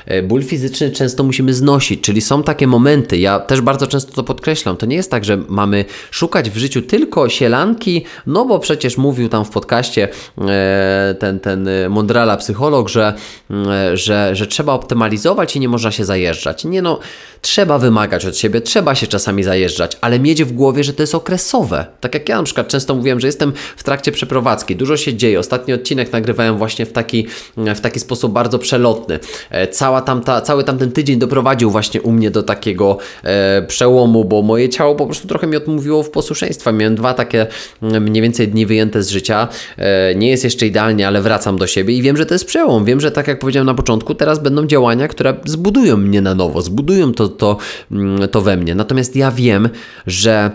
E, 0.06 0.24
ból 0.24 0.44
fizyczny 0.44 0.92
często 0.92 1.24
musimy 1.24 1.54
znosić, 1.54 2.02
czyli 2.02 2.22
są 2.22 2.44
takie 2.44 2.68
momenty, 2.68 3.18
ja 3.18 3.40
też 3.40 3.62
bardzo 3.62 3.88
często 3.88 4.14
to 4.14 4.24
podkreślam, 4.24 4.78
to 4.78 4.86
nie 4.86 4.96
jest 4.96 5.12
tak, 5.12 5.26
że 5.26 5.38
mamy 5.50 5.86
szukać 6.12 6.50
w 6.50 6.58
życiu 6.58 6.82
tylko 6.82 7.30
sielanki, 7.30 8.06
no 8.28 8.46
bo 8.46 8.60
przecież 8.60 8.98
mówił 8.98 9.30
tam 9.30 9.46
w 9.46 9.50
podcaście 9.50 10.08
e, 10.38 11.16
ten, 11.20 11.40
ten 11.40 11.70
Mondrala 11.90 12.38
psycholog, 12.38 12.90
że, 12.90 13.14
e, 13.52 13.98
że, 13.98 14.36
że 14.36 14.48
trzeba 14.48 14.74
optymalizować 14.74 15.56
i 15.56 15.60
nie 15.60 15.70
można 15.70 15.92
się 15.92 16.06
zajeżdżać. 16.06 16.66
Nie 16.66 16.82
no, 16.82 17.00
trzeba 17.42 17.80
wymagać 17.80 18.26
od 18.26 18.38
siebie, 18.38 18.62
trzeba 18.62 18.96
się 18.96 19.08
czasami 19.08 19.44
zajeżdżać, 19.44 19.98
ale 20.02 20.20
mieć 20.20 20.44
w 20.44 20.52
głowie, 20.52 20.84
że 20.84 20.94
to 20.94 21.04
jest 21.04 21.16
okresowe. 21.16 21.86
Tak 22.00 22.14
jak 22.14 22.30
ja 22.30 22.38
na 22.38 22.44
przykład 22.44 22.68
często 22.68 22.96
mówiłem, 22.96 23.20
że 23.20 23.28
jestem 23.28 23.54
w 23.78 23.84
trakcie 23.84 24.12
przeprowadzki, 24.12 24.76
dużo 24.76 24.98
się 24.98 25.14
dzieje. 25.14 25.40
Ostatni 25.40 25.74
odcinek 25.74 26.10
właśnie 26.58 26.86
w 26.86 26.92
taki, 26.92 27.28
w 27.58 27.80
taki 27.80 28.00
sposób 28.00 28.34
bardzo 28.34 28.60
przelotny. 28.60 29.20
E, 29.50 29.68
cała 29.68 30.02
tamta, 30.02 30.42
cały 30.42 30.64
tamten 30.64 30.92
tydzień 30.92 31.20
doprowadził 31.20 31.72
właśnie 31.72 32.02
u 32.02 32.12
mnie 32.12 32.32
do 32.32 32.44
takiego 32.44 32.98
e, 33.24 33.62
przełomu, 33.62 34.26
bo 34.26 34.42
moje 34.42 34.70
ciało 34.70 34.96
po 34.96 35.06
prostu 35.06 35.28
trochę 35.28 35.48
mi 35.48 35.58
odmówiło 35.58 36.04
w 36.04 36.10
posłuszeństwa. 36.10 36.72
Miałem 36.72 36.96
dwa 36.96 37.14
takie 37.14 37.48
mm, 37.82 38.04
mniej 38.04 38.22
więcej 38.22 38.48
dni 38.48 38.66
wyjęte 38.66 39.04
z 39.04 39.10
życia. 39.10 39.48
E, 39.78 40.16
nie 40.16 40.30
jest 40.30 40.44
jeszcze 40.44 40.68
idealnie, 40.68 41.08
ale 41.08 41.22
wracam 41.22 41.58
do 41.58 41.68
siebie 41.68 41.94
i 41.94 42.02
wiem, 42.02 42.18
że 42.18 42.26
to 42.26 42.34
jest 42.34 42.46
przełom. 42.46 42.86
Wiem, 42.86 43.00
że 43.00 43.12
tak 43.12 43.28
jak 43.28 43.40
powiedziałem 43.40 43.66
na 43.66 43.74
początku, 43.74 44.16
teraz 44.16 44.40
będą 44.40 44.68
działania, 44.68 45.08
które 45.08 45.34
zbudują 45.46 45.98
mnie 45.98 46.22
na 46.22 46.36
nowo, 46.36 46.62
zbudują 46.62 47.14
to, 47.14 47.28
to, 47.30 47.58
mm, 47.92 48.28
to 48.28 48.42
we 48.42 48.58
mnie. 48.58 48.76
Natomiast 48.76 49.16
ja 49.16 49.32
wiem, 49.32 49.70
że 50.08 50.52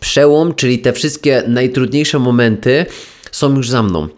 przełom, 0.00 0.54
czyli 0.54 0.78
te 0.78 0.92
wszystkie 0.92 1.42
najtrudniejsze 1.48 2.18
momenty 2.18 2.86
są 3.32 3.56
już 3.56 3.70
za 3.70 3.82
mną. 3.82 4.08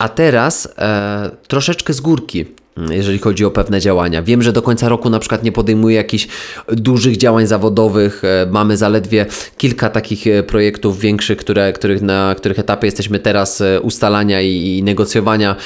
A 0.00 0.08
teraz 0.08 0.68
e, 0.78 1.30
troszeczkę 1.48 1.92
z 1.92 2.00
górki. 2.00 2.46
Jeżeli 2.76 3.18
chodzi 3.18 3.44
o 3.44 3.50
pewne 3.50 3.80
działania. 3.80 4.22
Wiem, 4.22 4.42
że 4.42 4.52
do 4.52 4.62
końca 4.62 4.88
roku 4.88 5.10
na 5.10 5.18
przykład 5.18 5.42
nie 5.42 5.52
podejmuję 5.52 5.96
jakichś 5.96 6.28
dużych 6.68 7.16
działań 7.16 7.46
zawodowych. 7.46 8.24
E, 8.24 8.46
mamy 8.50 8.76
zaledwie 8.76 9.26
kilka 9.56 9.90
takich 9.90 10.26
e, 10.26 10.42
projektów 10.42 11.00
większych, 11.00 11.38
które, 11.38 11.72
których, 11.72 12.02
na 12.02 12.34
których 12.36 12.58
etapie 12.58 12.86
jesteśmy 12.86 13.18
teraz 13.18 13.60
e, 13.60 13.80
ustalania 13.80 14.40
i, 14.40 14.78
i 14.78 14.82
negocjowania 14.82 15.56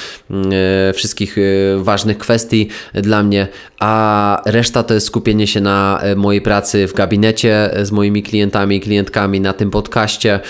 wszystkich 0.95 1.37
ważnych 1.77 2.19
kwestii 2.19 2.69
dla 2.95 3.23
mnie, 3.23 3.49
a 3.81 4.43
reszta 4.47 4.83
to 4.83 4.95
jest 4.95 5.07
skupienie 5.07 5.47
się 5.47 5.61
na 5.61 6.03
mojej 6.17 6.43
pracy 6.43 6.87
w 6.87 6.95
gabinecie 6.95 7.71
z 7.83 7.91
moimi 7.91 8.23
klientami 8.23 8.77
i 8.77 8.81
klientkami, 8.81 9.41
na 9.41 9.53
tym 9.53 9.71
podcaście 9.71 10.41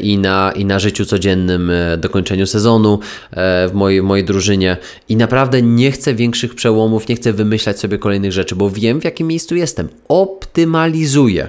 i 0.00 0.18
na, 0.18 0.52
i 0.56 0.64
na 0.64 0.78
życiu 0.78 1.04
codziennym, 1.04 1.72
dokończeniu 1.98 2.46
sezonu 2.46 2.98
w 3.32 3.70
mojej, 3.72 4.00
w 4.00 4.04
mojej 4.04 4.24
drużynie 4.24 4.76
i 5.08 5.16
naprawdę 5.16 5.62
nie 5.76 5.92
chcę 5.92 6.14
większych 6.14 6.54
przełomów, 6.54 7.08
nie 7.08 7.16
chcę 7.16 7.32
wymyślać 7.32 7.80
sobie 7.80 7.98
kolejnych 7.98 8.32
rzeczy, 8.32 8.56
bo 8.56 8.70
wiem 8.70 9.00
w 9.00 9.04
jakim 9.04 9.26
miejscu 9.26 9.56
jestem. 9.56 9.88
Optymalizuję. 10.08 11.48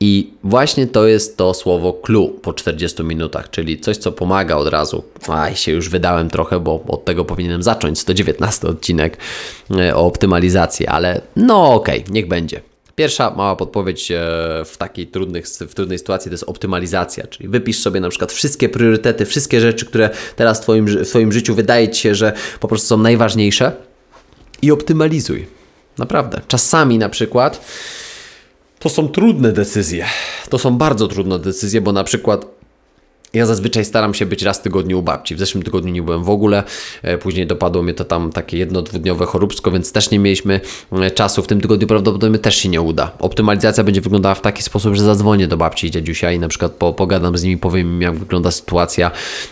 I 0.00 0.30
właśnie 0.44 0.86
to 0.86 1.06
jest 1.06 1.36
to 1.36 1.54
słowo 1.54 1.92
clue 1.92 2.28
po 2.42 2.52
40 2.52 3.02
minutach, 3.02 3.50
czyli 3.50 3.80
coś, 3.80 3.96
co 3.96 4.12
pomaga 4.12 4.56
od 4.56 4.68
razu. 4.68 5.04
Aj, 5.28 5.56
się 5.56 5.72
już 5.72 5.88
wydałem 5.88 6.30
trochę, 6.30 6.60
bo 6.60 6.84
od 6.88 7.04
tego 7.04 7.24
powinienem 7.24 7.62
zacząć 7.62 7.98
119 7.98 8.68
odcinek 8.68 9.16
e, 9.78 9.96
o 9.96 10.06
optymalizacji, 10.06 10.86
ale 10.86 11.20
no 11.36 11.74
okej, 11.74 12.00
okay, 12.00 12.12
niech 12.14 12.28
będzie. 12.28 12.60
Pierwsza 12.96 13.30
mała 13.30 13.56
podpowiedź 13.56 14.10
e, 14.10 14.16
w 14.64 14.76
takiej 14.78 15.06
trudnych, 15.06 15.46
w 15.46 15.74
trudnej 15.74 15.98
sytuacji 15.98 16.28
to 16.28 16.34
jest 16.34 16.44
optymalizacja, 16.44 17.26
czyli 17.26 17.48
wypisz 17.48 17.78
sobie 17.78 18.00
na 18.00 18.08
przykład 18.08 18.32
wszystkie 18.32 18.68
priorytety, 18.68 19.26
wszystkie 19.26 19.60
rzeczy, 19.60 19.86
które 19.86 20.10
teraz 20.36 20.58
w 20.58 20.62
Twoim, 20.62 20.86
w 20.86 21.08
twoim 21.08 21.32
życiu 21.32 21.54
wydaje 21.54 21.88
Ci 21.88 22.00
się, 22.00 22.14
że 22.14 22.32
po 22.60 22.68
prostu 22.68 22.88
są 22.88 22.96
najważniejsze 22.96 23.72
i 24.62 24.70
optymalizuj. 24.70 25.46
Naprawdę. 25.98 26.40
Czasami 26.48 26.98
na 26.98 27.08
przykład 27.08 27.60
to 28.78 28.88
są 28.88 29.08
trudne 29.08 29.52
decyzje. 29.52 30.06
To 30.48 30.58
są 30.58 30.78
bardzo 30.78 31.08
trudne 31.08 31.38
decyzje, 31.38 31.80
bo 31.80 31.92
na 31.92 32.04
przykład 32.04 32.55
ja 33.36 33.46
zazwyczaj 33.46 33.84
staram 33.84 34.14
się 34.14 34.26
być 34.26 34.42
raz 34.42 34.58
w 34.58 34.62
tygodniu 34.62 34.98
u 34.98 35.02
babci. 35.02 35.34
W 35.34 35.38
zeszłym 35.38 35.62
tygodniu 35.62 35.92
nie 35.92 36.02
byłem 36.02 36.24
w 36.24 36.30
ogóle. 36.30 36.62
E, 37.02 37.18
później 37.18 37.46
dopadło 37.46 37.82
mnie 37.82 37.94
to 37.94 38.04
tam 38.04 38.32
takie 38.32 38.58
jedno, 38.58 38.82
dwudniowe 38.82 39.26
choróbsko, 39.26 39.70
więc 39.70 39.92
też 39.92 40.10
nie 40.10 40.18
mieliśmy 40.18 40.60
e, 40.92 41.10
czasu. 41.10 41.42
W 41.42 41.46
tym 41.46 41.60
tygodniu 41.60 41.86
prawdopodobnie 41.86 42.38
też 42.38 42.56
się 42.56 42.68
nie 42.68 42.80
uda. 42.80 43.12
Optymalizacja 43.18 43.84
będzie 43.84 44.00
wyglądała 44.00 44.34
w 44.34 44.40
taki 44.40 44.62
sposób, 44.62 44.94
że 44.94 45.04
zadzwonię 45.04 45.48
do 45.48 45.56
babci 45.56 45.86
i 45.86 45.90
dziadusia 45.90 46.32
i 46.32 46.38
na 46.38 46.48
przykład 46.48 46.72
po, 46.72 46.92
pogadam 46.92 47.38
z 47.38 47.42
nimi, 47.42 47.56
powiem 47.56 47.86
im 47.86 48.02
jak 48.02 48.14
wygląda 48.14 48.50
sytuacja 48.50 49.10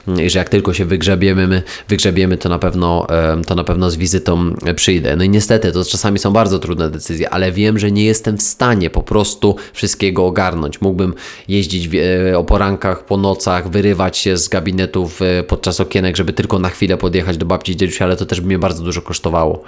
mm, 0.09 0.25
i 0.25 0.31
że 0.31 0.39
jak 0.39 0.49
tylko 0.49 0.75
się 0.75 0.85
wygrzebiemy, 0.85 1.47
my 1.47 1.63
wygrzebiemy, 1.89 2.39
to 2.39 2.49
na 2.49 2.59
pewno, 2.59 3.07
to 3.47 3.55
na 3.55 3.65
pewno 3.65 3.91
z 3.91 3.97
wizytą 3.97 4.55
przyjdę. 4.77 5.17
No 5.17 5.25
i 5.25 5.29
niestety 5.29 5.73
to 5.73 5.85
czasami 5.85 6.19
są 6.19 6.33
bardzo 6.33 6.59
trudne 6.59 6.91
decyzje, 6.91 7.31
ale 7.31 7.53
wiem, 7.53 7.79
że 7.79 7.91
nie 7.91 8.05
jestem 8.05 8.39
w 8.39 8.43
stanie 8.43 8.91
po 8.91 9.03
prostu 9.03 9.57
wszystkiego 9.73 10.27
ogarnąć. 10.27 10.81
Mógłbym 10.81 11.15
jeździć 11.49 11.89
e, 11.95 12.39
o 12.39 12.45
porankach, 12.45 13.05
po 13.05 13.17
nocach, 13.17 13.71
wyrywać 13.75 14.19
się 14.19 14.37
z 14.37 14.49
gabinetów 14.49 15.21
podczas 15.49 15.81
okienek, 15.81 16.17
żeby 16.17 16.33
tylko 16.33 16.59
na 16.59 16.69
chwilę 16.69 16.97
podjechać 16.97 17.37
do 17.37 17.47
babci 17.47 17.73
i 17.73 17.77
dziedziusia, 17.77 18.05
ale 18.05 18.17
to 18.17 18.27
też 18.27 18.41
by 18.41 18.47
mnie 18.47 18.59
bardzo 18.59 18.85
dużo 18.85 19.03
kosztowało. 19.03 19.63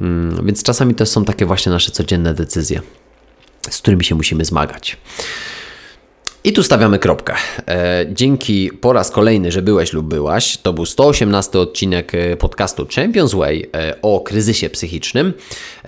Mm, 0.00 0.46
więc 0.46 0.62
czasami 0.62 0.94
to 0.94 1.06
są 1.06 1.24
takie 1.24 1.46
właśnie 1.46 1.72
nasze 1.72 1.90
codzienne 1.90 2.34
decyzje, 2.34 2.80
z 3.70 3.78
którymi 3.78 4.04
się 4.04 4.14
musimy 4.14 4.44
zmagać. 4.44 4.96
I 6.44 6.52
tu 6.52 6.62
stawiamy 6.62 6.98
kropkę. 6.98 7.34
E, 7.68 8.06
dzięki 8.12 8.70
po 8.80 8.92
raz 8.92 9.10
kolejny, 9.10 9.52
że 9.52 9.62
byłeś 9.62 9.92
lub 9.92 10.06
byłaś. 10.06 10.56
To 10.56 10.72
był 10.72 10.86
118 10.86 11.58
odcinek 11.58 12.14
e, 12.14 12.36
podcastu 12.36 12.86
Champions 12.94 13.34
Way 13.34 13.70
e, 13.74 13.94
o 14.02 14.20
kryzysie 14.20 14.70
psychicznym. 14.70 15.32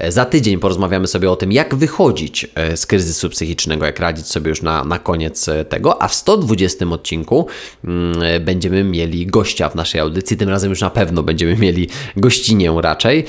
Za 0.09 0.24
tydzień 0.24 0.59
porozmawiamy 0.59 1.07
sobie 1.07 1.30
o 1.30 1.36
tym, 1.36 1.53
jak 1.53 1.74
wychodzić 1.74 2.46
z 2.76 2.86
kryzysu 2.86 3.30
psychicznego, 3.30 3.86
jak 3.86 4.00
radzić 4.00 4.26
sobie 4.26 4.48
już 4.48 4.62
na, 4.62 4.84
na 4.84 4.98
koniec 4.98 5.46
tego. 5.68 6.03
A 6.03 6.09
w 6.09 6.14
120 6.14 6.86
odcinku 6.86 7.46
mm, 7.84 8.44
będziemy 8.44 8.84
mieli 8.84 9.26
gościa 9.26 9.68
w 9.68 9.74
naszej 9.74 10.00
audycji. 10.00 10.36
Tym 10.36 10.48
razem 10.48 10.70
już 10.70 10.80
na 10.80 10.90
pewno 10.90 11.22
będziemy 11.22 11.57
mieli 11.57 11.88
gościnię 12.16 12.74
raczej. 12.80 13.24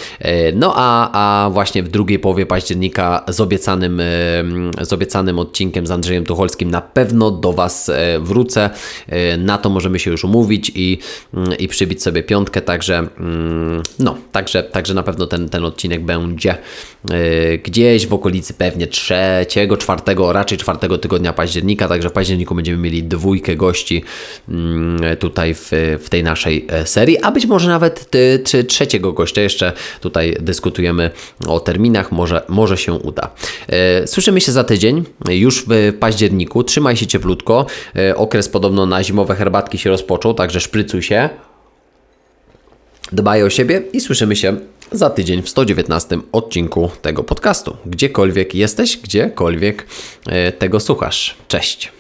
No 0.56 0.74
a, 0.76 1.10
a 1.46 1.50
właśnie 1.50 1.84
w 1.84 1.88
drugiej 1.88 2.20
połowie 2.20 2.46
października 2.46 3.24
z 3.28 3.42
obiecanym, 3.42 4.02
z 4.82 4.94
obiecanym 4.94 5.40
odcinkiem 5.40 5.88
z 5.88 5.92
Andrzejem 5.92 6.26
Tucholskim 6.26 6.72
na 6.72 6.82
pewno 6.82 7.13
pewno 7.14 7.32
do 7.32 7.54
Was 7.54 7.90
e, 7.90 8.20
wrócę. 8.20 8.70
E, 9.08 9.38
na 9.38 9.58
to 9.58 9.70
możemy 9.70 10.00
się 10.00 10.12
już 10.12 10.24
umówić 10.24 10.72
i, 10.76 10.98
mm, 11.34 11.58
i 11.58 11.68
przybić 11.68 12.04
sobie 12.04 12.24
piątkę, 12.24 12.62
także 12.62 12.98
mm, 13.20 13.84
no, 14.00 14.18
także, 14.32 14.64
także 14.64 14.94
na 14.94 15.04
pewno 15.04 15.28
ten, 15.28 15.50
ten 15.50 15.66
odcinek 15.66 16.06
będzie 16.06 16.52
e, 16.52 17.58
gdzieś 17.58 18.08
w 18.08 18.14
okolicy 18.14 18.54
pewnie 18.54 18.88
trzeciego, 18.88 19.78
czwartego, 19.78 20.34
raczej 20.34 20.58
czwartego 20.58 20.98
tygodnia 20.98 21.34
października, 21.34 21.88
także 21.88 22.10
w 22.10 22.12
październiku 22.12 22.56
będziemy 22.56 22.78
mieli 22.78 23.04
dwójkę 23.04 23.56
gości 23.56 24.04
mm, 24.50 25.18
tutaj 25.18 25.54
w, 25.54 25.70
w 26.04 26.10
tej 26.10 26.24
naszej 26.24 26.68
serii, 26.86 27.18
a 27.18 27.32
być 27.32 27.46
może 27.46 27.70
nawet 27.70 28.10
ty, 28.10 28.44
trzeciego 28.68 29.14
gościa, 29.14 29.42
jeszcze 29.42 29.74
tutaj 30.02 30.38
dyskutujemy 30.40 31.12
o 31.48 31.60
terminach, 31.60 32.12
może, 32.12 32.42
może 32.48 32.78
się 32.78 32.94
uda. 32.94 33.32
Słyszymy 34.06 34.42
się 34.42 34.52
za 34.52 34.64
tydzień, 34.64 35.04
już 35.30 35.66
w 35.68 35.94
październiku, 36.00 36.64
trzymaj 36.64 36.98
się 36.98 37.03
się 37.04 37.08
cieplutko. 37.08 37.66
E, 37.96 38.16
okres 38.16 38.50
podobno 38.50 38.86
na 38.86 39.04
zimowe 39.04 39.36
herbatki 39.36 39.78
się 39.78 39.90
rozpoczął, 39.90 40.34
także 40.34 40.60
szprycuj 40.60 41.04
się. 41.04 41.30
Dbaj 43.12 43.44
o 43.44 43.50
siebie 43.50 43.82
i 43.94 44.02
słyszymy 44.02 44.36
się 44.36 44.58
za 44.92 45.10
tydzień 45.10 45.42
w 45.42 45.50
119 45.50 46.18
odcinku 46.32 46.92
tego 47.02 47.24
podcastu. 47.24 47.78
Gdziekolwiek 47.86 48.56
jesteś, 48.56 48.98
gdziekolwiek 48.98 49.88
e, 50.28 50.52
tego 50.52 50.80
słuchasz. 50.80 51.36
Cześć. 51.48 51.92